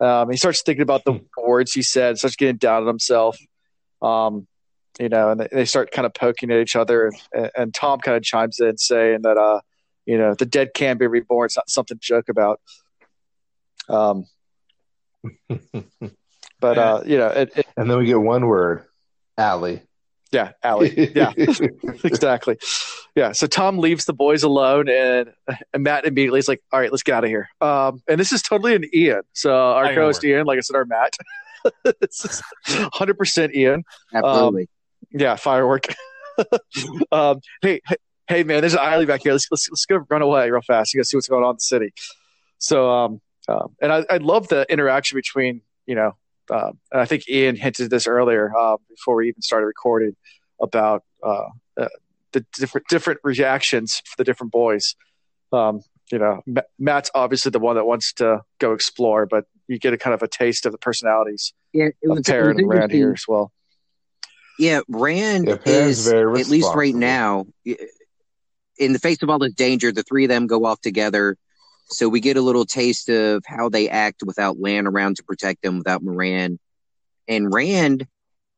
[0.00, 3.38] Um, he starts thinking about the words he said, starts getting down on himself.
[4.02, 4.48] Um,
[4.98, 8.00] you know, and they, they start kind of poking at each other, and, and Tom
[8.00, 9.60] kind of chimes in saying that, uh,
[10.06, 11.46] you know, the dead can be reborn.
[11.46, 12.60] It's not something to joke about.
[13.88, 14.26] Um,
[16.60, 18.84] but uh, you know, it, it, and then we get one word,
[19.36, 19.82] Allie.
[20.32, 21.32] yeah, Allie, yeah,
[22.04, 22.58] exactly,
[23.14, 23.32] yeah.
[23.32, 25.32] So Tom leaves the boys alone, and,
[25.72, 28.32] and Mat immediately is like, "All right, let's get out of here." Um, and this
[28.32, 29.22] is totally an Ian.
[29.32, 30.24] So our co-host.
[30.24, 31.16] Ian, like I said, our Mat,
[32.00, 32.42] this is
[32.92, 33.84] hundred percent Ian.
[34.12, 34.68] Absolutely.
[35.14, 35.86] Yeah, firework.
[37.12, 37.96] um, hey, hey,
[38.28, 39.32] hey, man, there's an alley back here.
[39.32, 40.92] Let's let's, let's go run away real fast.
[40.92, 41.92] You gotta see what's going on in the city.
[42.58, 46.16] So, um, um, and I, I love the interaction between you know
[46.50, 50.14] uh, and I think Ian hinted this earlier uh, before we even started recording
[50.60, 51.46] about uh,
[51.76, 51.88] uh,
[52.32, 54.94] the different different reactions for the different boys.
[55.52, 55.80] Um,
[56.12, 56.42] you know,
[56.78, 60.22] Mat's obviously the one that wants to go explore, but you get a kind of
[60.22, 63.52] a taste of the personalities yeah, it was, of Perrin and Rand here as well.
[64.58, 67.46] Yeah, Rand yeah, is at least right now.
[68.76, 71.36] In the face of all this danger, the three of them go off together.
[71.86, 75.62] So we get a little taste of how they act without Lan around to protect
[75.62, 76.58] them, without Moiraine.
[77.28, 78.06] And Rand,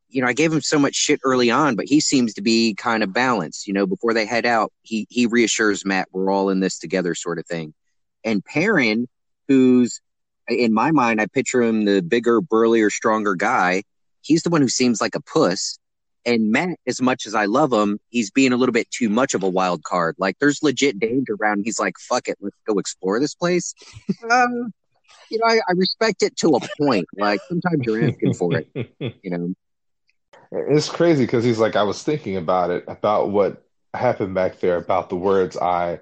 [0.09, 2.75] you know, I gave him so much shit early on, but he seems to be
[2.75, 3.67] kind of balanced.
[3.67, 7.15] You know, before they head out, he he reassures Mat, we're all in this together,
[7.15, 7.75] sort of thing.
[8.25, 9.09] And Perrin,
[9.49, 10.01] who's
[10.49, 13.83] in my mind, I picture him the bigger, burlier, stronger guy.
[14.21, 15.79] He's the one who seems like a puss.
[16.27, 19.33] And Mat, as much as I love him, he's being a little bit too much
[19.33, 20.17] of a wild card.
[20.19, 21.63] Like there's legit danger around.
[21.65, 23.75] He's like, fuck it, let's go explore this place.
[24.31, 24.73] um,
[25.31, 27.07] you know, I, I respect it to a point.
[27.17, 28.69] Like sometimes you're asking for it,
[29.23, 29.55] you know.
[30.53, 33.65] It's crazy because he's like, I was thinking about it, about what
[33.95, 36.01] happened back there, about the words I.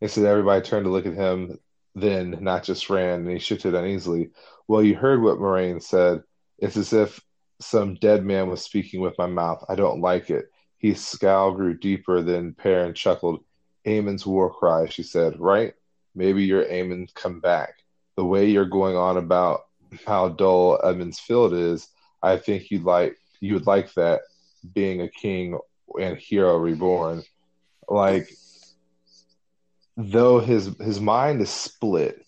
[0.00, 1.58] He said everybody turned to look at him,
[1.94, 4.30] then not just Rand, and he shifted uneasily.
[4.68, 6.22] Well, you heard what Moiraine said.
[6.58, 7.20] It's as if
[7.60, 9.64] some dead man was speaking with my mouth.
[9.68, 10.50] I don't like it.
[10.78, 13.44] His scowl grew deeper, then Perrin chuckled.
[13.86, 15.74] Aemon's war cry, she said, right?
[16.14, 17.74] Maybe your Aemon come back.
[18.16, 19.66] The way you're going on about
[20.06, 21.88] how dull Emond's Field is,
[22.22, 24.22] I think you'd like you would like that
[24.74, 25.58] being a king
[26.00, 27.22] and hero reborn.
[27.88, 28.28] Like
[29.96, 32.24] though his his mind is split,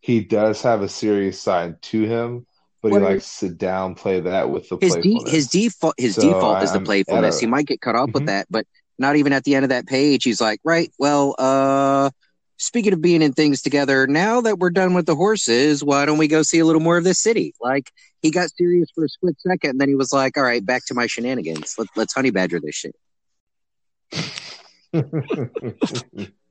[0.00, 2.46] he does have a serious side to him,
[2.90, 6.22] but what he likes to downplay that with the his de- his default his so
[6.22, 7.38] default is the playfulness.
[7.38, 8.12] A, he might get caught up mm-hmm.
[8.12, 8.66] with that, but
[8.98, 10.24] not even at the end of that page.
[10.24, 12.10] He's like, right, well, uh,
[12.56, 16.18] speaking of being in things together, now that we're done with the horses, why don't
[16.18, 17.54] we go see a little more of this city?
[17.60, 17.90] Like
[18.22, 20.84] he got serious for a split second, and then he was like, all right, back
[20.86, 21.74] to my shenanigans.
[21.78, 22.94] Let, let's honey badger this shit.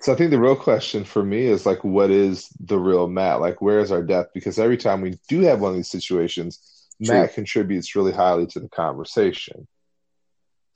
[0.00, 3.40] so I think the real question for me is like, what is the real Mat?
[3.40, 4.32] Like, where is our depth?
[4.34, 7.14] Because every time we do have one of these situations, True.
[7.14, 9.66] Mat contributes really highly to the conversation.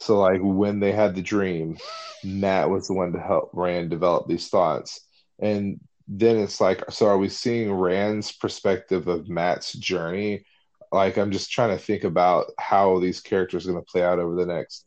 [0.01, 1.79] So, like, when they had the dream,
[2.23, 5.01] Mat was the one to help Rand develop these thoughts.
[5.39, 10.45] And then it's like, so are we seeing Rand's perspective of Mat's journey?
[10.93, 14.19] Like, I'm just trying to think about how these characters are going to play out
[14.19, 14.87] over the next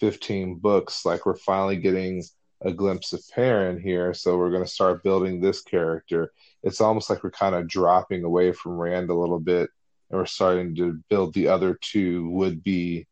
[0.00, 1.04] 15 books.
[1.04, 2.22] Like, we're finally getting
[2.60, 6.32] a glimpse of Perrin here, so we're going to start building this character.
[6.62, 9.70] It's almost like we're kind of dropping away from Rand a little bit,
[10.10, 13.06] and we're starting to build the other two would be,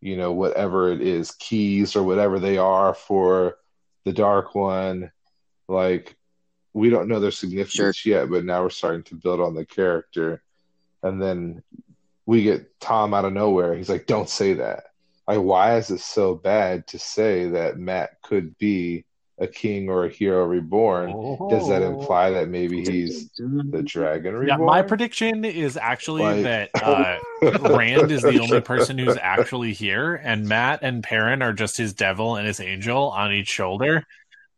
[0.00, 3.56] you know, whatever it is, keys or whatever they are for
[4.04, 5.12] the Dark One.
[5.68, 6.16] Like,
[6.72, 8.12] we don't know their significance sure.
[8.12, 10.42] yet, but now we're starting to build on the character.
[11.02, 11.62] And then
[12.26, 13.74] we get Tom out of nowhere.
[13.74, 14.84] He's like, don't say that
[15.36, 19.04] like why is it so bad to say that Mat could be
[19.38, 21.12] a king or a hero reborn?
[21.14, 21.48] Oh.
[21.48, 24.48] Does that imply that maybe he's the dragon reborn?
[24.48, 26.42] Yeah, my prediction is actually like...
[26.42, 27.18] that uh,
[27.76, 31.92] Rand is the only person who's actually here, and Mat and Perrin are just his
[31.92, 34.04] devil and his angel on each shoulder.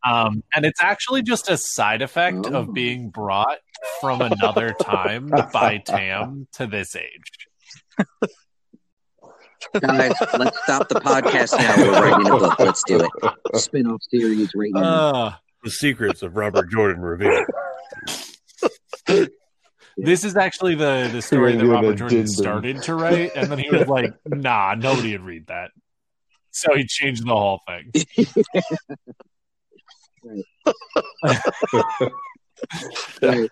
[0.04, 2.54] Um, and it's actually just a side effect oh.
[2.54, 3.58] of being brought
[4.00, 7.48] from another time by Tam to this age.
[9.80, 11.76] Guys, let's stop the podcast now.
[11.76, 12.58] We're writing a book.
[12.58, 13.10] Let's do it.
[13.60, 14.82] Spin-off series right now.
[14.82, 15.32] Uh,
[15.64, 17.46] the secrets of Robert Jordan revealed.
[19.96, 23.70] This is actually the the story that Robert Jordan started to write, and then he
[23.70, 25.70] was like, "Nah, nobody would read that,"
[26.50, 27.92] so he changed the whole thing.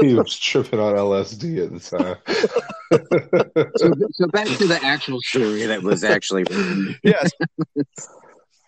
[0.00, 2.16] he was tripping on LSD at the time.
[3.76, 6.96] so, so back to the actual story that was actually written.
[7.02, 7.30] Yes.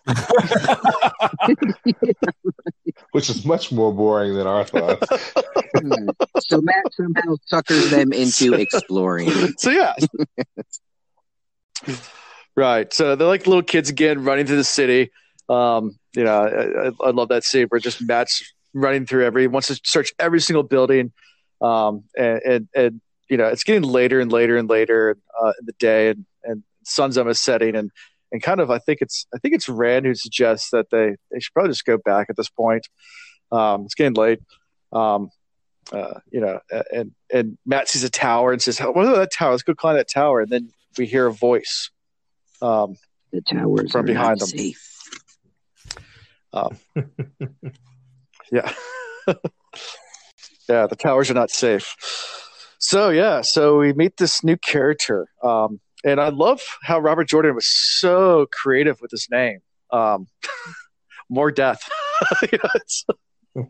[3.11, 5.07] Which is much more boring than our thoughts.
[6.39, 9.29] so Mat somehow suckers them into exploring.
[9.57, 9.93] So yeah.
[12.55, 12.93] right.
[12.93, 15.11] So they're like little kids again running through the city.
[15.49, 19.67] Um, you know, I, I love that scene where just Mat's running through every wants
[19.67, 21.11] to search every single building
[21.61, 25.65] um, and, and, and you know it's getting later and later and later uh, in
[25.65, 27.91] the day and and sun's almost setting and
[28.31, 31.39] and kind of I think it's I think it's Rand who suggests that they they
[31.39, 32.87] should probably just go back at this point.
[33.51, 34.39] Um, it's getting late.
[34.91, 35.29] Um,
[35.91, 36.59] uh, you know,
[36.93, 39.51] and and Mat sees a tower and says, "What is that tower?
[39.51, 41.89] Let's go climb that tower." And then we hear a voice.
[42.61, 42.95] Um,
[43.31, 44.47] the towers from behind them.
[44.47, 44.83] Safe.
[46.53, 46.77] Um,
[48.51, 48.71] Yeah.
[50.69, 51.95] yeah, the towers are not safe.
[52.79, 57.55] So yeah, so we meet this new character, um, and I love how Robert Jordan
[57.55, 59.59] was so creative with his name.
[59.91, 60.27] Um,
[61.29, 61.81] more death.
[62.51, 62.57] You
[63.55, 63.67] know,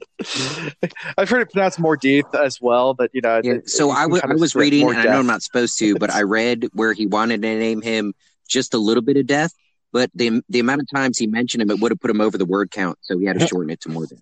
[1.17, 3.41] I've heard it pronounced more deep as well, but you know.
[3.43, 5.19] Yeah, it- so you I can I was reading, and I know.
[5.19, 8.13] I'm not supposed to, but I read where he wanted to name him
[8.49, 9.51] just a little bit of death,
[9.93, 12.37] but the the amount of times he mentioned him, it would have put him over
[12.37, 14.19] the word count, so he had to shorten it to more than.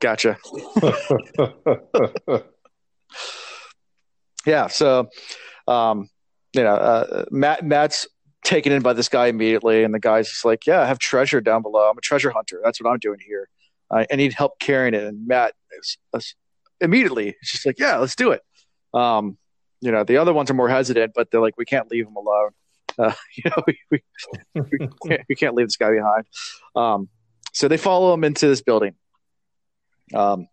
[0.00, 0.38] Gotcha.
[4.46, 4.68] Yeah.
[4.68, 5.08] So,
[5.66, 6.08] um,
[6.54, 8.06] you know, uh, Mat Mat's
[8.44, 11.40] taken in by this guy immediately, and the guy's just like, "Yeah, I have treasure
[11.40, 11.90] down below.
[11.90, 12.60] I'm a treasure hunter.
[12.64, 13.48] That's what I'm doing here.
[13.90, 16.34] I, I need help carrying it." And Mat is, is
[16.80, 18.42] immediately is just like, "Yeah, let's do it."
[18.94, 19.36] Um,
[19.80, 22.16] you know, the other ones are more hesitant, but they're like, "We can't leave him
[22.16, 22.50] alone.
[22.98, 24.02] Uh, you know, we, we,
[24.54, 26.24] we, can't, we can't leave this guy behind."
[26.76, 27.08] Um,
[27.52, 28.94] so they follow him into this building.
[30.14, 30.48] Um,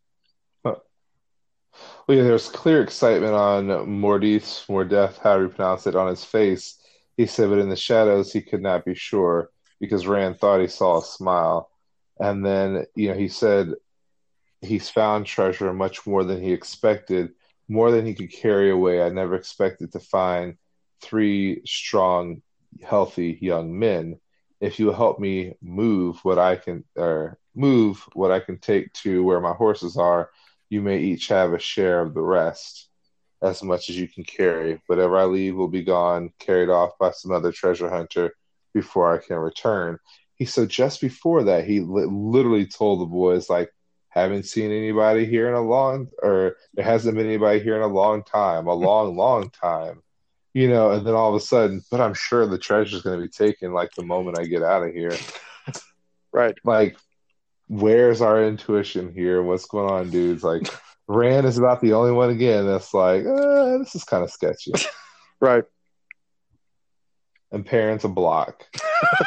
[2.07, 6.77] Well, yeah, there's clear excitement on Mordith, Mordeth, however you pronounce it, on his face.
[7.17, 9.49] He said, but in the shadows, he could not be sure
[9.79, 11.69] because Rand thought he saw a smile.
[12.19, 13.73] And then, you know, he said
[14.61, 17.31] he's found treasure much more than he expected,
[17.67, 19.01] more than he could carry away.
[19.01, 20.57] I never expected to find
[21.01, 22.41] three strong,
[22.83, 24.19] healthy young men.
[24.59, 29.23] If you help me move what I can, or move what I can take to
[29.23, 30.29] where my horses are,
[30.69, 32.89] you may each have a share of the rest,
[33.41, 34.81] as much as you can carry.
[34.87, 38.33] Whatever I leave will be gone, carried off by some other treasure hunter
[38.73, 39.99] before I can return.
[40.35, 43.69] He said just before that, he li- literally told the boys, like,
[44.09, 47.87] haven't seen anybody here in a long, or there hasn't been anybody here in a
[47.87, 50.01] long time, a long, long time.
[50.55, 53.25] You know, and then all of a sudden, but I'm sure the treasure's going to
[53.25, 55.17] be taken like the moment I get out of here.
[56.31, 56.55] right.
[56.63, 56.95] Like,
[57.67, 59.41] where's our intuition here?
[59.43, 60.43] What's going on, dudes?
[60.43, 60.67] Like,
[61.07, 64.71] Rand is about the only one again that's like, uh, this is kind of sketchy.
[65.41, 65.65] Right.
[67.51, 68.63] And parents a block.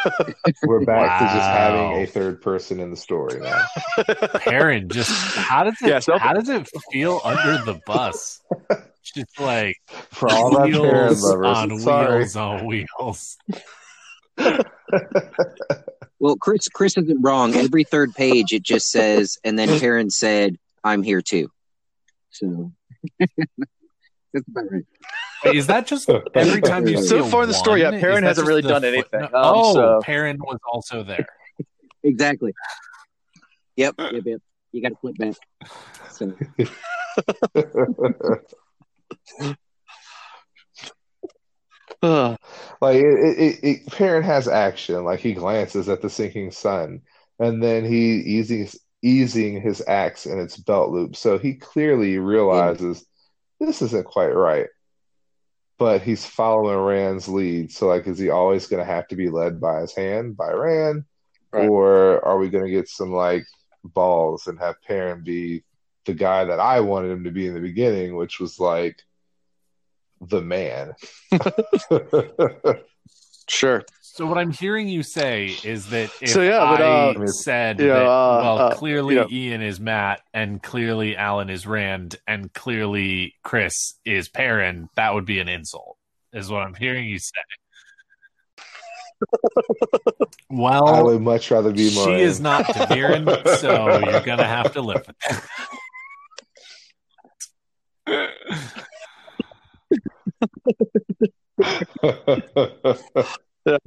[0.64, 3.62] We're back to just having a third person in the story now.
[4.40, 8.40] Perrin just how does it Yeah, so- how does it feel under the bus?
[9.14, 9.76] Just like
[10.10, 10.80] For all our parent
[11.10, 12.16] wheels lovers, on sorry.
[12.18, 13.36] wheels on wheels.
[16.26, 17.54] Well, Chris Chris isn't wrong.
[17.54, 21.52] Every third page, it just says, and then Karen said, "I'm here too."
[22.30, 22.72] So
[23.20, 23.30] that's
[24.48, 24.84] about right.
[25.44, 27.94] Wait, is that just every time you see So far in the story, one?
[27.94, 29.20] yeah, Perrin hasn't really done foot- anything.
[29.20, 31.28] no- Um, oh, so- Perrin was also there.
[32.02, 32.52] Exactly.
[33.76, 34.40] Yep, yep, yep.
[34.72, 35.34] You got to flip back.
[36.10, 36.34] So
[42.02, 42.36] Ugh.
[42.80, 45.04] like it, it, it, Perrin has action.
[45.04, 47.02] Like he glances at the sinking sun
[47.38, 48.68] and then he easing
[49.02, 51.16] easing his axe in its belt loop.
[51.16, 53.04] So he clearly realizes
[53.60, 54.68] this isn't quite right.
[55.78, 57.72] But he's following rand's lead.
[57.72, 60.50] So like is he always going to have to be led by his hand by
[60.50, 61.04] rand?
[61.52, 61.68] Right.
[61.68, 63.46] or are we going to get some like
[63.84, 65.62] balls and have Perrin be
[66.06, 69.02] the guy that i wanted him to be in the beginning which was like
[70.20, 70.92] the man
[73.48, 73.84] Sure.
[74.00, 77.78] So what I'm hearing you say is that if So, yeah, but, I uh, said
[77.78, 81.48] you know, that uh, well, uh, clearly you know- Ian is Mat, and clearly Alan
[81.48, 85.96] is Rand, and clearly Chris is Perrin, that would be an insult,
[86.32, 87.40] is what I'm hearing you say.
[90.50, 92.18] Well, I would much rather be she Moiraine.
[92.20, 95.16] is not ta'veren, so you're gonna have to live with
[98.06, 98.86] that.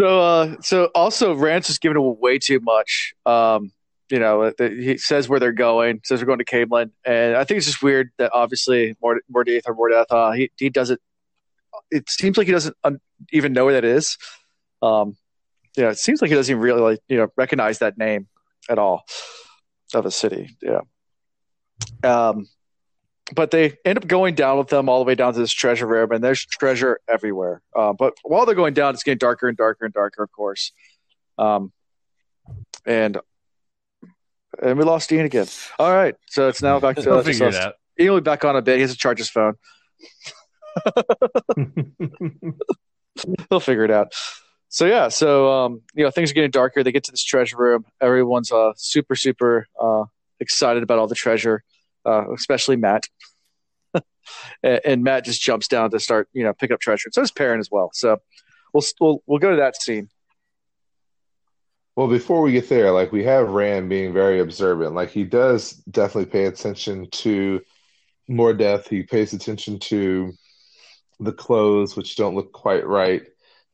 [0.00, 3.12] So, uh, so also Rance is giving away way too much.
[3.26, 3.70] Um,
[4.08, 7.58] you know, he says where they're going, says they're going to Caemlyn, and I think
[7.58, 11.00] it's just weird that obviously Mord- Mordeth or Mordeth, uh, he he doesn't.
[11.90, 13.00] It seems like he doesn't un-
[13.30, 14.16] even know where that is.
[14.80, 15.16] Um,
[15.76, 18.26] yeah, it seems like he doesn't even really like you know recognize that name
[18.70, 19.04] at all
[19.92, 20.56] of a city.
[20.62, 20.80] Yeah.
[22.02, 22.46] Um,
[23.34, 25.86] but they end up going down with them all the way down to this treasure
[25.86, 27.62] room, and there's treasure everywhere.
[27.76, 30.72] Uh, but while they're going down, it's getting darker and darker and darker, of course.
[31.38, 31.72] Um,
[32.84, 33.18] and
[34.62, 35.46] and we lost Ian again.
[35.78, 37.74] All right, so it's now back to uh, figure it out.
[37.98, 38.76] Ian will be back on a bit.
[38.76, 39.54] He has to charge his phone.
[43.50, 44.12] He'll figure it out.
[44.68, 46.82] So yeah, so um, you know things are getting darker.
[46.82, 47.84] They get to this treasure room.
[48.00, 50.04] Everyone's uh, super super uh,
[50.38, 51.64] excited about all the treasure,
[52.04, 53.06] uh, especially Mat.
[54.62, 57.08] and, and Mat just jumps down to start you know pick up treasure.
[57.12, 57.90] So does Perrin as well.
[57.92, 58.18] So
[58.72, 60.08] we'll we'll we'll go to that scene.
[61.96, 64.94] Well, before we get there, like we have Rand being very observant.
[64.94, 67.60] Like he does definitely pay attention to
[68.30, 68.88] Mordeth.
[68.88, 70.32] He pays attention to
[71.18, 73.22] the clothes, which don't look quite right,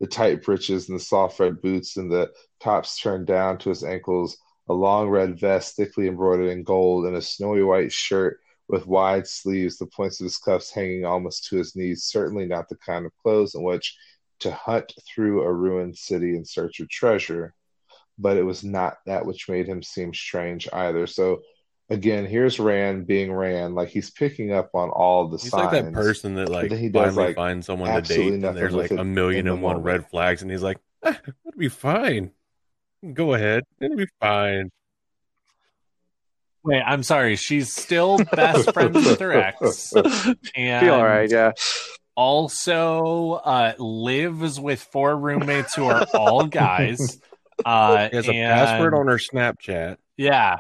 [0.01, 3.85] the tight breeches and the soft red boots, and the tops turned down to his
[3.85, 8.86] ankles, a long red vest thickly embroidered in gold, and a snowy white shirt with
[8.86, 12.05] wide sleeves, the points of his cuffs hanging almost to his knees.
[12.05, 13.97] Certainly not the kind of clothes in which
[14.40, 17.55] to hunt through a ruined city in search of treasure.
[18.18, 21.06] But it was not that which made him seem strange either.
[21.06, 21.43] So
[21.90, 25.72] again, here's Rand being Rand, like he's picking up on all the He's signs.
[25.72, 28.74] like that person that like he does, finally like, finds someone to date, and there's
[28.74, 29.84] like a million and one moment.
[29.84, 32.32] red flags, and he's like, ah, "It'll be fine.
[33.14, 34.70] Go ahead, it'll be fine."
[36.64, 37.36] Wait, I'm sorry.
[37.36, 39.92] She's still best friends with her ex,
[40.56, 41.52] and Feel all right, yeah.
[42.16, 47.20] also uh, lives with four roommates who are all guys.
[47.64, 49.96] Uh, He has a password on her Snapchat.
[50.18, 50.58] Yeah.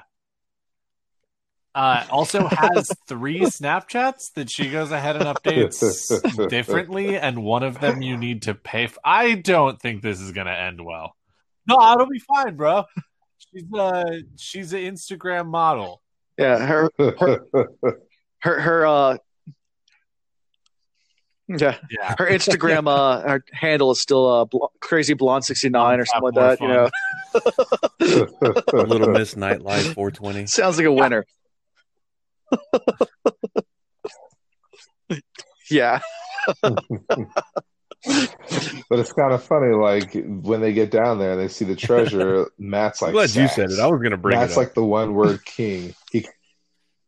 [1.74, 7.80] Uh, also has three Snapchats that she goes ahead and updates differently, and one of
[7.80, 8.84] them you need to pay.
[8.84, 11.14] F- I don't think this is gonna end well.
[11.68, 12.84] No, it'll be fine, bro.
[13.38, 14.04] She's uh
[14.36, 16.00] she's an Instagram model.
[16.38, 16.88] Yeah, her
[18.40, 19.16] her her uh
[21.48, 26.06] yeah, Yeah, her Instagram uh her handle is still uh bl- crazy blonde 69 or
[26.06, 26.88] something like that, you know.
[28.82, 30.46] Little Miss Nightlife 420.
[30.46, 31.24] Sounds like a winner.
[35.70, 36.00] yeah.
[38.88, 41.74] But it's kind of funny, like when they get down there and they see the
[41.74, 43.80] treasure, Mat's like, I'm glad you said it.
[43.80, 44.58] I was gonna bring Mat's it up.
[44.58, 45.94] like the one word king.
[46.12, 46.26] He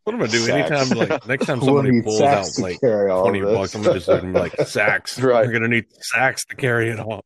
[0.03, 0.39] what am I gonna do?
[0.39, 0.71] Sax.
[0.71, 3.53] Anytime, like next time will somebody need pulls out like twenty this.
[3.57, 5.19] bucks, I'm gonna just like, be like sacks.
[5.19, 5.45] Right.
[5.45, 7.23] We're gonna need sacks to carry it all.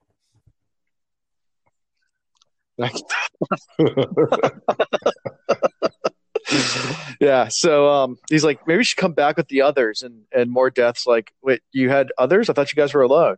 [7.19, 7.47] yeah.
[7.49, 11.07] So um he's like, maybe you should come back with the others and and Mordeth's
[11.07, 12.49] like, wait, you had others?
[12.49, 13.37] I thought you guys were alone.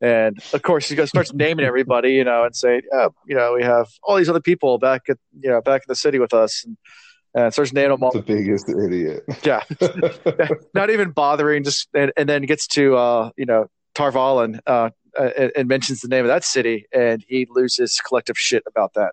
[0.00, 3.54] And of course he goes starts naming everybody, you know, and saying, Yeah, you know,
[3.54, 6.34] we have all these other people back at you know, back in the city with
[6.34, 6.76] us and
[7.36, 8.12] and starts naming them all.
[8.12, 9.24] the biggest idiot.
[9.44, 9.62] Yeah.
[10.74, 14.90] not even bothering just and, and then gets to uh you know Tar Valon uh
[15.16, 18.94] uh, and, and mentions the name of that city and he loses collective shit about
[18.94, 19.12] that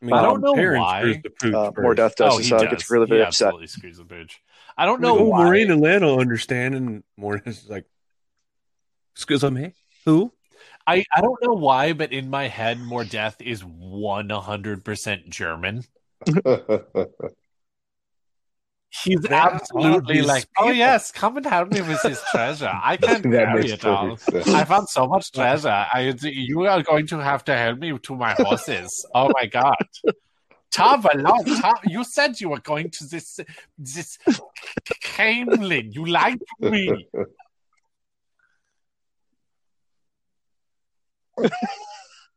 [0.00, 1.00] I, mean, I don't know why.
[1.00, 2.70] screws the pooch uh, Mordeth does oh, and he so does.
[2.70, 4.32] gets really he really upset absolutely screws the bitch.
[4.76, 5.44] I don't know oh, why.
[5.44, 7.84] Moiraine and Lana understand, and Morris is like,
[9.14, 10.32] "Excuse me, who?"
[10.86, 15.84] I, I don't know why, but in my head, Mordeth is 100% German.
[19.04, 22.70] He's are absolutely like, oh yes, come and help me with this treasure.
[22.70, 24.18] I can't carry it all.
[24.18, 24.46] sense.
[24.48, 25.68] I found so much treasure.
[25.68, 29.06] I, you are going to have to help me to my horses.
[29.14, 29.76] Oh my god.
[30.70, 33.40] Tar Valon, Ta- you said you were going to this
[33.78, 34.18] this
[35.02, 35.94] Caemlyn.
[35.94, 37.08] You lied to me.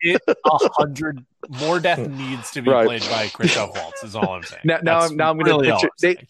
[0.01, 0.33] It a
[0.73, 2.85] hundred Mordeth needs to be Right.
[2.85, 4.03] played by Christoph Waltz.
[4.03, 4.61] Is all I'm saying.
[4.65, 6.27] now now I'm now I'm gonna really all picture I'm they,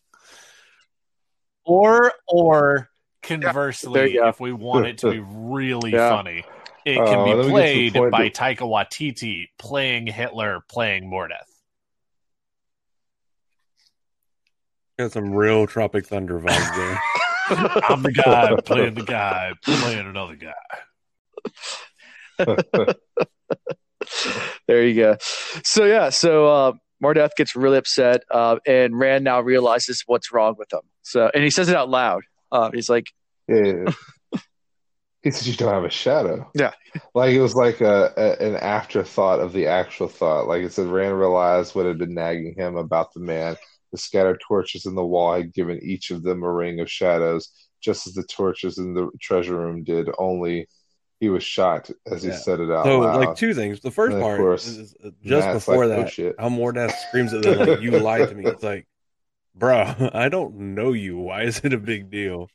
[1.66, 2.90] or or
[3.24, 4.28] conversely, there you go.
[4.30, 6.10] if we want it to be really Yeah.
[6.10, 6.44] funny,
[6.86, 10.08] it Uh, can let me be get to the played by that- Taika Waititi playing
[10.08, 11.50] Hitler, playing Mordeth.
[15.00, 17.02] Got some real Tropic Thunder vibes there.
[17.90, 20.54] I'm the guy playing the guy playing another guy.
[24.68, 25.18] there you go
[25.64, 26.72] so yeah so uh
[27.03, 31.44] Mordeth gets really upset uh and Rand now realizes what's wrong with him so and
[31.44, 33.07] he says it out loud uh he's like
[33.48, 33.86] Yeah.
[35.24, 36.48] He said you don't have a shadow.
[36.53, 36.74] Yeah.
[37.16, 40.48] Like it was like a, a an afterthought of the actual thought.
[40.48, 43.56] Like it said Rand realized what had been nagging him about the man.
[43.91, 47.49] The scattered torches in the wall had given each of them a ring of shadows,
[47.82, 50.68] just as the torches in the treasure room did, only
[51.20, 52.40] he was shocked as he Yeah.
[52.40, 53.16] said it out So, loud.
[53.18, 53.80] like two things.
[53.82, 56.50] The first And of part course, is uh, just before like, "Oh, that, shit." how
[56.50, 58.86] Mordeth screams at them like, "You lied to me." It's like,
[59.56, 61.18] bro, I don't know you.
[61.18, 62.50] Why is it a big deal?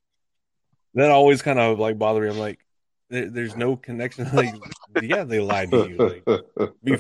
[0.95, 2.31] That always kind of like bothered me.
[2.31, 2.65] I'm like,
[3.09, 4.29] there, there's no connection.
[4.35, 4.55] Like,
[4.99, 6.01] yeah, they lied to you.
[6.01, 6.25] Like,
[6.85, 6.99] be,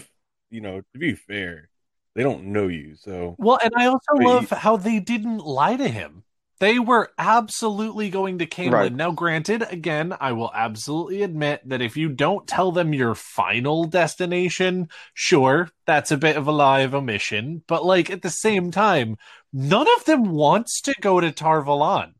[0.50, 1.68] you know, to be fair,
[2.14, 2.96] they don't know you.
[2.96, 6.24] So Well, and I also But love how they didn't lie to him.
[6.60, 8.72] They were absolutely going to Caemlyn.
[8.72, 8.92] Right.
[8.92, 13.84] Now, granted, again, I will absolutely admit that if you don't tell them your final
[13.84, 17.62] destination, sure, that's a bit of a lie of omission.
[17.66, 19.16] But like at the same time,
[19.54, 22.12] none of them wants to go to Tar Valon.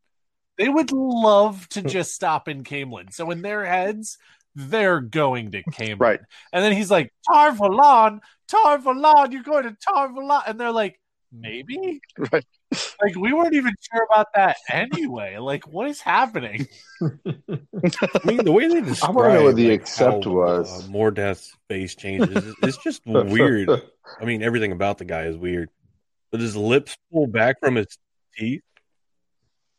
[0.57, 1.87] They would love to hmm.
[1.87, 3.13] just stop in Caemlyn.
[3.13, 4.17] So in their heads,
[4.55, 5.99] they're going to Caemlyn.
[5.99, 6.19] Right.
[6.51, 10.43] And then he's like, Tar Valon, Tarvalon, you're going to Tar Valon.
[10.47, 10.99] And they're like,
[11.31, 12.01] maybe
[12.31, 12.45] Right.
[13.01, 16.67] like we weren't even sure about that anyway like what is happening
[17.01, 20.69] I mean, the way they describe i wanna know what the like, accept how, was.
[20.69, 22.55] uh, Mordeth's face changes.
[22.61, 23.69] It's just weird.
[24.19, 25.69] I mean, everything about the guy is weird,
[26.31, 27.87] but his lips pull back from his
[28.37, 28.61] teeth.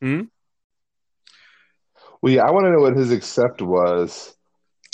[0.00, 0.22] hmm
[2.20, 4.34] Well, yeah, I want to know what his accept was.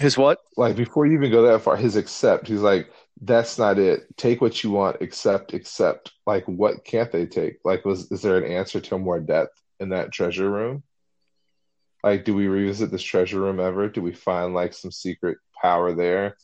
[0.00, 0.38] His what?
[0.56, 2.46] Like before you even go that far, his accept.
[2.46, 2.90] He's like,
[3.20, 4.06] that's not it.
[4.16, 6.12] Take what you want, accept, accept.
[6.26, 7.56] Like, what can't they take?
[7.64, 10.82] Like, was is there an answer to more depth in that treasure room?
[12.04, 13.88] Like, do we revisit this treasure room ever?
[13.88, 16.36] Do we find like some secret power there?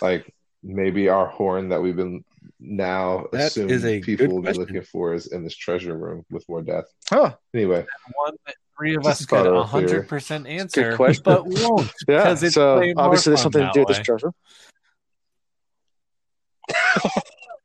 [0.00, 0.32] Like,
[0.62, 2.24] maybe our horn that we've been
[2.60, 5.96] now That assume is a people good will be looking for is in this treasure
[5.96, 6.92] room with more depth.
[7.08, 7.34] Huh.
[7.54, 7.84] Anyway,
[8.14, 10.02] one that three of us could thought of it here.
[10.04, 11.22] 100% answer question.
[11.24, 12.22] but won't Yeah.
[12.22, 14.04] 'Cause it's So obviously there's something to do with this way.
[14.04, 14.32] treasure.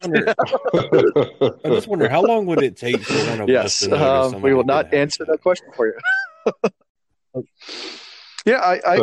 [0.01, 0.33] Wonder-
[1.63, 3.79] I just wonder how long would it take for one of us Yes.
[3.79, 5.93] to notice Um, we will not answer that question for you.
[8.45, 8.99] yeah, I, I,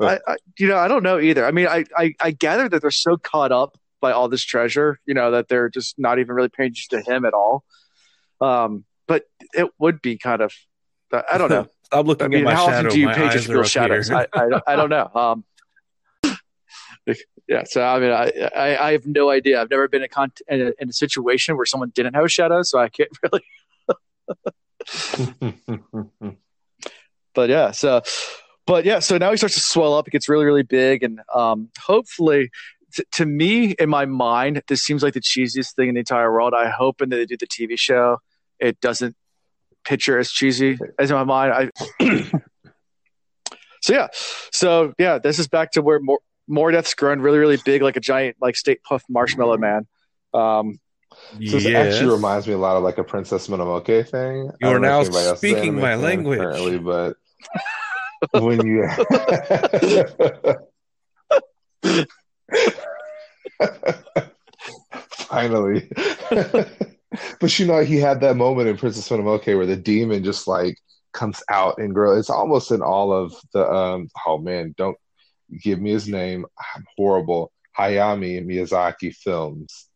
[0.00, 1.44] I, I, you know, I don't know either.
[1.46, 4.98] I mean, I, I, I gather that they're so caught up by all this treasure,
[5.06, 7.62] you know, that they're just not even really paying attention to him at all.
[8.40, 10.52] Um, but it would be kind of,
[11.12, 11.66] I don't know.
[11.92, 12.76] I'm looking I mean, at my how shadow.
[12.88, 14.10] often do you My pay are real shadows?
[14.10, 15.10] I, I, I don't know.
[15.14, 15.44] Um,
[17.50, 19.60] yeah, so I mean, I, I, I have no idea.
[19.60, 22.28] I've never been in, con- in, a, in a situation where someone didn't have a
[22.28, 23.42] shadow, so I can't really.
[27.32, 28.02] But yeah, so,
[28.66, 30.08] but yeah, so now he starts to swell up.
[30.08, 32.50] It gets really, really big, and um, hopefully,
[32.92, 36.32] t- to me, in my mind, this seems like the cheesiest thing in the entire
[36.32, 36.54] world.
[36.54, 38.18] I hope when they do the TV show,
[38.58, 39.14] it doesn't
[39.84, 41.70] picture as cheesy as in my mind.
[42.00, 42.30] I.
[43.80, 44.08] so yeah,
[44.52, 46.18] so yeah, this is back to where more
[46.50, 49.86] Mordeth's grown really, really big, like a giant, like Stay Puft marshmallow man.
[50.34, 50.80] Um,
[51.46, 51.94] So this Yes.
[51.94, 54.50] actually reminds me a lot of like a Princess Mononoke thing.
[54.60, 56.38] You are now if anybody else is speaking my language.
[56.38, 57.16] currently, but
[58.32, 58.86] when you
[65.10, 65.90] finally,
[67.40, 70.76] but you know, he had that moment in Princess Mononoke where the demon just like
[71.12, 72.20] comes out and grows.
[72.20, 74.08] It's almost in all of the um.
[74.26, 74.96] Oh man, don't
[75.62, 76.46] give me his name.
[76.74, 77.52] I'm horrible.
[77.78, 79.86] Hayami Miyazaki films,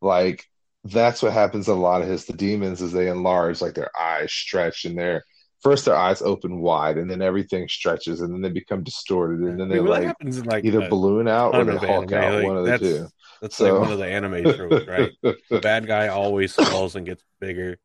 [0.00, 0.44] like
[0.84, 3.90] that's what happens in a lot of his the demons is they enlarge like their
[3.98, 5.24] eyes stretch and their
[5.62, 9.58] first their eyes open wide and then everything stretches and then they become distorted and
[9.58, 12.22] then I they mean, like happens in like either balloon out or they hulk anime,
[12.22, 13.08] out like, one of the that's, two
[13.40, 15.10] That's So- like one of the anime tropes, right?
[15.22, 17.78] the bad guy always falls and gets bigger.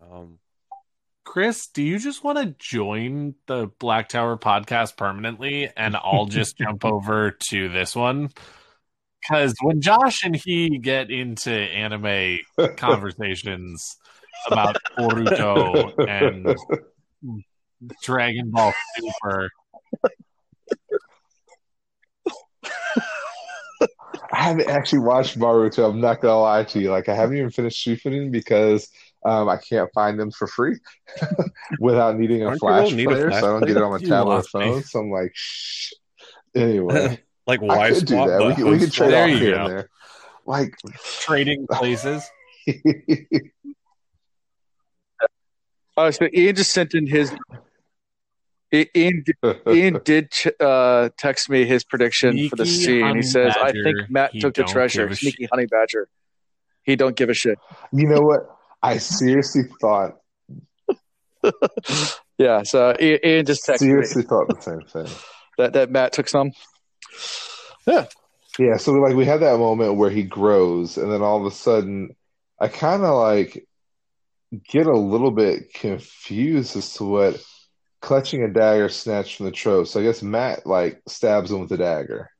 [0.00, 0.38] Um,
[1.24, 6.56] Chris, do you just want to join the Black Tower podcast permanently and I'll just
[6.56, 8.30] jump over to this one?
[9.20, 12.38] Because when Josh and he get into anime
[12.76, 13.96] conversations
[14.50, 16.56] about Boruto and
[18.02, 19.50] Dragon Ball Super,
[24.32, 25.90] I haven't actually watched Naruto.
[25.90, 26.90] I'm not gonna lie to you.
[26.90, 28.88] Like I haven't even finished Shippuden because
[29.24, 30.78] um, I can't find them for free
[31.80, 33.90] without needing a Aren't flash gonna need a flash so I don't get it on
[33.90, 34.60] my You tablet or lost me.
[34.60, 34.82] phone.
[34.84, 35.92] So I'm like, shh.
[36.54, 38.28] Anyway, like I why could do swap?
[38.28, 38.38] that.
[38.40, 39.64] We but could, we could trade There off you here go.
[39.64, 39.88] and there.
[40.46, 40.74] Like,
[41.20, 42.28] trading places.
[45.96, 47.32] oh, so Ian just sent in his.
[48.72, 49.24] Ian,
[49.68, 52.96] Ian did uh, text me his prediction for the Sneaky scene.
[52.96, 56.08] He honey says, "I think Mat took the treasure." give a Sneaky honey badger.
[56.84, 57.58] He don't give a shit.
[57.92, 58.48] you know what?
[58.82, 60.16] I seriously thought,
[62.38, 62.62] Yeah.
[62.62, 65.12] So I- Ian just texted me seriously thought the same thing.
[65.58, 66.52] that that Mat took some.
[67.86, 68.06] Yeah,
[68.58, 71.54] Yeah, so like we had that moment where he grows, and then all of a
[71.54, 72.14] sudden,
[72.60, 73.66] I kind of like
[74.68, 77.42] get a little bit confused as to what
[78.00, 79.88] clutching a dagger snatched from the trove.
[79.88, 82.30] So I guess Mat like stabs him with a dagger,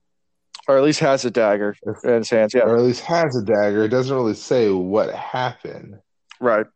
[0.69, 2.55] or at least has a dagger in his hands.
[2.55, 3.85] Yeah, or at least has a dagger.
[3.85, 5.97] It doesn't really say what happened.
[6.41, 6.67] Right.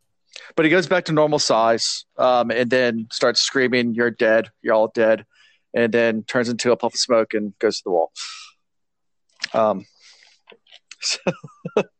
[0.55, 4.49] But he goes back to normal size, um, and then starts screaming, "You're dead!
[4.61, 5.25] You're all dead!"
[5.73, 8.11] And then turns into a puff of smoke and goes to the wall.
[9.53, 9.85] Um,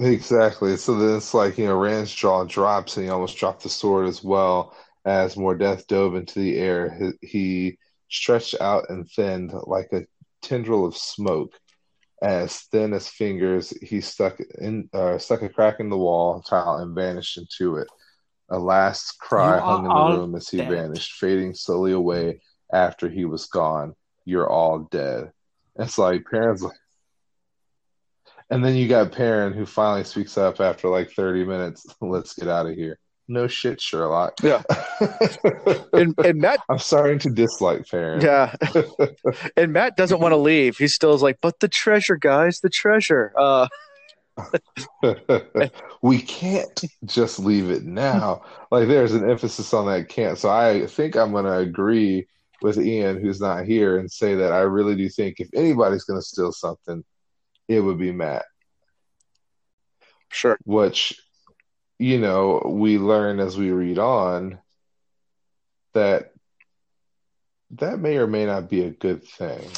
[0.00, 0.78] Exactly.
[0.78, 4.08] So then it's like, you know, Rand's jaw drops and he almost dropped the sword
[4.08, 4.74] as well
[5.04, 7.12] as Mordeth dove into the air.
[7.20, 7.76] He
[8.08, 10.06] stretched out and thinned like a
[10.40, 11.52] tendril of smoke.
[12.22, 16.76] As thin as fingers, he stuck in uh, stuck a crack in the wall tile
[16.76, 17.88] and vanished into it.
[18.50, 20.68] A last cry You hung in the room as he dead.
[20.68, 22.40] vanished, fading slowly away
[22.72, 23.94] after he was gone.
[24.24, 25.32] You're all dead.
[25.78, 26.64] It's like parents
[28.50, 31.86] And then you got Perrin who finally speaks up after like 30 minutes.
[32.00, 32.98] Let's get out of here.
[33.30, 34.34] No shit, Sherlock.
[34.42, 34.62] Yeah.
[35.92, 38.20] and, and Mat, I'm starting to dislike Perrin.
[38.20, 38.56] yeah,
[39.56, 40.76] and Mat doesn't want to leave.
[40.76, 43.32] He still is like, but the treasure, guys, the treasure.
[43.38, 43.68] Uh,
[46.02, 48.42] we can't just leave it now.
[48.72, 50.36] Like there's an emphasis on that can't.
[50.36, 52.26] So I think I'm going to agree
[52.62, 56.18] with Ian, who's not here, and say that I really do think if anybody's going
[56.18, 57.04] to steal something,
[57.68, 58.44] it would be Mat.
[60.32, 60.58] sure.
[60.64, 61.14] Which,
[62.00, 64.58] you know, we learn as we read on
[65.92, 66.32] that
[67.72, 69.68] that may or may not be a good thing.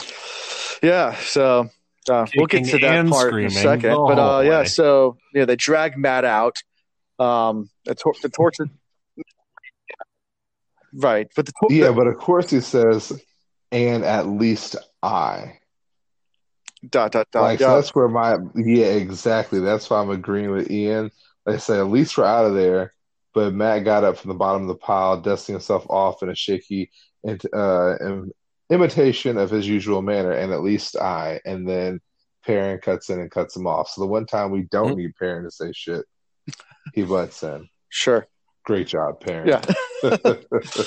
[0.85, 1.16] Yeah.
[1.16, 1.69] So
[2.09, 3.90] uh, we'll get to that and part in a second.
[3.90, 4.65] the But uh, yeah, hallway.
[4.66, 6.57] so yeah, they drag Mat out.
[7.19, 8.69] Um, the, tor- the torture.
[10.94, 13.12] Right, but the, tor- Yeah, but of course he says,
[13.73, 15.59] and at least I.
[16.89, 17.43] dot dot dot.
[17.43, 19.59] Like so that's where my yeah, exactly.
[19.59, 21.11] That's why I'm agreeing with Ian.
[21.47, 22.93] They say at least we're out of there.
[23.35, 26.35] But Mat got up from the bottom of the pile, dusting himself off in a
[26.35, 26.90] shaky
[27.55, 27.94] uh,
[28.70, 31.40] imitation of his usual manner, and at least I.
[31.47, 32.01] And then
[32.44, 33.89] Perrin cuts in and cuts him off.
[33.89, 34.97] So the one time we don't Mhm.
[34.97, 36.05] need Perrin to say shit,
[36.93, 37.69] he butts in.
[37.89, 38.27] Sure.
[38.64, 39.48] Great job, Perrin.
[39.48, 39.62] Yeah.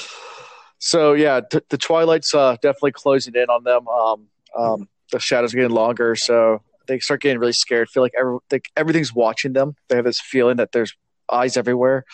[0.78, 3.88] So yeah, t- the twilight's uh, definitely closing in on them.
[3.88, 4.28] Um,
[4.58, 7.90] um, the shadows are getting longer, so they start getting really scared.
[7.90, 9.76] Feel like every, like everything's watching them.
[9.88, 10.96] They have this feeling that there's
[11.32, 12.06] eyes everywhere.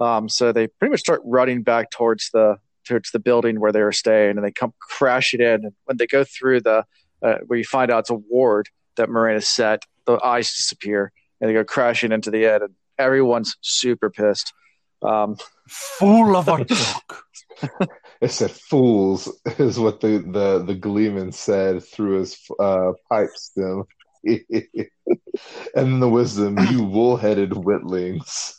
[0.00, 3.82] Um, so they pretty much start running back towards the towards the building where they
[3.82, 5.64] were staying, and they come crashing in.
[5.64, 6.84] And when they go through the
[7.22, 11.48] uh, where you find out it's a ward that Moiraine set, the eyes disappear, and
[11.48, 14.52] they go crashing into the end, and everyone's super pissed.
[15.02, 15.36] Um,
[15.68, 17.24] Fool of a joke.
[18.20, 23.84] It said "fools" is what the the the gleeman said through his uh, pipe stem,
[25.74, 28.54] and the wisdom, you wool-headed witlings.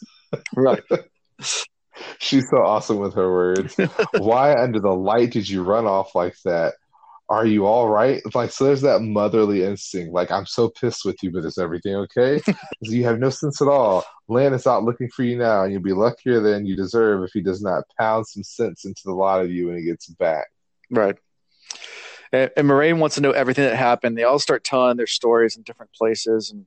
[0.55, 0.83] right.
[2.19, 3.75] She's so awesome with her words.
[4.17, 6.75] Why under the light did you run off like that?
[7.29, 8.21] Are you all right?
[8.35, 10.13] Like, so there's that motherly instinct.
[10.13, 12.41] Like, I'm so pissed with you, but is everything okay?
[12.81, 14.03] you have no sense at all.
[14.27, 17.31] Lan is out looking for you now, and you'll be luckier than you deserve if
[17.31, 20.47] he does not pound some sense into the lot of you when he gets back.
[20.89, 21.17] Right.
[22.31, 24.17] And, and Moiraine wants to know everything that happened.
[24.17, 26.65] They all start telling their stories in different places and,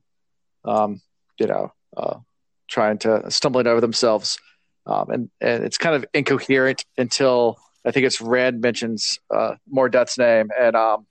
[0.63, 1.01] um,
[1.39, 2.19] you know, uh,
[2.67, 4.37] trying to stumbling over themselves.
[4.85, 10.17] Um, and, and it's kind of incoherent until I think it's Rand mentions uh, Mordeth's
[10.17, 11.05] name and um,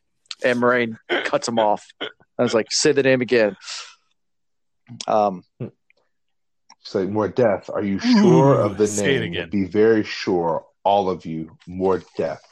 [0.45, 1.87] and Moiraine cuts him off.
[2.01, 3.57] I was like, say the name again.
[5.07, 7.71] Um, She's like, Mordeth.
[7.73, 9.33] Are you sure Ooh, of the say it name?
[9.33, 9.51] again.
[9.51, 12.43] Be very sure, all of you, more death.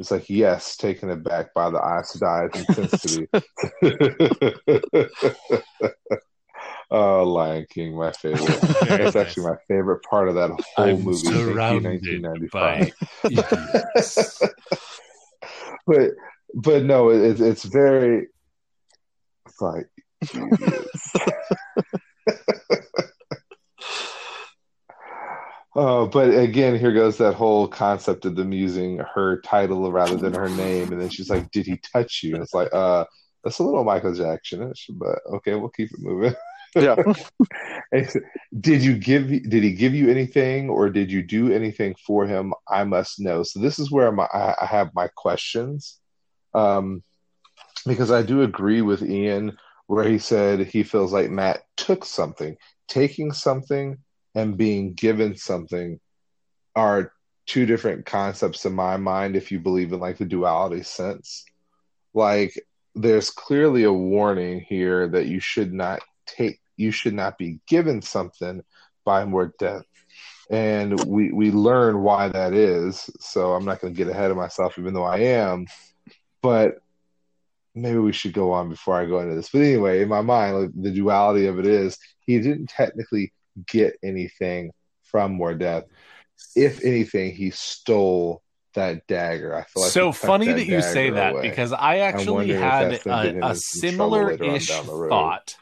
[0.00, 3.28] It's like, yes, taken aback by the Aes Sedai's intensity.
[6.90, 8.48] oh, Lion King, my favorite.
[8.88, 9.14] Nice.
[9.14, 11.18] actually my favorite part of that whole I'm movie.
[11.18, 12.50] Surrounded 1995.
[12.50, 12.90] by
[13.94, 14.42] idiots.
[15.86, 16.12] but
[16.54, 18.28] but no, it, it's very
[19.46, 19.86] it's like
[25.76, 30.34] Uh, but again, here goes that whole concept of them using her title rather than
[30.34, 33.04] her name, and then she's like, "Did he touch you?" And it's like, uh,
[33.44, 36.34] that's a little Michael Jackson-ish, but okay, we'll keep it moving.
[36.74, 36.96] yeah.
[37.92, 38.22] And he said,
[38.60, 39.26] did you give?
[39.28, 42.54] Did he give you anything, or did you do anything for him?
[42.68, 43.42] I must know.
[43.42, 45.98] So this is where my I I have my questions,
[46.54, 47.02] um,
[47.86, 49.56] because I do agree with Ian
[49.90, 52.56] where he said he feels like Mat took something,
[52.86, 53.98] taking something
[54.34, 56.00] and being given something
[56.76, 57.12] are
[57.46, 59.36] two different concepts in my mind.
[59.36, 61.44] If you believe in like the duality sense,
[62.14, 62.54] like
[62.94, 68.00] there's clearly a warning here that you should not take you should not be given
[68.02, 68.62] something
[69.04, 69.84] by Mordeth.
[70.50, 74.36] And we we learn why that is so i'm not going to get ahead of
[74.36, 75.66] myself even though i am.
[76.42, 76.78] But
[77.74, 79.50] maybe we should go on before i go into this.
[79.50, 83.32] But anyway in my mind like, the duality of it is he didn't technically
[83.66, 84.70] get anything
[85.04, 85.84] from Mordeth
[86.56, 88.42] if anything he stole
[88.74, 91.42] that dagger i feel like so funny that, you say that away.
[91.42, 94.68] because I actually had that's gonna get him a, a in some trouble similar ish
[94.68, 95.08] down the road.
[95.08, 95.56] thought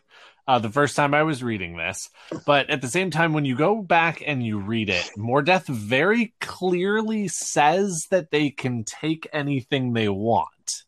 [0.49, 2.09] uh, the first time I was reading this.
[2.47, 6.35] But at the same time, when you go back and you read it, Mordeth very
[6.41, 10.85] clearly says that they can take anything they want.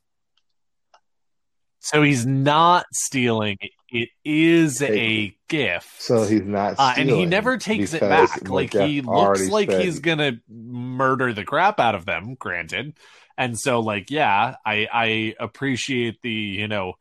[1.80, 3.58] So he's not stealing.
[3.92, 6.00] It is a gift.
[6.00, 8.48] so he's not Uh, and he never takes it back.
[8.48, 12.34] Like he looks like he's gonna murder the crap out of them.
[12.34, 12.94] Granted,
[13.36, 16.94] and so like yeah, I I appreciate the you know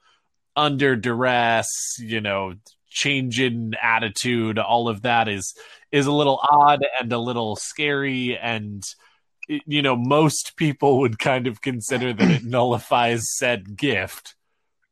[0.56, 2.56] under duress, you know,
[2.90, 5.54] change in attitude, all of that is
[5.92, 8.84] is a little odd and a little scary and
[9.48, 14.36] you know most people would kind of consider that it nullifies said gift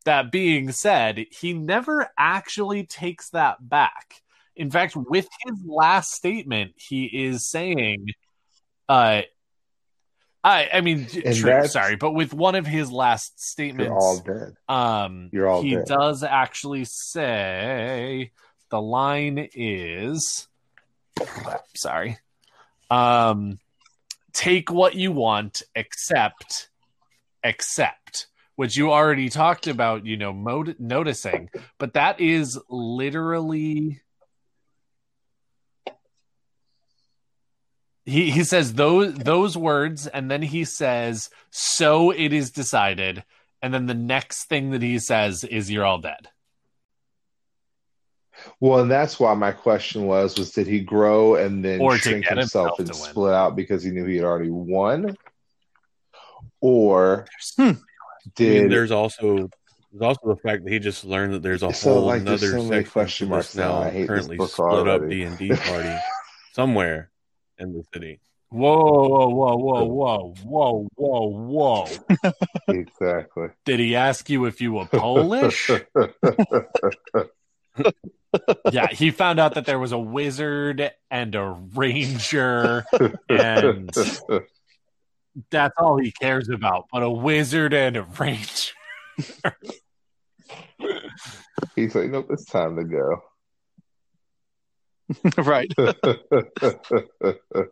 [0.07, 4.21] that being said he never actually takes that back
[4.55, 8.07] in fact with his last statement he is saying
[8.89, 9.21] uh
[10.43, 14.55] I, I mean, true, sorry, but with one of his last statements, You're all dead.
[14.69, 15.85] um, You're all he dead.
[15.88, 18.31] does actually say
[18.69, 20.47] the line is
[21.75, 22.19] sorry.
[22.89, 23.59] Um
[24.31, 26.69] take what you want, accept,
[27.43, 28.27] accept,
[28.57, 30.34] which you already talked about, you know,
[30.79, 34.01] noticing, but that is literally
[38.03, 43.23] he he says those those words and then he says so it is decided
[43.61, 46.29] and then the next thing that he says is you're all dead.
[48.59, 52.25] Well, and that's why my question was: was did he grow and then Or shrink
[52.27, 55.17] himself himself and split out because he knew he had already won,
[56.61, 57.71] or Hmm
[58.36, 59.49] did I mean, there's also
[59.91, 62.52] there's also the fact that he just learned that there's a so, whole like, another
[62.52, 64.90] so section question marks now, currently split already.
[64.90, 65.95] up D and D party
[66.54, 67.10] somewhere
[67.58, 68.20] in the city.
[68.49, 71.86] Whoa, whoa, whoa, whoa, whoa, whoa, whoa, whoa.
[72.70, 73.49] exactly.
[73.66, 75.70] Did he ask you if you were Polish?
[78.72, 82.86] yeah, he found out that there was a wizard and a ranger
[83.30, 83.90] and
[85.51, 88.72] that's all he cares about but a wizard and a ranger
[91.76, 93.23] He's like, nope, it's time to go.
[95.43, 95.72] right.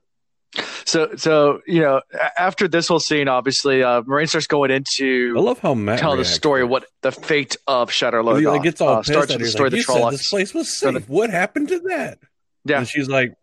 [0.85, 2.01] So, so you know,
[2.37, 5.33] after this whole scene, obviously, uh, Moiraine starts going into.
[5.35, 8.63] I love how Mat telling the story of what the fate of Shadow He, like
[8.63, 10.11] gets all uh, starts at with the story Like, the you said Trollocs.
[10.11, 11.09] this place was So the- safe.
[11.09, 12.19] What happened to that?
[12.65, 12.77] Yeah.
[12.79, 13.33] And she's like,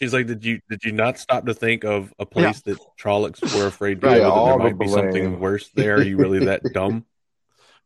[0.00, 3.56] she's like, did you did you not stop to think of a place that Trollocs
[3.56, 4.22] were afraid to Right, go?
[4.22, 5.96] That all there the might be something worse there.
[5.96, 7.04] Are you really that dumb?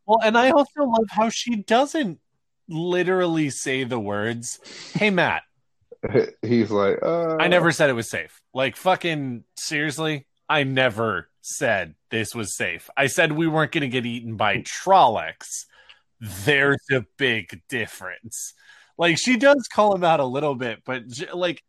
[0.07, 2.20] Well, and I also love how she doesn't
[2.69, 4.61] literally say the words,
[4.95, 5.43] "Hey Mat,
[6.43, 11.95] He's like, uh, I never said it was safe." Like fucking seriously, I never said
[12.11, 12.89] this was safe.
[12.97, 15.65] I said we weren't going to get eaten by Trollocs.
[16.20, 18.55] There's a big difference.
[18.97, 21.03] Like she does call him out a little bit, but
[21.35, 21.62] like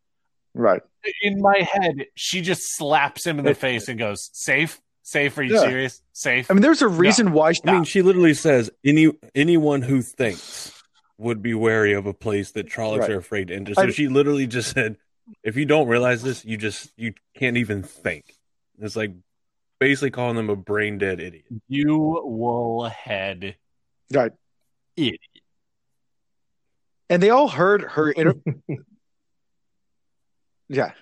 [0.57, 0.82] Right.
[1.22, 5.38] in my head, she just slaps him in the face and goes, "Safe, safe.
[5.38, 5.60] Are you Yeah.
[5.61, 6.02] serious?
[6.14, 7.52] Safe." I mean, there's a reason why.
[7.52, 10.72] She, I mean, she literally says any anyone who thinks
[11.18, 13.11] would be wary of a place that Trollocs Right.
[13.11, 13.73] are afraid to enter.
[13.73, 14.98] So I- she literally just said,
[15.44, 18.34] if you don't realize this, you just you can't even think.
[18.80, 19.11] It's like
[19.80, 21.45] basically calling them a brain dead idiot.
[21.68, 23.57] you will head
[24.14, 24.32] right.
[24.95, 25.19] idiot.
[27.10, 28.10] And they all heard her.
[28.11, 28.41] Inter-
[30.70, 30.92] yeah.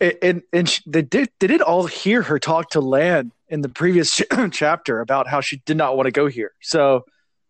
[0.00, 1.28] and and, and she, they did.
[1.40, 4.20] They did all hear her talk to Lan in the previous
[4.52, 6.52] chapter about how she did not want to go here.
[6.60, 7.04] So,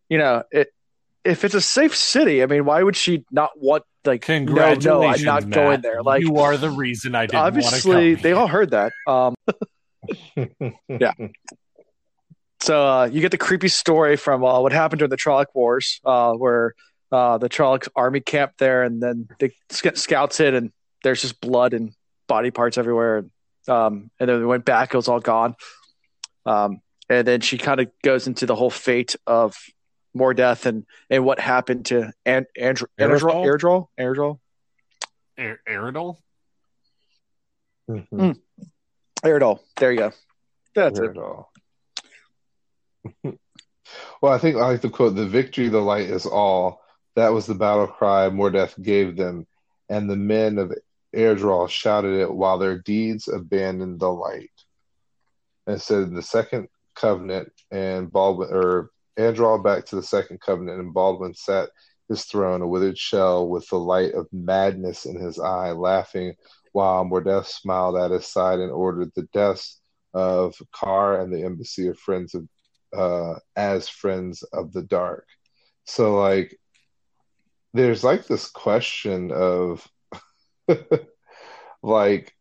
[0.08, 0.72] you know, it,
[1.24, 3.84] if it's a safe city, I mean, why would she not want?
[4.04, 5.54] Like, no, Congratulations, no, I'm not Mat.
[5.54, 6.02] going there.
[6.02, 8.38] Like, you are the reason I didn't obviously, want to come they here.
[8.38, 8.92] all heard that.
[9.08, 9.34] Um,
[10.88, 11.12] yeah.
[12.60, 16.00] So uh, you get the creepy story from uh, what happened during the Trolloc Wars,
[16.04, 16.74] uh, where
[17.12, 20.72] uh, the Trolloc army camp there, and then they sc- scouts it, and
[21.02, 21.92] there's just blood and
[22.26, 23.18] body parts everywhere.
[23.18, 23.30] And,
[23.68, 25.54] um, and then they went back; it was all gone.
[26.44, 29.56] Um, and then she kind of goes into the whole fate of
[30.16, 33.44] Mordeth and and what happened to and Andrew Aerodol?
[33.44, 34.38] Airdrol Airdrol
[35.38, 36.16] Er- Eridol?
[37.88, 38.40] Mhm.
[39.22, 39.60] Airdol.
[39.76, 40.12] There you go.
[40.74, 41.16] That's Hear it.
[41.16, 41.52] it all.
[44.20, 46.82] well, I think I like the quote: "The victory, the light is all."
[47.16, 49.46] That was the battle cry Mordeth gave them,
[49.88, 50.72] and the men of
[51.14, 54.50] Airdrol shouted it while their deeds abandoned the light.
[55.66, 60.94] And said the second covenant, and Balwen or Airdrol back to the second covenant, and
[60.94, 61.70] Balwen sat
[62.08, 66.34] his throne, a withered shell with the light of madness in his eye, laughing
[66.72, 69.80] while Mordeth smiled at his side and ordered the deaths
[70.12, 72.46] of Carr and the embassy of friends of
[72.96, 75.26] uh, as friends of the dark.
[75.84, 76.58] So like
[77.76, 79.86] there's like this question of
[81.82, 82.32] like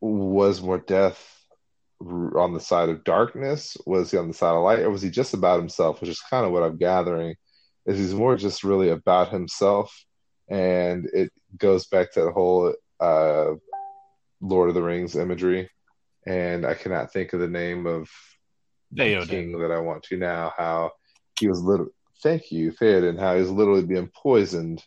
[0.00, 1.18] was Mordeth
[2.00, 3.76] on the side of darkness?
[3.84, 4.80] Was he on the side of light?
[4.80, 6.00] Or was he just about himself?
[6.00, 7.34] Which is kind of what I'm gathering.
[7.86, 10.04] Is he's more just really about himself.
[10.48, 13.54] And it goes back to the whole uh,
[14.40, 15.68] Lord of the Rings imagery.
[16.26, 18.08] And I cannot think of the name of
[18.94, 19.28] Theoden.
[19.28, 20.52] king that I want to now.
[20.56, 20.92] How
[21.38, 21.92] he was literally
[22.22, 23.18] thank you, Theoden.
[23.18, 24.84] How he's literally being poisoned,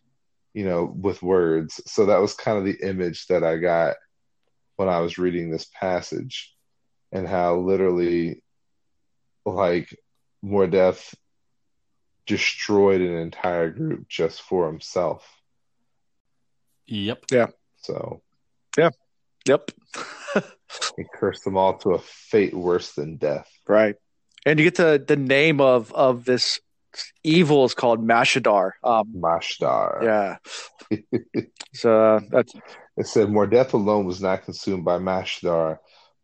[0.53, 1.81] you know, with words.
[1.85, 3.95] So that was kind of the image that I got
[4.75, 6.55] when I was reading this passage,
[7.11, 8.43] and how literally,
[9.45, 9.95] like,
[10.43, 11.13] Mordeth
[12.25, 15.27] destroyed an entire group just for himself.
[16.87, 17.25] Yep.
[17.31, 17.47] Yeah.
[17.77, 18.21] So
[18.77, 18.89] Yeah.
[19.47, 19.71] Yep.
[20.97, 23.49] he cursed them all to a fate worse than death.
[23.67, 23.95] right.
[24.45, 26.59] And you get the the name of of this
[27.23, 28.71] evil is called Mashadar.
[28.83, 30.03] Um, Mashtar.
[30.03, 30.37] yeah.
[31.73, 32.53] So uh, that's
[32.97, 35.77] It said Mordeth alone was not consumed by Mashadar,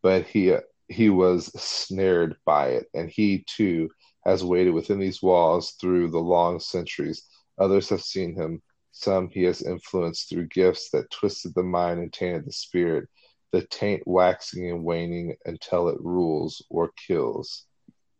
[0.03, 0.55] but he
[0.89, 3.89] he was snared by it, and he too
[4.25, 7.23] has waited within these walls through the long centuries.
[7.57, 8.61] Others have seen him.
[8.91, 13.07] Some he has influenced through gifts that twisted the mind and tainted the spirit,
[13.51, 17.66] the taint waxing and waning until it rules or kills.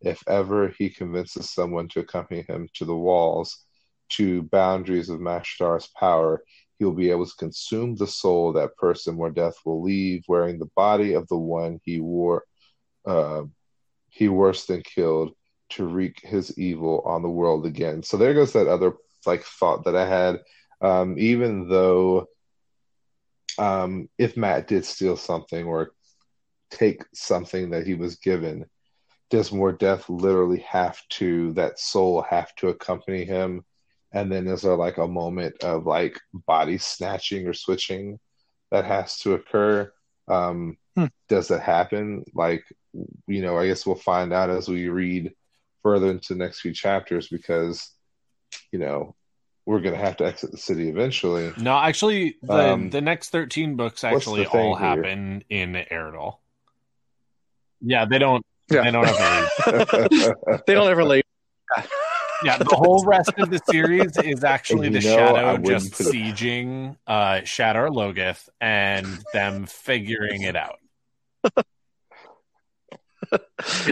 [0.02, 3.64] If ever he convinces someone to accompany him to the walls,
[4.10, 6.44] to boundaries of Mashadar's power,
[6.78, 10.60] he will be able to consume the soul of that person Mordeth will leave wearing
[10.60, 12.44] the body of the one he wore
[13.06, 13.44] uh,
[14.10, 15.34] he worse than killed
[15.70, 18.04] to wreak his evil on the world again.
[18.04, 18.94] So there goes that other
[19.26, 20.40] like thought that i had.
[20.80, 22.28] Um, even though
[23.58, 25.92] um, if matt did steal something or
[26.70, 28.66] take something that he was given
[29.30, 33.66] does Mordeth literally have to that soul have to accompany him
[34.14, 38.20] and then is there like a moment of like body snatching or switching
[38.72, 39.92] that has to occur
[40.28, 41.06] um Hmm.
[41.30, 42.64] does that happen like
[43.28, 45.32] you know i guess we'll find out as we read
[45.84, 47.92] further into the next few chapters because
[48.72, 49.14] you know
[49.68, 53.76] we're gonna have to exit the city eventually No, actually, the Um, the next thirteen
[53.76, 54.88] books actually the thing all here?
[55.04, 56.38] happen in Eridol.
[57.82, 58.46] Yeah, they don't.
[58.70, 58.84] Yeah.
[58.84, 60.60] They don't have to leave.
[60.68, 61.24] they don't ever leave.
[62.44, 65.66] Yeah, the whole rest of the series is actually the you know, I Shadow wouldn't
[65.66, 70.76] just sieging uh, Shadar Logoth and them figuring it out.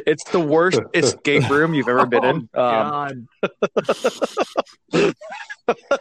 [0.05, 2.49] It's the worst escape room you've ever been in.
[2.53, 3.27] Oh, Um,
[4.93, 5.13] God.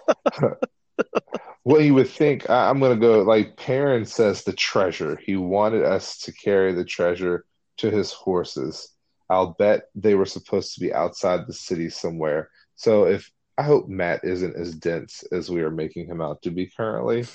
[1.64, 5.16] Well, you would think I, I'm going to go like Perrin says the treasure.
[5.24, 7.46] He wanted us to carry the treasure
[7.78, 8.88] to his horses.
[9.30, 12.50] I'll bet they were supposed to be outside the city somewhere.
[12.76, 16.50] So if I hope Mat isn't as dense as we are making him out to
[16.50, 17.26] be currently.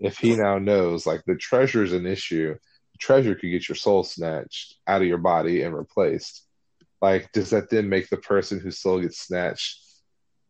[0.00, 3.76] If he now knows like the treasure is an issue, the treasure could get your
[3.76, 6.46] soul snatched out of your body and replaced.
[7.02, 9.84] Like, does that then make the person whose soul gets snatched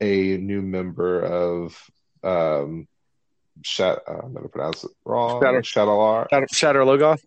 [0.01, 1.77] a new member of
[2.23, 2.87] um
[3.63, 5.43] Shat I'm gonna pronounce it wrong.
[5.43, 6.27] Shadow- Shadowlar.
[6.31, 7.25] Shatter, Shatter Logoth.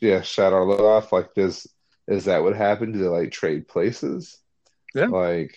[0.00, 1.12] Yeah, Shadow Logoth.
[1.12, 1.66] Like does
[2.08, 2.94] is that what happened?
[2.94, 4.38] Do they like trade places?
[4.94, 5.06] Yeah.
[5.06, 5.56] Like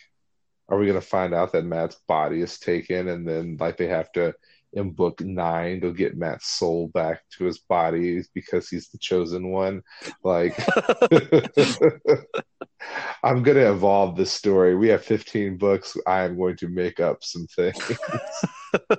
[0.69, 4.11] are we gonna find out that Mat's body is taken and then like they have
[4.13, 4.33] to
[4.73, 9.49] in book nine to get Mat's soul back to his body because he's the chosen
[9.49, 9.81] one?
[10.23, 10.57] Like
[13.23, 14.75] I'm gonna evolve this story.
[14.75, 15.95] We have 15 books.
[16.05, 17.91] I am going to make up some things.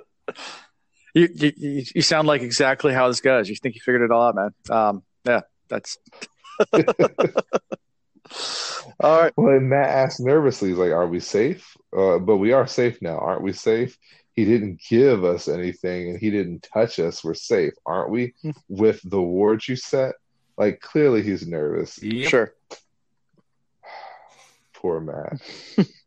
[1.15, 3.47] You, you you you sound like exactly how this goes.
[3.47, 4.51] You think you figured it all out, man.
[4.69, 5.97] Um, yeah, that's
[8.99, 9.31] all right.
[9.37, 13.01] Well, and Mat asked nervously, he's like, "Are we safe?" Uh, but we are safe
[13.01, 13.53] now, aren't we?
[13.53, 13.97] Safe.
[14.33, 17.23] He didn't give us anything, and he didn't touch us.
[17.23, 18.33] We're safe, aren't we?
[18.67, 20.15] With the ward you set,
[20.57, 21.97] like clearly he's nervous.
[22.03, 22.29] Yep.
[22.29, 22.53] Sure.
[24.73, 25.39] Poor Mat.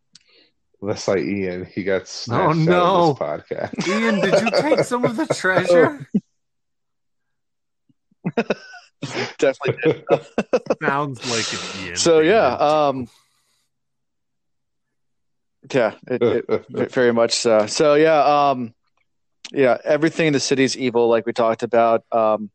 [0.80, 1.64] That's like Ian.
[1.64, 3.10] He got snatched Oh, out no.
[3.10, 3.88] of this podcast.
[3.88, 6.06] Ian, did you take some of the treasure?
[9.38, 10.04] Definitely.
[10.10, 10.26] did.
[10.82, 11.96] Sounds like an Ian.
[11.96, 13.08] So thing yeah, um,
[15.72, 17.66] yeah, it, it, very much so.
[17.66, 18.74] So yeah, um,
[19.52, 22.04] yeah, everything in the city is evil, like we talked about.
[22.12, 22.50] Um,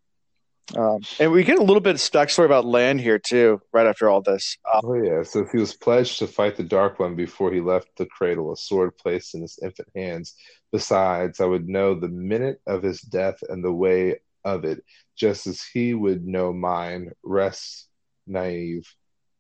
[0.76, 4.10] um, and we get a little bit of backstory about Lan here too, right after
[4.10, 4.58] all this.
[4.74, 7.90] Um, Oh yeah, so he was pledged to fight the Dark One before he left
[7.98, 10.36] the cradle, a sword placed in his infant hands.
[10.72, 14.84] Besides, I would know the minute of his death and the way of it,
[15.16, 17.12] just as he would know mine.
[17.24, 17.90] Rest
[18.28, 18.88] Nynaeve,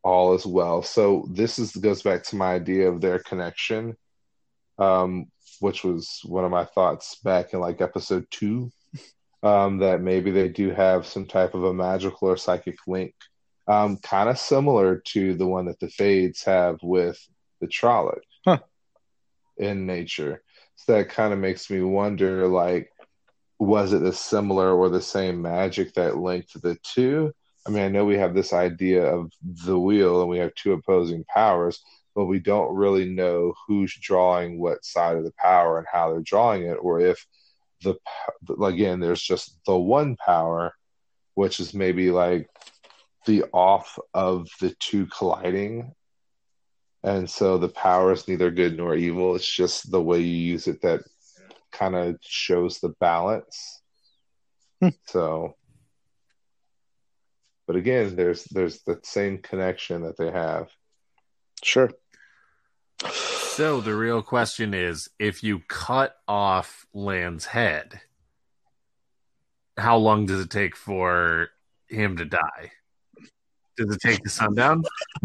[0.03, 0.83] all is well.
[0.83, 3.95] So this is goes back to my idea of their connection,
[4.77, 5.27] um,
[5.59, 8.71] which was one of my thoughts back in like episode two.
[9.43, 13.13] Um, that maybe they do have some type of a magical or psychic link
[13.67, 17.19] um, kind of similar to the one that the Fades have with
[17.59, 18.59] the Trolloc Huh.
[19.57, 20.41] in nature.
[20.77, 22.89] So that kind of makes me wonder, like,
[23.59, 27.33] was it the similar or the same magic that linked the two,
[27.65, 30.73] I mean, I know we have this idea of the wheel and we have two
[30.73, 31.81] opposing powers,
[32.13, 36.21] but we don't really know who's drawing what side of the power and how they're
[36.21, 37.25] drawing it, or if
[37.83, 37.95] the
[38.63, 40.73] again, there's just the one power,
[41.35, 42.49] which is maybe like
[43.25, 45.93] the off of the two colliding.
[47.03, 49.35] And so the power is neither good nor evil.
[49.35, 51.01] It's just the way you use it that
[51.71, 53.81] kind of shows the balance.
[54.79, 54.89] Hmm.
[55.07, 55.55] so
[57.65, 60.69] but again, there's there's the same connection that they have.
[61.63, 61.89] Sure.
[63.55, 68.01] So the real question is if you cut off Lan's head,
[69.77, 71.49] how long does it take for
[71.87, 72.71] him to die?
[73.77, 74.83] Does it take the sundown?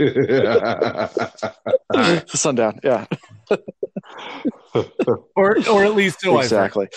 [1.91, 3.07] The sundown, yeah.
[5.35, 6.89] or or at least till I exactly.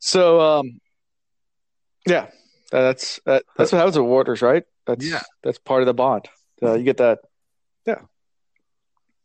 [0.00, 0.80] So um
[2.04, 2.30] yeah,
[2.72, 4.64] that's that, that's what happens with Warders, right?
[4.88, 5.22] That's Yeah.
[5.44, 6.28] that's part of the bond.
[6.60, 7.20] Uh, you get that.
[7.86, 8.00] Yeah.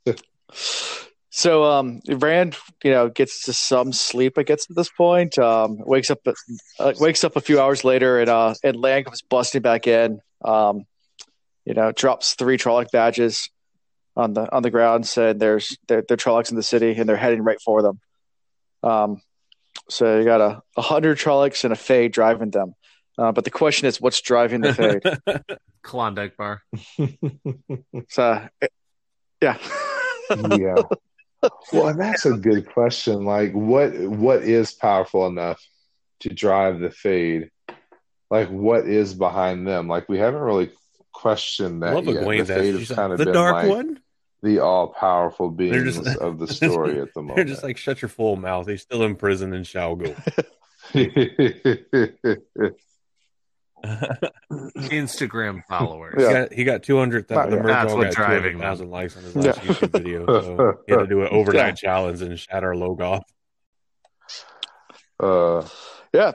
[1.36, 5.38] So um Rand, you know, gets to some sleep, I guess, at this point.
[5.38, 9.22] Um wakes up uh, wakes up a few hours later and uh and Lan comes
[9.22, 10.22] busting back in.
[10.45, 10.86] Um,
[11.66, 13.49] you know, drops three Trolloc badges
[14.16, 17.18] on the on the ground, said there's they're, they're Trollocs in the city and they're
[17.18, 17.99] heading right for them.
[18.82, 19.22] Um
[19.90, 22.76] so you got a, a hundred Trollocs and a Fade driving them.
[23.18, 25.57] Uh, but the question is, what's driving the Fade?
[25.84, 26.64] Klondike bar.
[28.10, 28.48] so,
[29.41, 29.57] yeah,
[30.30, 30.82] yeah.
[31.73, 33.26] Well, and that's a good question.
[33.26, 35.61] Like, what what is powerful enough
[36.22, 37.51] to drive the fade?
[38.30, 39.88] Like, what is behind them?
[39.88, 40.72] Like, we haven't really
[41.11, 42.23] questioned that love yet.
[42.26, 43.99] The fade has kind of the dark like one?
[44.43, 47.35] the all powerful beings just- of the story at the moment.
[47.38, 48.67] They're just like, shut your full mouth.
[48.67, 50.15] He's still in prison in Shayol
[50.93, 51.15] Ghul.
[54.52, 56.15] Instagram followers.
[56.18, 56.27] Yeah.
[56.27, 57.49] He got he got two hundred Wow, yeah.
[57.49, 58.61] The That's what got driving hundred them.
[58.61, 59.72] thousand likes on his last Yeah.
[59.72, 60.26] YouTube video.
[60.26, 61.72] So he had to do an overnight Yeah.
[61.73, 63.22] challenge and Shadar Logoth.
[65.19, 65.68] uh,
[66.14, 66.31] yeah.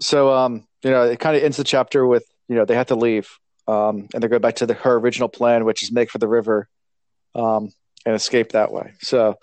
[0.00, 2.86] So, um, you know, it kind of ends the chapter with you know they have
[2.88, 3.28] to leave,
[3.68, 6.28] um, and they go back to the, her original plan, which is make for the
[6.28, 6.68] river,
[7.34, 7.70] um,
[8.06, 8.92] and escape that way.
[9.00, 9.36] So,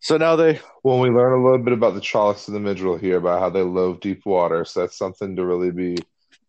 [0.00, 3.00] so now they Well, we learn a little bit about the Trollocs of the Myrddraal
[3.00, 4.64] here, about how they love deep water.
[4.64, 5.96] So that's something to really be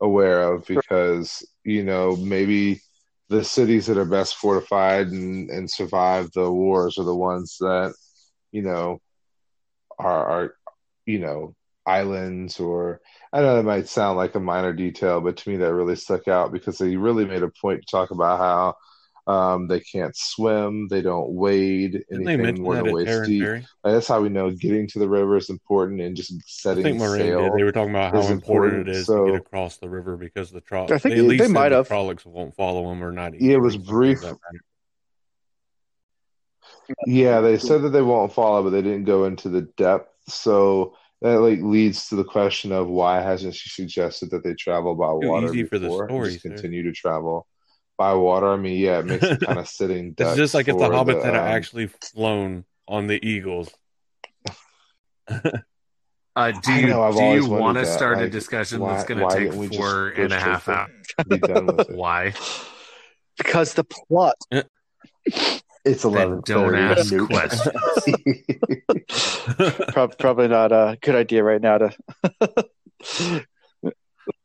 [0.01, 2.81] aware of because, you know, maybe
[3.29, 7.93] the cities that are best fortified and, and survive the wars are the ones that,
[8.51, 8.99] you know,
[9.99, 10.55] are, are,
[11.05, 11.55] you know,
[11.85, 13.01] islands or
[13.33, 16.27] I know that might sound like a minor detail, but to me that really stuck
[16.27, 18.75] out because they really made a point to talk about how
[19.29, 23.43] um, they can't swim, they don't wade Didn't anything more than waist deep.
[23.43, 26.83] Like, that's how we know getting to the river is important and just I setting
[26.83, 27.43] think Moiraine sail.
[27.43, 27.53] did.
[27.53, 28.39] They were talking about how important,
[28.79, 30.89] important, it is so- to get across the river because the Trollocs.
[30.91, 31.87] I think they, at they least said might the have.
[31.87, 33.39] Trollocs won't follow them or not.
[33.39, 34.21] Yeah, it was brief.
[34.21, 34.35] that.
[37.05, 40.09] Yeah, they said that they won't follow, but they didn't go into the depth.
[40.27, 44.95] So that like leads to the question of why hasn't she suggested that they travel
[44.95, 46.49] by Too water easy for the before and story, just sir.
[46.49, 47.45] continue to travel
[47.99, 48.47] by water?
[48.47, 50.15] I mean, yeah, it makes it kind of sitting.
[50.17, 53.69] It's just like if the for hobbits had um, actually flown on the Eagles.
[56.35, 59.19] Uh, do you know, do you want to that, start a discussion why- that's going
[59.19, 60.89] to take didn't we just four go and a straight half for- hours?
[61.27, 61.89] be done with it.
[61.95, 62.33] Why?
[63.37, 64.35] because the plot.
[65.85, 66.41] It's Then eleven.
[66.45, 67.73] don't ask questions.
[70.19, 73.45] Probably not a good idea right now to.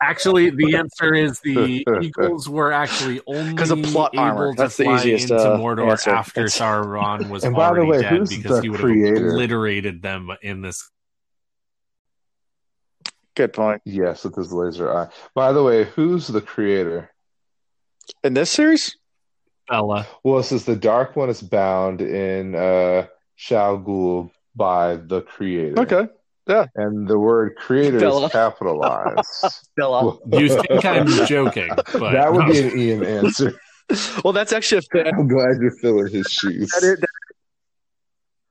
[0.04, 4.52] Actually, the answer is the Eagles were actually only because of plot able armor.
[4.52, 6.10] to That's the easiest, into uh, Mordor answer.
[6.10, 8.80] after That's- Sauron was And by the already way, dead who's because the he would
[8.80, 9.28] have creator?
[9.30, 10.90] obliterated them in this.
[13.36, 13.82] Good point.
[13.84, 15.08] yes, with his laser eye.
[15.34, 17.10] By the way, who's the creator?
[18.22, 18.96] In this series,
[19.68, 20.06] Bella.
[20.22, 23.06] Well, it says the Dark One is bound in uh,
[23.38, 25.80] Shayol Ghul by the creator.
[25.80, 26.06] okay.
[26.46, 28.26] And the word creator Bella.
[28.26, 29.70] is capitalized.
[29.76, 30.18] Bella.
[30.32, 32.52] You think I'm joking, but that would no.
[32.52, 33.54] be an Ian answer.
[34.24, 35.14] Well, that's actually a fan.
[35.14, 36.70] I'm glad you're filling his shoes.
[36.70, 37.04] That is,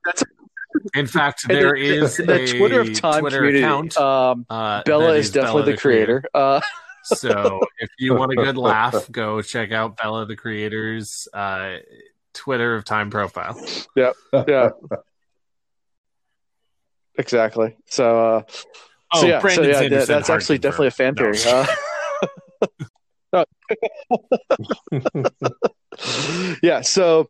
[0.04, 0.22] that's
[0.94, 3.62] in fact and there the- is the a Twitter of Time Twitter community.
[3.64, 3.96] account.
[3.96, 6.22] Um, Uh, Bella is definitely Bella the creator.
[6.32, 6.60] Uh,
[7.02, 11.78] so if you want a good laugh, go check out Bella the Creator's uh,
[12.32, 13.60] Twitter of Time profile.
[13.96, 14.12] yeah,
[17.18, 17.76] exactly.
[17.86, 18.42] So, uh,
[19.12, 21.38] Oh, so yeah, so Brandon yeah, that- Sanderson, that's hard actually definitely a fan confirmed.
[21.38, 21.66] theory.
[23.32, 23.44] Uh,
[26.62, 26.80] yeah.
[26.80, 27.28] So,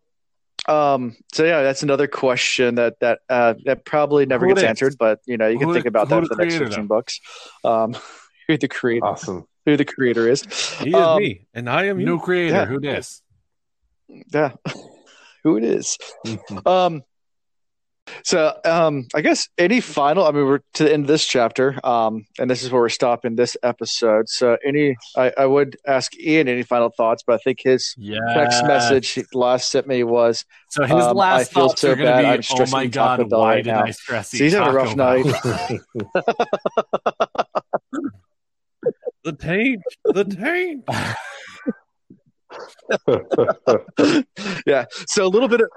[0.69, 4.97] um, so yeah, that's another question that that uh, that probably never Who gets answered,
[4.99, 6.85] but you know, you can Who think about that the for the next creator, fifteen
[6.89, 6.97] though?
[6.97, 7.21] books.
[7.65, 7.97] Um,
[8.49, 9.05] you're the creator.
[9.07, 9.47] awesome.
[9.67, 10.43] who the creator is.
[10.81, 12.19] He is Um, me, and I am you.
[12.19, 12.65] Creator, Yeah.
[12.67, 13.21] who dis?
[14.33, 14.53] Yeah,
[15.43, 15.99] who it is.
[16.67, 17.03] Um,
[18.25, 20.25] so um, I guess any final.
[20.27, 22.89] I mean, we're to the end of this chapter, um, and this is where we're
[22.89, 24.29] stopping this episode.
[24.29, 28.19] So any, I, I would ask Ian any final thoughts, but I think his Yeah.
[28.35, 31.93] text message he last sent me was So his Um, I last feel thoughts so
[31.93, 33.71] are going bad, to I'm be, "Oh my eating Taco god, Bell why right did
[33.73, 35.35] now." I stress So he's having a rough Bell?" night.
[39.25, 40.85] The taint, the taint.
[44.67, 44.85] yeah.
[45.07, 45.69] So a little bit of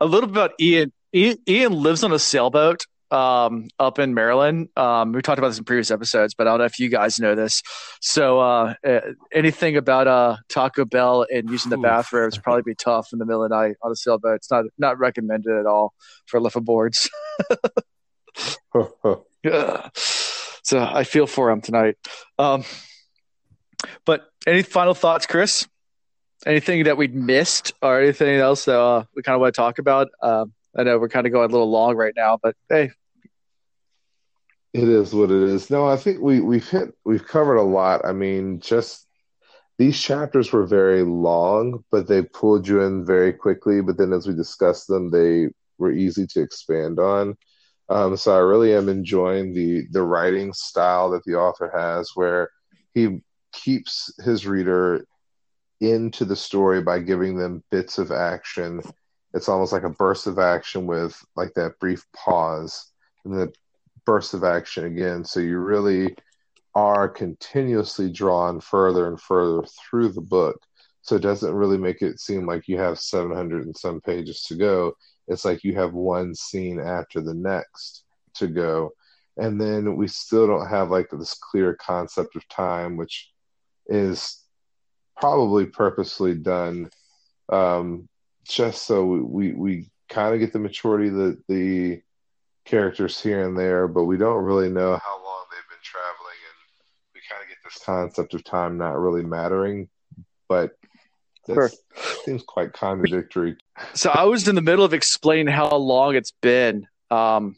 [0.00, 0.92] a little bit about Ian.
[1.14, 4.68] Ian, Ian lives on a sailboat um, up in Maryland.
[4.76, 7.20] Um, we talked about this in previous episodes, but I don't know if you guys
[7.20, 7.62] know this.
[8.00, 9.00] So uh, uh,
[9.32, 11.82] anything about uh, Taco Bell and using the Oof.
[11.82, 14.36] bathrooms probably be tough in the middle of the night on a sailboat.
[14.36, 15.94] It's not not recommended at all
[16.26, 17.08] for liveaboards.
[19.44, 19.88] Yeah.
[20.64, 21.96] So I feel for him tonight.
[22.38, 22.64] Um,
[24.06, 25.68] but any final thoughts, Chris?
[26.46, 29.78] Anything that we missed or anything else that uh, we kind of want to talk
[29.78, 30.08] about?
[30.22, 32.90] Um, I know we're kind of going a little long right now, but hey,
[34.72, 35.70] It is what it is.
[35.70, 38.04] No, I think we we've hit we've covered a lot.
[38.04, 39.06] I mean, just
[39.78, 43.80] these chapters were very long, but they pulled you in very quickly.
[43.80, 45.48] But then as we discussed them, they
[45.78, 47.36] were easy to expand on.
[47.88, 52.50] Um, so I really am enjoying the the writing style that the author has, where
[52.94, 53.20] he
[53.52, 55.06] keeps his reader
[55.90, 58.82] into the story by giving them bits of action.
[59.32, 62.92] It's almost like a burst of action with like that brief pause
[63.24, 63.52] and then
[64.04, 65.24] burst of action again.
[65.24, 66.14] So you really
[66.74, 70.60] are continuously drawn further and further through the book.
[71.02, 74.54] So it doesn't really make it seem like you have 700 and some pages to
[74.54, 74.94] go.
[75.28, 78.04] It's like you have one scene after the next
[78.34, 78.92] to go.
[79.36, 83.30] And then we still don't have like this clear concept of time, which
[83.86, 84.43] is
[85.16, 86.90] probably purposely done
[87.50, 88.08] um,
[88.46, 92.00] just so we, we, we kind of get the maturity that the
[92.64, 96.84] characters here and there, but we don't really know how long they've been traveling, and
[97.14, 99.88] we kind of get this concept of time not really mattering.
[100.48, 100.72] But
[101.46, 101.70] that Sure.
[102.24, 103.56] seems quite contradictory.
[103.94, 107.56] so I was in the middle of explaining how long it's been, um,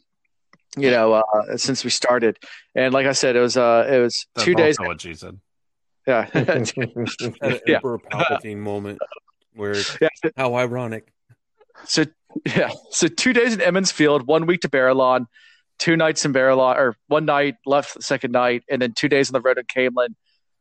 [0.77, 2.37] you know, uh, since we started,
[2.75, 4.77] and like I said, it was uh, it was That's two days.
[4.79, 5.39] what she said.
[6.07, 6.65] Yeah, An
[7.67, 7.75] Yeah.
[7.75, 8.99] Emperor Palpatine moment
[9.53, 10.07] where it's, yeah.
[10.37, 11.11] how ironic.
[11.85, 12.05] So
[12.45, 15.25] yeah, so two days in Emond's Field, one week to Baerlon,
[15.79, 19.29] two nights in Baerlon, or one night left the second night, and then two days
[19.29, 20.15] on the road to Caemlyn.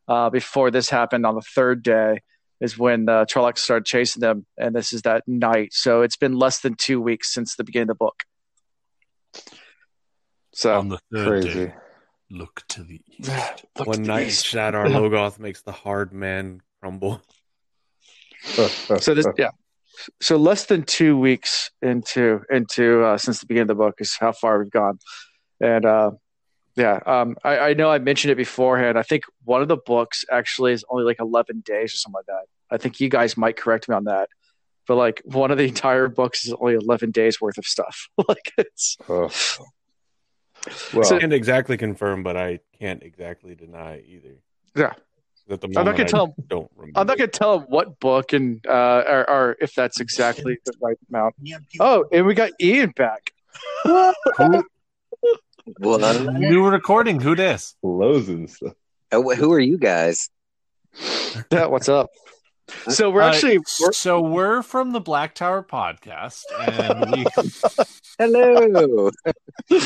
[0.08, 2.20] Uh, before this happened on the third day
[2.60, 5.72] is when the Trollocs started chasing them, and this is that night.
[5.72, 8.22] So it's been less than two weeks since the beginning of the book.
[10.52, 11.66] So On the third Crazy.
[11.66, 11.74] day,
[12.30, 13.30] look to the east.
[13.78, 14.46] Look One to the night, east.
[14.46, 17.22] Shadar Logoth makes the hard man crumble.
[18.42, 19.50] so this yeah
[20.20, 24.16] so less than two weeks into into uh, since the beginning of the book is
[24.18, 24.98] how far we've gone
[25.60, 26.10] and uh
[26.76, 30.24] yeah um I, I know i mentioned it beforehand i think one of the books
[30.30, 33.56] actually is only like 11 days or something like that i think you guys might
[33.56, 34.28] correct me on that
[34.86, 38.52] but like one of the entire books is only 11 days worth of stuff like
[38.58, 39.30] it's Oh.
[40.94, 44.36] Well, I can't exactly confirm, but I can't exactly deny either.
[44.74, 44.92] Yeah.
[45.48, 46.98] At the I'm not gonna I tell- don't remember.
[47.00, 50.58] i'm not going to tell them what book and uh or, or if that's exactly
[50.64, 51.36] the right amount
[51.78, 53.30] oh and we got ian back
[53.84, 54.64] Who,
[55.78, 56.32] What?
[56.32, 57.76] new recording, who this?
[57.84, 58.72] lows and stuff.
[59.12, 60.30] Wh- Who are you guys?
[61.52, 62.10] yeah what's up
[62.88, 67.24] so we're Uh, actually we're, so we're from the Black Tower podcast, and we
[68.18, 69.10] Hello.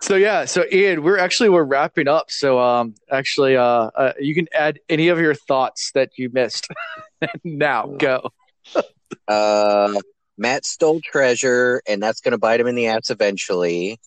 [0.00, 4.34] so yeah so ian we're actually we're wrapping up so um actually uh, uh you
[4.34, 6.66] can add any of your thoughts that you missed
[7.44, 8.30] now go
[9.28, 10.00] Uh,
[10.36, 14.00] Mat stole treasure, and that's going to bite him in the ass eventually.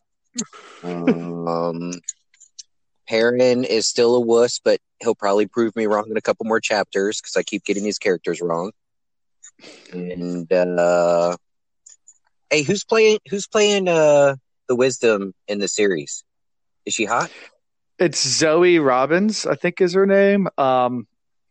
[0.84, 1.94] Um,
[3.08, 6.60] Perrin is still a wuss, but he'll probably prove me wrong in a couple more
[6.60, 8.72] chapters because I keep getting these characters wrong.
[9.94, 11.38] And uh,
[12.50, 13.20] hey, who's playing?
[13.30, 14.36] Who's playing uh,
[14.68, 16.24] the Wisdom in the series?
[16.86, 17.32] Is she hot?
[18.00, 21.08] it's zoe robins i think is her name um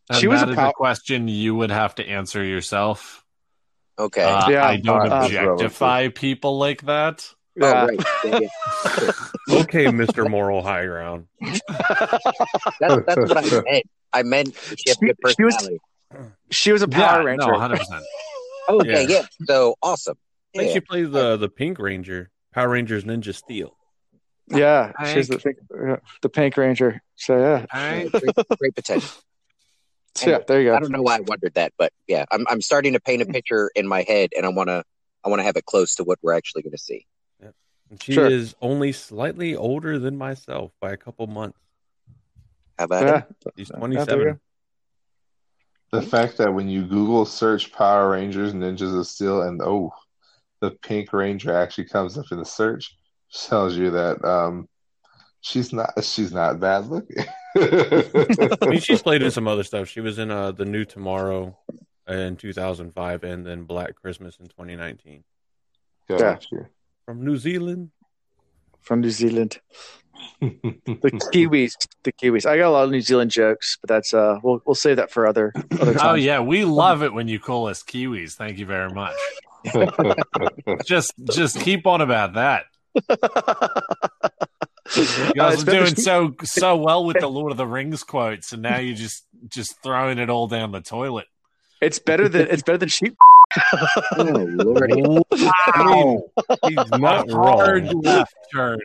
[0.09, 3.25] and She was a is pow- a question you would have to answer yourself.
[3.99, 4.23] Okay.
[4.23, 7.29] Uh, Yeah, I don't uh, objectify people like that.
[7.57, 7.67] yeah.
[7.83, 8.01] oh, right.
[8.25, 9.13] Yeah, yeah.
[9.63, 10.31] okay, Mr.
[10.31, 11.27] Moral High Ground.
[11.41, 13.85] That's, that's what I meant.
[14.13, 15.81] I meant she has She- good she was- personality.
[16.53, 18.05] she was a power yeah, ranger No, hundred percent.
[18.69, 19.09] Okay, Yeah.
[19.23, 19.27] yeah.
[19.47, 20.17] So awesome.
[20.55, 20.75] I think Yeah.
[20.75, 23.77] she plays the the Pink Ranger, Power Rangers Ninja Steel.
[24.49, 25.59] Yeah, she's the pink,
[26.23, 27.03] the Pink Ranger.
[27.15, 28.11] So yeah, All right.
[28.11, 29.11] great, great potential.
[30.15, 30.39] so, yeah.
[30.49, 30.75] There you go.
[30.75, 33.27] I don't know why I wondered that, but yeah, I'm I'm starting to paint a
[33.27, 34.85] picture in my head, and I wanna
[35.23, 37.07] I wanna have it close to what we're actually going to see.
[37.89, 38.27] And she Sure.
[38.27, 41.59] is only slightly older than myself by a couple months.
[42.79, 43.53] How about Yeah, it?
[43.59, 44.41] She's Yeah, 27.
[45.93, 49.93] The fact that when you Google search Power Rangers Ninjas of Steel and oh,
[50.61, 52.97] the Pink Ranger actually comes up in the search
[53.33, 54.69] tells you that um,
[55.41, 57.25] she's not she's not bad looking.
[57.57, 59.89] I mean, she's played in some other stuff.
[59.89, 61.57] She was in uh, The New Tomorrow
[62.09, 65.25] in 2005 and then Black Christmas in 2019.
[66.09, 66.67] Got you.
[67.05, 67.91] From New Zealand.
[68.81, 69.61] from New Zealand.
[70.41, 71.73] The Kiwis,
[72.03, 72.47] the Kiwis.
[72.47, 75.11] I got a lot of New Zealand jokes, but that's uh, we'll we'll save that
[75.11, 76.01] for other other times.
[76.03, 78.33] Oh yeah, we love it when you call us Kiwis.
[78.33, 79.15] Thank you very much.
[80.87, 82.65] Just just keep on about that.
[82.95, 83.69] You Uh,
[85.35, 88.53] guys it's are doing than- so so well with the Lord of the Rings quotes,
[88.53, 91.27] and now you're just just throwing it all down the toilet.
[91.83, 93.17] It's better than it's better than sheep.
[94.17, 95.03] Oh lordy!
[95.03, 96.23] Wow.
[96.67, 98.01] He's not Hard wrong.
[98.03, 98.81] left turn.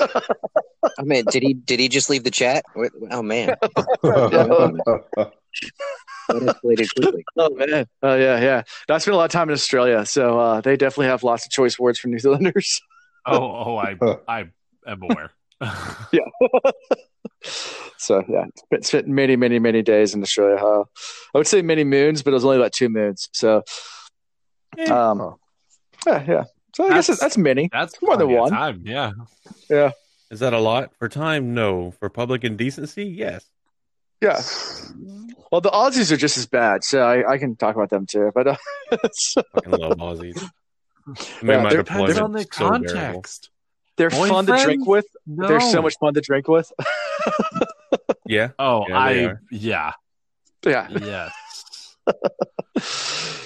[0.00, 2.64] I mean, did he did he just leave the chat?
[3.10, 3.56] Oh man,
[4.02, 5.32] that
[6.30, 7.24] escalated quickly.
[7.36, 7.86] Oh man.
[8.02, 8.62] Oh yeah, yeah.
[8.88, 11.44] No, I spent a lot of time in Australia, so uh, they definitely have lots
[11.46, 12.80] of choice words for New Zealanders.
[13.26, 13.96] Oh oh, I
[14.28, 14.44] I
[14.86, 15.30] am aware.
[16.12, 16.70] Yeah.
[17.98, 20.56] so yeah, spent, spent many, many, many days in Australia.
[20.56, 20.84] Uh,
[21.34, 23.28] I would say many moons, but it was only about two moons.
[23.34, 23.64] So,
[24.90, 25.34] um,
[26.06, 26.44] yeah, yeah.
[26.74, 27.68] So I guess That's- that's many.
[27.70, 28.50] That's More than one.
[28.50, 29.10] Time, Yeah,
[29.68, 29.90] yeah.
[30.30, 30.92] Is that a lot?
[30.98, 31.52] For time?
[31.54, 31.90] No.
[31.98, 33.04] For public indecency?
[33.04, 33.44] Yes.
[34.22, 34.40] Yeah.
[35.50, 38.30] Well, the Aussies are just as bad, so I, I can talk about them too.
[38.34, 38.56] But uh,
[39.12, 40.42] so Fucking love Aussies.
[41.42, 42.86] Yeah, my they're- Depends deployment on the so bearable.
[42.86, 43.48] context.
[43.96, 45.06] they're fun to drink with.
[45.26, 45.48] No.
[45.48, 46.70] They're so much fun to drink with.
[48.26, 48.48] Yeah.
[48.58, 49.42] Oh, Yeah, I are.
[49.50, 49.92] yeah
[50.62, 51.30] yeah.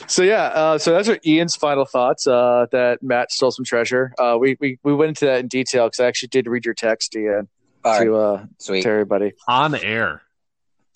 [0.08, 2.26] so yeah, uh, so those are Ian's final thoughts.
[2.26, 4.12] Uh, that Mat stole some treasure.
[4.18, 6.74] Uh, we we we went into that in detail because I actually did read your
[6.74, 7.48] text, Ian,
[7.84, 8.82] All right, to uh, sweet.
[8.82, 10.22] to everybody On air.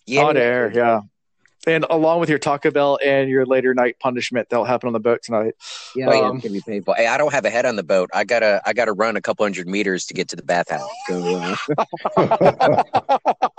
[0.07, 0.71] Yeah, on air.
[0.73, 1.01] Yeah,
[1.67, 5.01] and along with your Taco Bell and your later night punishment that'll happen on the
[5.01, 5.55] boat tonight.
[5.97, 6.95] Yeah, yeah, Um, it's gonna be painful.
[6.95, 8.09] Hey, I don't have a head on the boat.
[8.15, 10.89] I gotta, I gotta run a couple hundred meters to get to the bathhouse.
[11.09, 11.57] So,
[12.17, 12.17] uh,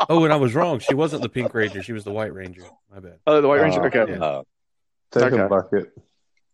[0.10, 0.80] Oh, and I was wrong.
[0.80, 1.84] She wasn't the Pink Ranger.
[1.84, 2.64] She was the White Ranger.
[2.94, 3.19] My bad.
[3.28, 3.82] Oh, the White Ranger.
[3.84, 4.06] Uh, Okay.
[4.14, 4.24] Yeah.
[4.24, 4.41] uh,
[5.11, 5.41] Take Okay.
[5.41, 5.91] a bucket.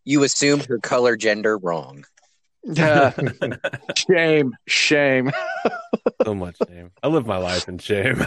[0.04, 2.04] you assumed her color gender wrong.
[2.66, 3.12] Yeah.
[3.96, 4.54] shame.
[4.66, 5.30] Shame.
[6.24, 6.90] So much shame.
[7.02, 8.26] I live my life in shame.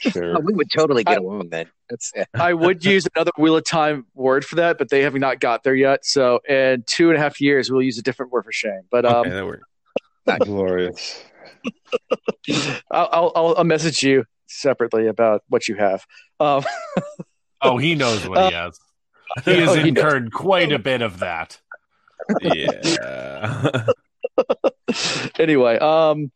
[0.00, 0.36] sure.
[0.36, 1.66] Oh, we would totally get I- along then.
[1.88, 2.24] That's yeah.
[2.34, 5.62] I would use another Wheel of Time word for that, but they have not got
[5.62, 6.04] there yet.
[6.04, 8.82] So in two and a half years, we'll use a different word for shame.
[8.90, 9.64] But um, okay, that works.
[10.44, 11.24] Glorious.
[12.90, 16.04] I'll, I'll, I'll I'll message you separately about what you have.
[16.40, 16.64] Um,
[17.62, 18.78] Oh, he knows what he has.
[19.44, 20.04] He has Oh, he knows.
[20.04, 21.58] incurred quite a bit of that.
[22.42, 23.86] Yeah.
[25.38, 26.30] anyway, um,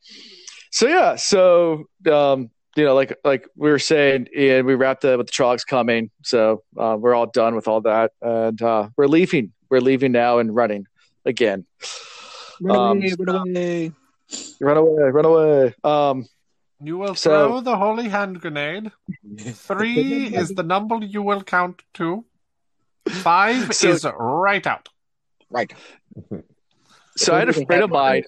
[0.71, 5.19] so yeah, so um, you know, like like we were saying, and we wrapped up
[5.19, 9.07] with the Trogs coming, so uh, we're all done with all that, and uh, we're
[9.07, 9.53] leaving.
[9.71, 10.87] We're leaving now and running
[11.25, 11.67] again.
[12.61, 13.03] Run Um,
[14.61, 15.11] Run away!
[15.11, 15.75] Run away!
[15.85, 16.27] Um,
[16.81, 18.93] You will So- throw the holy hand grenade.
[19.39, 22.25] Three is the number you will count to.
[23.09, 24.89] Five So- is right out.
[25.51, 25.73] Right.
[27.17, 28.25] so I had a friend of mine.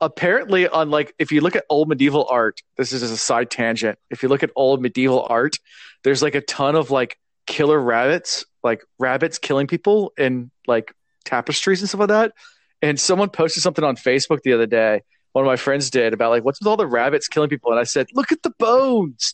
[0.00, 3.50] apparently on like if you look at old medieval art this is just a side
[3.50, 5.56] tangent if you look at old medieval art
[6.02, 7.16] there's like a ton of like
[7.46, 10.92] killer rabbits like rabbits killing people in like
[11.24, 12.32] tapestries and stuff like that
[12.82, 15.00] and someone posted something on facebook the other day
[15.32, 17.80] one of my friends did about like what's with all the rabbits killing people and
[17.80, 19.32] i said look at the bones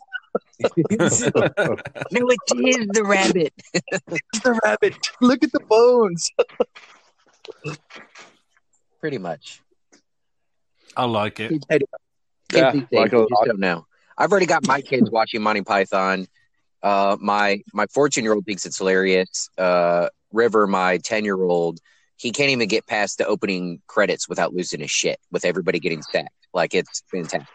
[0.60, 3.52] No, it is the rabbit.
[3.72, 6.30] it's the rabbit look at the bones
[9.00, 9.62] Pretty much.
[10.96, 11.48] I like it.
[11.50, 11.66] Kids
[12.52, 13.46] Yeah, these days, like they a just lot.
[13.46, 13.86] don't know.
[14.18, 16.26] I've already got my kids watching Monty Python.
[16.82, 19.48] Uh, my my 14 year old thinks it's hilarious.
[19.56, 21.78] Uh, River, my 10 year old,
[22.16, 25.18] he can't even get past the opening credits without losing his shit.
[25.30, 27.48] With everybody getting sacked, like it's fantastic.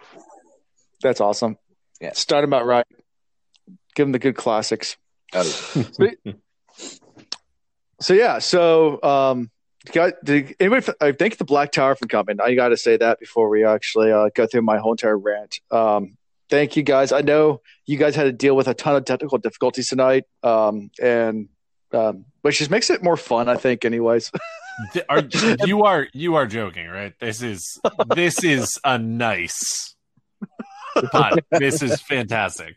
[1.02, 1.58] that's awesome
[2.02, 2.14] Yeah.
[2.14, 2.86] start them out right
[3.96, 4.98] give them the good classics
[5.34, 6.14] Oh,
[8.00, 9.50] So yeah, so um,
[9.92, 10.86] got did anybody?
[11.02, 12.40] I thank the Black Tower for coming.
[12.42, 15.60] I got to say that before we actually uh, go through my whole entire rant.
[15.72, 16.18] Um,
[16.50, 17.12] thank you guys.
[17.12, 20.92] I know you guys had to deal with a ton of technical difficulties tonight, um,
[21.02, 21.50] and
[21.94, 23.50] um, which just makes it more fun.
[23.50, 24.32] I think, anyways.
[25.08, 25.24] Are,
[25.66, 27.14] you are you are joking, right?
[27.18, 27.80] This is
[28.14, 29.95] this is a nice
[31.12, 31.40] pun.
[31.52, 32.76] This is fantastic.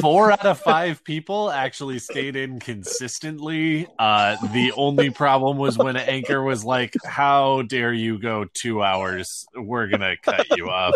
[0.00, 3.86] Four out of five people actually stayed in consistently.
[3.98, 9.46] Uh, the only problem was when Anchor was like, "How dare you go two hours?
[9.54, 10.94] We're gonna cut you off."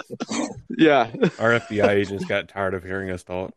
[0.76, 3.52] Yeah, Our FBI agents got tired of hearing us talk.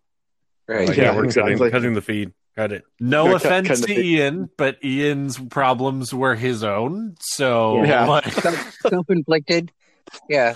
[0.67, 0.87] Right.
[0.87, 1.55] Like, Yeah, yeah, we're exactly.
[1.55, 2.31] cutting, cutting the feed.
[2.55, 2.83] Cut it.
[2.99, 4.01] No Yeah, cut- offense cut the to.
[4.01, 7.15] Ian, but Ian's problems were his own.
[7.19, 8.05] So Yeah.
[8.05, 8.25] like,
[8.87, 9.71] Self inflicted.
[10.29, 10.55] Yeah.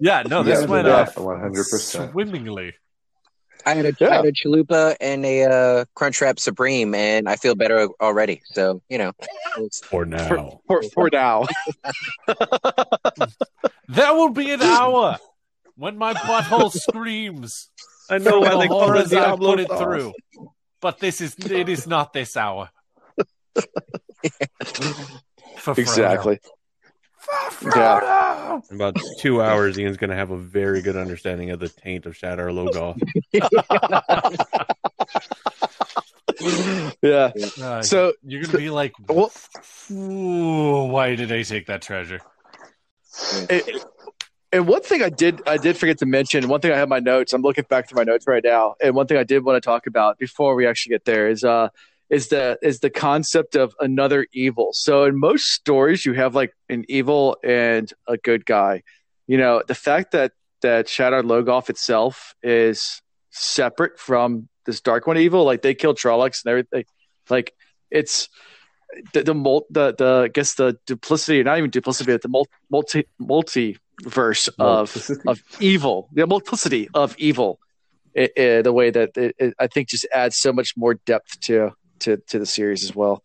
[0.00, 2.10] Yeah, no, this Yeah, went off 100%.
[2.12, 2.74] swimmingly.
[3.66, 4.08] I had a, Yeah.
[4.10, 8.40] I had a chalupa and a uh, Crunchwrap Supreme, and I feel better already.
[8.52, 9.12] So you know,
[9.84, 10.60] For now.
[10.66, 11.44] for for now.
[13.90, 15.16] That will be an hour
[15.76, 17.70] when my butthole screams.
[18.10, 19.80] I know why the they call it horrors I Diablo put it sauce.
[19.80, 20.12] through.
[20.80, 22.68] But this is it is not this hour.
[25.56, 25.78] For Frodo.
[25.78, 26.38] Exactly.
[27.50, 28.60] For Yeah.
[28.70, 32.06] In about two hours, Ian's going to have a very good understanding of the taint
[32.06, 33.00] of Shadar Logoth.
[37.02, 37.32] Yeah.
[37.60, 39.32] Uh, So you're gonna be like, Well-
[39.88, 42.20] why did I take that treasure?
[43.50, 43.62] And,
[44.52, 47.00] and one thing I did I did forget to mention, one thing I have my
[47.00, 49.60] notes, I'm looking back through my notes right now, and one thing I did want
[49.60, 51.68] to talk about before we actually get there is uh
[52.10, 54.70] is the is the concept of another evil.
[54.72, 58.82] So in most stories you have like an evil and a good guy.
[59.26, 60.32] You know, the fact that
[60.62, 66.44] that Shadar Logoth itself is separate from this Dark One evil, like they killed Trollocs
[66.44, 66.84] and everything,
[67.28, 67.52] like
[67.90, 68.28] it's
[69.12, 72.48] the the mul- the, the I guess the duplicity, not even duplicity, but the mul-
[72.70, 77.58] multi multiverse of of evil, the multiplicity of evil.
[78.14, 81.72] It, it- the way that it, I think just adds so much more depth to
[82.00, 83.22] to to the series as well.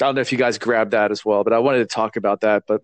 [0.00, 2.16] I don't know if you guys grabbed that as well, but I wanted to talk
[2.16, 2.64] about that.
[2.66, 2.82] But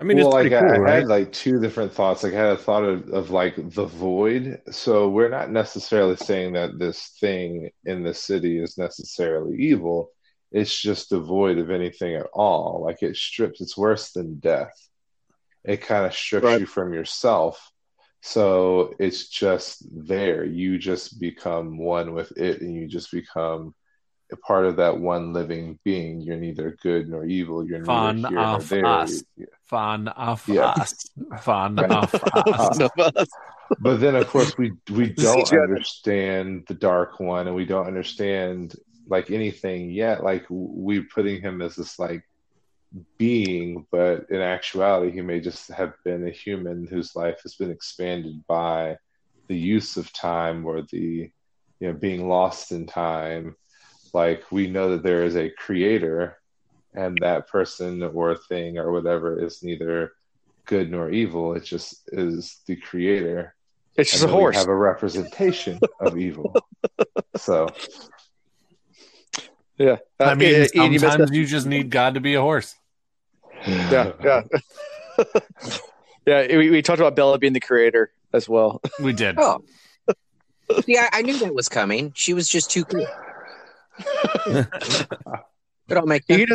[0.00, 2.22] I mean, well, it's like cool, I, I had like two different thoughts.
[2.22, 4.60] Like I had a thought of, of like the void.
[4.70, 10.10] So we're not necessarily saying that this thing in the city is necessarily evil.
[10.50, 12.82] It's just devoid of anything at all.
[12.84, 13.60] Like it strips.
[13.60, 14.74] It's worse than death.
[15.64, 16.60] It kind of strips Right.
[16.60, 17.70] you from yourself.
[18.22, 20.44] So it's just there.
[20.44, 23.74] You just become one with it, and you just become
[24.32, 26.20] a part of that one living being.
[26.20, 27.64] You're neither good nor evil.
[27.66, 28.86] You're Fun neither here nor of there.
[28.86, 29.22] us.
[29.64, 30.66] Fun of Yeah.
[30.76, 31.10] us.
[31.42, 31.90] Fun Right.
[31.90, 32.78] of us.
[33.80, 38.74] but then of course we we don't understand the dark one and we don't understand
[39.08, 42.22] like anything yet like we're putting him as this like
[43.18, 47.70] being but in actuality he may just have been a human whose life has been
[47.70, 48.96] expanded by
[49.48, 51.30] the use of time or the
[51.80, 53.56] you know being lost in time
[54.12, 56.38] like we know that there is a creator
[56.94, 60.12] and that person or thing or whatever is neither
[60.66, 63.54] good nor evil it just is the creator
[63.96, 64.56] it's just and a then we horse.
[64.56, 66.54] have a representation of evil.
[67.36, 67.68] So
[69.78, 71.36] yeah, I Uh, mean, Ian, you sometimes that.
[71.36, 72.74] you just need God to be a horse.
[73.66, 74.42] yeah, yeah,
[76.26, 76.56] yeah.
[76.56, 78.80] We, we talked about Bella being the creator as well.
[79.00, 79.38] We did.
[79.38, 79.62] oh.
[80.84, 82.12] See, I, I knew that was coming.
[82.14, 83.06] She was just too cool.
[85.88, 86.38] It all makes sense.
[86.40, 86.48] Ian,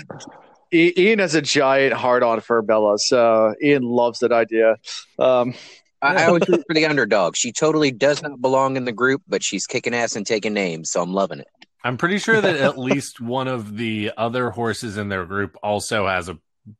[0.73, 4.75] I- Ian has a giant heart on for Bella, so Ian loves that idea.
[5.19, 5.53] Um,
[6.01, 7.35] I, I always root for the underdog.
[7.35, 10.91] She totally does not belong in the group, but she's kicking ass and taking names,
[10.91, 11.47] so I'm loving it.
[11.83, 16.05] I'm pretty sure that at least one of the other horses in their group also
[16.07, 16.37] has a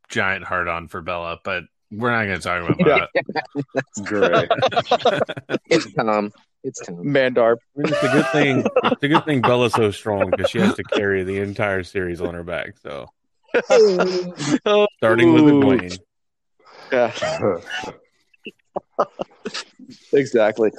[0.10, 4.04] giant heart on for Bella, but we're not going to talk about that.
[4.04, 5.60] great.
[5.70, 6.32] It's Tom.
[6.68, 6.98] It's Tom.
[6.98, 7.60] Mandarb.
[7.78, 8.66] It's a good thing.
[8.84, 12.20] It's a good thing Bella's so strong because she has to carry the entire series
[12.20, 12.78] on her back.
[12.84, 13.08] So
[14.98, 15.62] starting with Ooh.
[15.62, 16.00] Egwene.
[16.92, 17.58] Yeah,
[20.14, 20.72] exactly.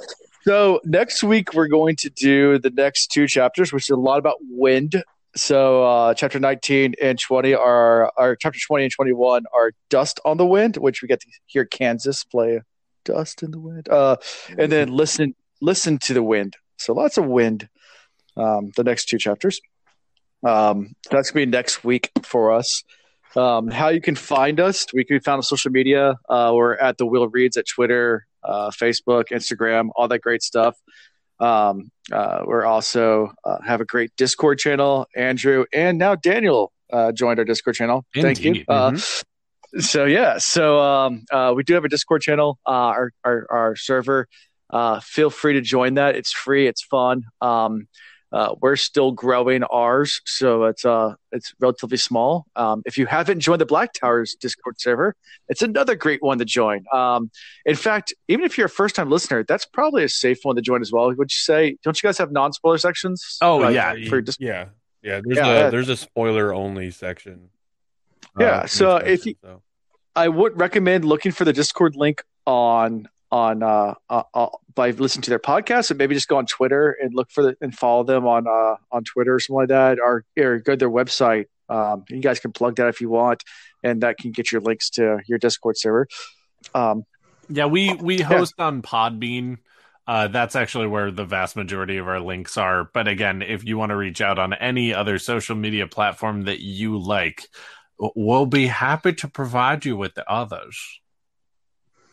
[0.43, 4.19] So next week we're going to do the next two chapters, which is a lot
[4.19, 5.03] about wind.
[5.35, 10.37] So uh, chapter 19 and 20 are, are chapter 20 and 21 are dust on
[10.37, 12.61] the wind, which we get to hear Kansas play
[13.05, 13.89] dust in the wind.
[13.89, 14.17] Uh,
[14.55, 16.55] and then listen listen to the wind.
[16.77, 17.67] So lots of wind.
[18.37, 19.59] Um, the next two chapters.
[20.43, 22.83] Um, that's gonna be next week for us.
[23.35, 24.85] Um, how you can find us?
[24.93, 26.15] We can be found on social media.
[26.27, 30.77] Uh, we're at the Wheel Reads at Twitter, uh, Facebook, Instagram, all that great stuff.
[31.39, 35.07] Um, uh, we're also uh, have a great Discord channel.
[35.15, 38.05] Andrew and now Daniel uh, joined our Discord channel.
[38.15, 38.47] Thank you.
[38.47, 38.65] Indeed.
[38.67, 38.97] Uh,
[39.77, 42.57] so yeah, so um, uh, we do have a Discord channel.
[42.65, 44.27] Uh, our, our our server.
[44.69, 46.15] Uh, feel free to join that.
[46.15, 46.67] It's free.
[46.67, 47.23] It's fun.
[47.41, 47.87] Um,
[48.31, 52.45] Uh, we're still growing ours, so it's uh it's relatively small.
[52.55, 55.15] Um, if you haven't joined the Black Towers Discord server,
[55.47, 56.85] it's another great one to join.
[56.93, 57.31] Um,
[57.65, 60.61] in fact, even if you're a first time listener, that's probably a safe one to
[60.61, 61.07] join as well.
[61.07, 61.77] Would you say?
[61.83, 63.37] Don't you guys have non spoiler sections?
[63.41, 63.95] Oh, Like, yeah.
[64.07, 64.65] for yeah,
[65.01, 65.21] yeah.
[65.25, 65.67] There's Yeah.
[65.67, 67.49] a there's a spoiler only section.
[68.39, 69.63] Yeah, in so this if you- so.
[70.15, 75.23] I would recommend looking for the Discord link on on uh, uh, uh by listening
[75.23, 78.03] to their podcast, and maybe just go on Twitter and look for the and follow
[78.03, 81.45] them on uh on Twitter or something like that, or or go to their website.
[81.69, 83.43] Um, you guys can plug that if you want,
[83.83, 86.07] and that can get your links to your Discord server.
[86.73, 87.03] Um,
[87.49, 89.57] Yeah, we we host on Podbean.
[90.07, 92.89] Uh, that's actually where the vast majority of our links are.
[92.95, 96.59] But again, if you want to reach out on any other social media platform that
[96.59, 97.47] you like,
[97.99, 100.99] we'll be happy to provide you with the others.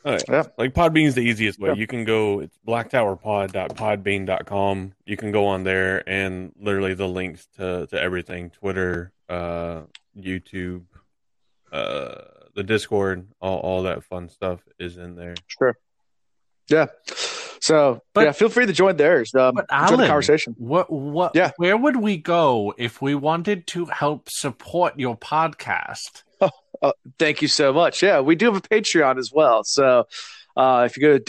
[0.07, 0.19] Oh, yeah.
[0.29, 0.45] Yeah.
[0.57, 1.71] Like Podbean is the easiest way.
[1.71, 1.75] Yeah.
[1.75, 4.93] You can go it's blacktowerpod.podbean.com.
[5.05, 9.81] You can go on there and literally the links to, to everything, Twitter, uh,
[10.17, 10.85] YouTube,
[11.73, 12.15] uh,
[12.55, 15.35] the Discord, all, all that fun stuff is in there.
[15.49, 15.77] sure.
[16.69, 16.87] Yeah.
[17.61, 19.35] So, But- yeah, feel free to join theirs.
[19.35, 20.55] Um, But join the Alan, conversation.
[20.59, 21.51] what what Yeah.
[21.57, 26.23] where would we go if we wanted to help support your podcast?
[27.19, 28.03] Thank you so much.
[28.03, 29.65] Yeah, we do have a Patreon as well.
[29.65, 30.07] So
[30.57, 31.25] uh, if you go to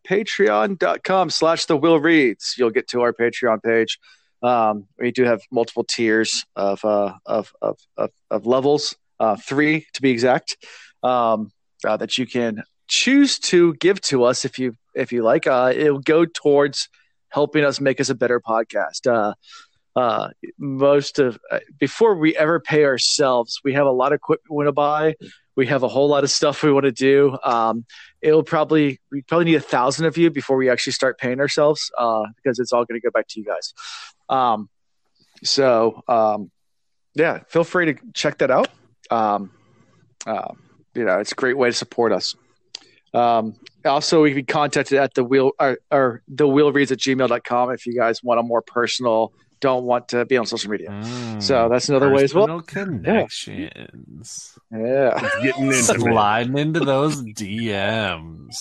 [0.00, 3.98] www.patreon.com slash the wheel reads, you'll get to our Patreon page.
[4.42, 9.86] Um, we do have multiple tiers of uh, of, of, of, of levels, uh, three
[9.94, 10.56] to be exact,
[11.02, 11.50] um,
[11.84, 15.46] uh, that you can choose to give to us if you if you like.
[15.46, 16.88] Uh, it'll go towards
[17.28, 19.06] helping us make us a better podcast.
[19.06, 19.34] Uh,
[19.96, 24.50] uh, most of uh, before we ever pay ourselves, we have a lot of equipment
[24.50, 25.14] we want to buy.
[25.56, 27.36] We have a whole lot of stuff we want to do.
[27.42, 27.84] Um,
[28.22, 31.90] it'll probably we probably need a thousand of you before we actually start paying ourselves
[31.98, 33.74] uh, because it's all going to go back to you guys.
[34.28, 34.68] Um,
[35.42, 36.50] so um,
[37.14, 38.68] yeah, feel free to check that out.
[39.10, 39.50] Um,
[40.26, 40.52] uh,
[40.94, 42.36] you know, it's a great way to support us.
[43.14, 43.54] Um,
[43.84, 47.70] also, we can be contacted at the wheel or, or the wheel reads at gmail.com
[47.70, 50.90] if you guys want a more personal, don't want to be on social media.
[50.90, 52.60] Mm, So that's another way as well.
[52.60, 54.58] connections.
[54.70, 55.12] Yeah.
[55.16, 58.54] It's getting into Sliding into those DMs.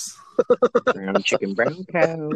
[0.94, 2.30] Brown chicken, brown cow.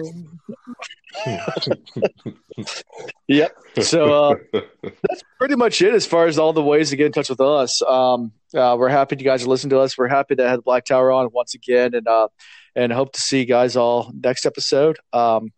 [3.27, 3.57] Yep.
[3.81, 4.35] So uh,
[4.83, 7.41] that's pretty much it as far as all the ways to get in touch with
[7.41, 7.81] us.
[7.81, 9.97] Um, uh, we're happy you guys are listening to us.
[9.97, 12.27] We're happy to have the Black Tower on once again, and uh,
[12.75, 14.97] and hope to see you guys all next episode.
[15.13, 15.51] Um,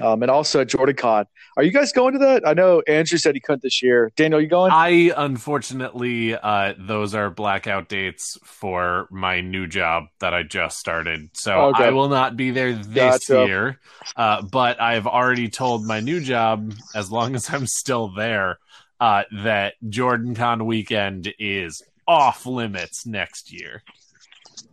[0.00, 1.24] um, and also at Jordan Con.
[1.56, 2.46] Are you guys going to that?
[2.46, 4.12] I know Andrew said he couldn't this year.
[4.16, 4.70] Daniel, you going?
[4.72, 11.30] I unfortunately, uh, those are blackout dates for my new job that I just started,
[11.34, 11.84] so Okay.
[11.84, 13.46] I will not be there this Gotcha.
[13.46, 13.80] year.
[14.16, 18.58] Uh, but I've already told my new job, as long as I'm still there,
[19.00, 23.82] uh, that Jordan Con weekend is off limits next year.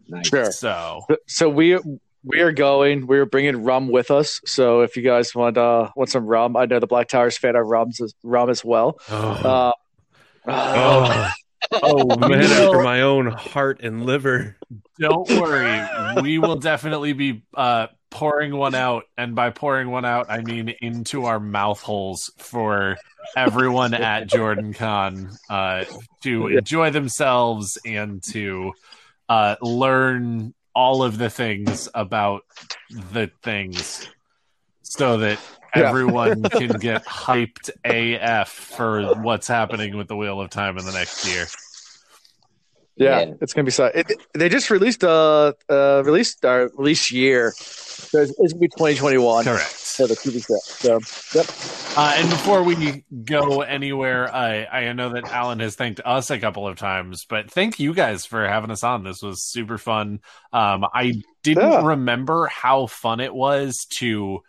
[0.08, 0.28] Nice.
[0.30, 0.52] Sure.
[0.52, 1.80] So So we
[2.26, 3.08] we are going.
[3.08, 4.42] We're bringing rum with us.
[4.46, 7.56] So if you guys want uh want some rum, I know the Black Towers fan
[7.56, 9.00] of rums rum as well.
[9.10, 9.72] Uh,
[10.48, 11.32] Oh,
[11.74, 14.58] oh We man, will- after my own heart and liver.
[15.00, 16.22] Don't worry.
[16.22, 19.04] we will definitely be uh, pouring one out.
[19.18, 22.96] And by pouring one out, I mean into our mouth holes for
[23.36, 25.86] everyone at Jordan Con uh,
[26.24, 28.72] to enjoy themselves and to
[29.28, 32.42] uh, learn all of the things about
[33.14, 34.08] the things
[34.84, 35.40] so that
[35.76, 35.90] Yeah.
[35.90, 40.92] everyone can get hyped AF for what's happening with the Wheel of Time in the
[40.92, 41.46] next year.
[42.98, 43.34] Yeah, Yeah.
[43.42, 43.86] it's gonna be so.
[43.86, 47.52] It, they just released uh uh released our release year.
[47.58, 49.85] So it's, it's gonna be 2021 Correct.
[49.96, 50.62] For the TV set.
[50.62, 51.00] So
[51.38, 51.46] yep.
[51.98, 56.38] Uh, and before we go anywhere, I, I know that Alan has thanked us a
[56.40, 59.04] couple of times, but thank you guys for having us on.
[59.04, 60.20] This was super fun.
[60.52, 61.86] Um, I didn't Yeah.
[61.86, 64.42] remember how fun it was to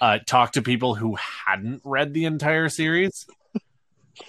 [0.00, 1.16] uh, talk to people who
[1.46, 3.26] hadn't read the entire series.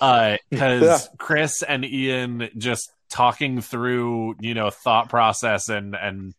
[0.02, 1.00] Uh because Yeah.
[1.18, 6.34] Chris and Ian just talking through, you know, thought process and and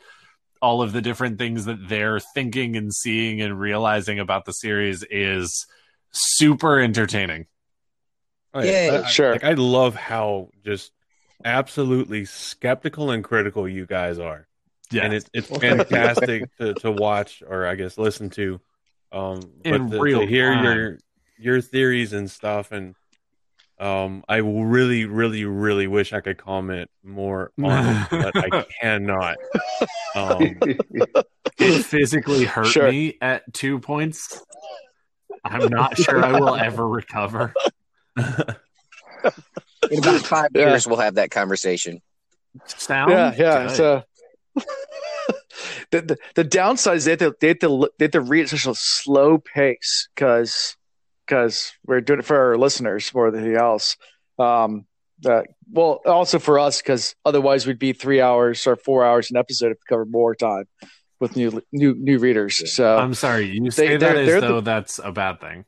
[0.64, 5.04] all of the different things that they're thinking and seeing and realizing about the series
[5.10, 5.66] is
[6.10, 7.46] super entertaining.
[8.54, 9.32] Oh, Yeah, I- I- sure.
[9.32, 10.92] Like I love how just
[11.44, 14.46] absolutely skeptical and critical you guys are,
[14.90, 18.60] Yeah, and it's it's fantastic to, to watch or I guess listen to.
[19.12, 20.64] Um, In but to, real to hear time.
[20.64, 20.98] your
[21.38, 22.94] your theories and stuff, and
[23.78, 29.36] um, I really, really, really wish I could comment more on it, but I cannot.
[30.14, 30.58] Um,
[31.58, 32.90] it physically hurt Sure.
[32.90, 34.40] me at two points.
[35.44, 37.52] I'm not sure I will ever recover.
[38.16, 40.68] In about five Yeah.
[40.70, 42.00] years, we'll have that conversation.
[42.66, 43.66] Sound yeah, yeah.
[43.66, 43.76] good.
[43.76, 44.02] So
[45.90, 48.42] the, the the downside is they have to they have to they have to read
[48.44, 50.76] at such a slow pace because
[51.26, 53.96] because we're doing it for our listeners more than anything else.
[54.38, 54.86] Um,
[55.20, 59.36] that well, also for us because otherwise we'd be three hours or four hours an
[59.36, 60.64] episode if we covered more time
[61.20, 62.74] with new new new readers.
[62.74, 63.46] So I'm sorry.
[63.46, 65.64] You They- say that they're- as they're though the- that's a bad thing.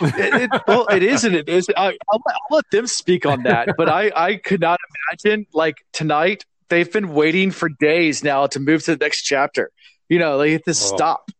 [0.00, 1.68] it, it, well, it is and it is.
[1.76, 4.78] I, I'll, let- I'll let them speak on that, but I, I could not
[5.10, 6.44] imagine like tonight.
[6.68, 9.70] They've been waiting for days now to move to the next chapter.
[10.08, 11.30] You know, they have to stop.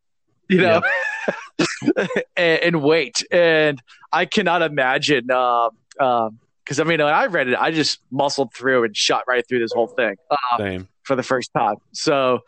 [0.48, 0.82] You know,
[2.37, 3.24] and, and wait.
[3.31, 3.81] And
[4.12, 5.31] I cannot imagine.
[5.31, 5.70] Um,
[6.01, 9.47] um, because I mean, when I read it, I just muscled through and shot right
[9.49, 10.89] through this whole thing uh, Same.
[11.05, 11.77] for the first time.
[11.93, 12.41] So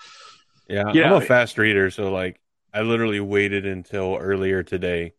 [0.68, 1.14] Yeah, Yeah.
[1.14, 2.40] I'm a fast reader, so like
[2.74, 5.12] I literally waited until earlier today,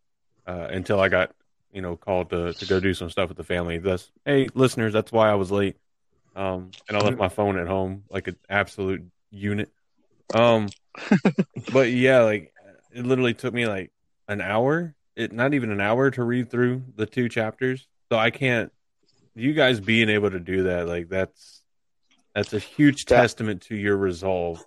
[0.46, 1.32] uh, until I got
[1.72, 3.78] you know called to to go do some stuff with the family.
[3.78, 5.78] That's hey listeners, that's why I was late.
[6.36, 9.70] Um, and I left my phone at home like an absolute unit.
[10.34, 10.68] Um,
[11.74, 12.54] but yeah, like
[12.92, 13.92] it literally took me like
[14.28, 17.88] an hour, it not even an hour to read through the two chapters.
[18.12, 18.72] So I can't.
[19.36, 21.62] You guys being able to do that, like that's
[22.36, 23.18] that's a huge Yeah.
[23.22, 24.64] testament to your resolve.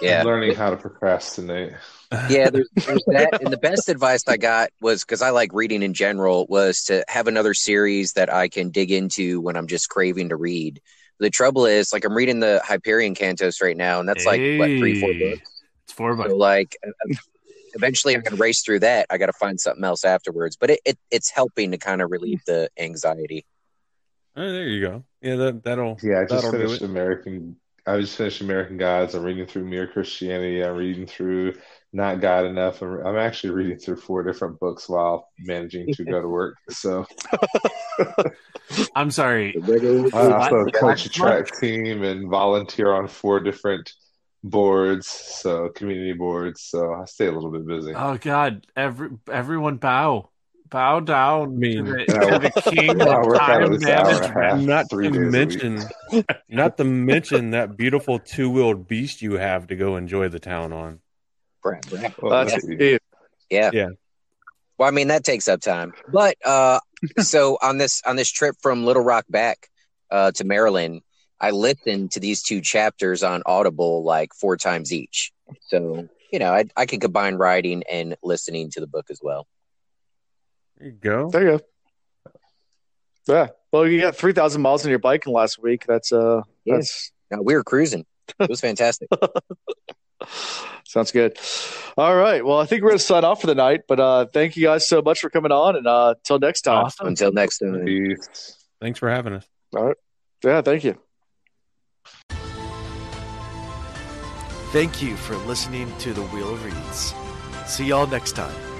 [0.00, 0.22] Yeah.
[0.22, 1.72] Learning how to procrastinate.
[2.30, 5.82] yeah there's, there's that and the best advice i got was because i like reading
[5.82, 9.88] in general was to have another series that i can dig into when i'm just
[9.88, 10.80] craving to read
[11.18, 14.68] the trouble is like i'm reading the hyperion cantos right now and that's like what
[14.78, 15.53] three four books
[15.84, 16.30] It's four bucks.
[16.30, 16.76] so like
[17.74, 20.98] eventually i'm gonna race through that i gotta find something else afterwards but it, it
[21.10, 23.44] it's helping to kind of relieve the anxiety
[24.36, 25.04] Oh, there you go.
[25.22, 26.86] Yeah, that that'll Yeah, I just that'll do finished it.
[26.86, 27.56] American.
[27.86, 29.14] I just finished American Gods.
[29.14, 30.64] I'm reading through Mere Christianity.
[30.64, 31.54] I'm reading through
[31.92, 32.82] Not God Enough.
[32.82, 36.56] I'm, I'm actually reading through four different books while managing to go to work.
[36.70, 37.06] So
[38.96, 39.54] I'm sorry.
[40.12, 43.92] I also coach a track team and volunteer on four different
[44.44, 46.62] boards, so community boards.
[46.62, 47.92] So I stay a little bit busy.
[47.94, 48.66] Oh God!
[48.76, 50.30] Every everyone bow,
[50.68, 53.90] bow down I mean, to, the, to the king I of time at least an
[53.90, 54.66] hour and a management.
[54.66, 55.30] not to days a week.
[55.30, 55.82] mention,
[56.48, 61.00] not to mention that beautiful two-wheeled beast you have to go enjoy the town on.
[61.62, 62.14] Brad, Brad.
[62.20, 62.98] Well, that's that's.
[63.50, 63.70] Yeah.
[63.72, 63.88] Yeah.
[64.78, 65.92] Well, I mean that takes up time.
[66.12, 66.80] But uh
[67.18, 69.68] so on this on this trip from Little Rock back
[70.10, 71.02] uh to Maryland,
[71.40, 75.32] I listened to these two chapters on Audible like four times each.
[75.68, 79.46] So, you know, I I can combine writing and listening to the book as well.
[80.78, 81.30] There you go.
[81.30, 81.60] There you go.
[83.26, 83.48] Yeah.
[83.72, 85.84] Well, you got three thousand miles on your bike in last week.
[85.86, 86.76] That's uh, Yeah.
[86.76, 88.06] that's Now, we were cruising.
[88.38, 89.08] It was fantastic.
[90.86, 91.38] sounds good.
[91.96, 92.44] All right.
[92.44, 93.82] Well, I think we're gonna sign off for the night.
[93.86, 96.84] But uh, thank you guys so much for coming on, and uh, till next time.
[96.84, 97.08] Awesome.
[97.08, 97.86] Until next time.
[98.80, 99.46] Thanks for having us.
[99.76, 99.96] All right.
[100.42, 100.62] Yeah.
[100.62, 100.98] Thank you.
[104.74, 107.14] Thank you for listening to The Wheel of.
[107.64, 108.73] See y'all next time.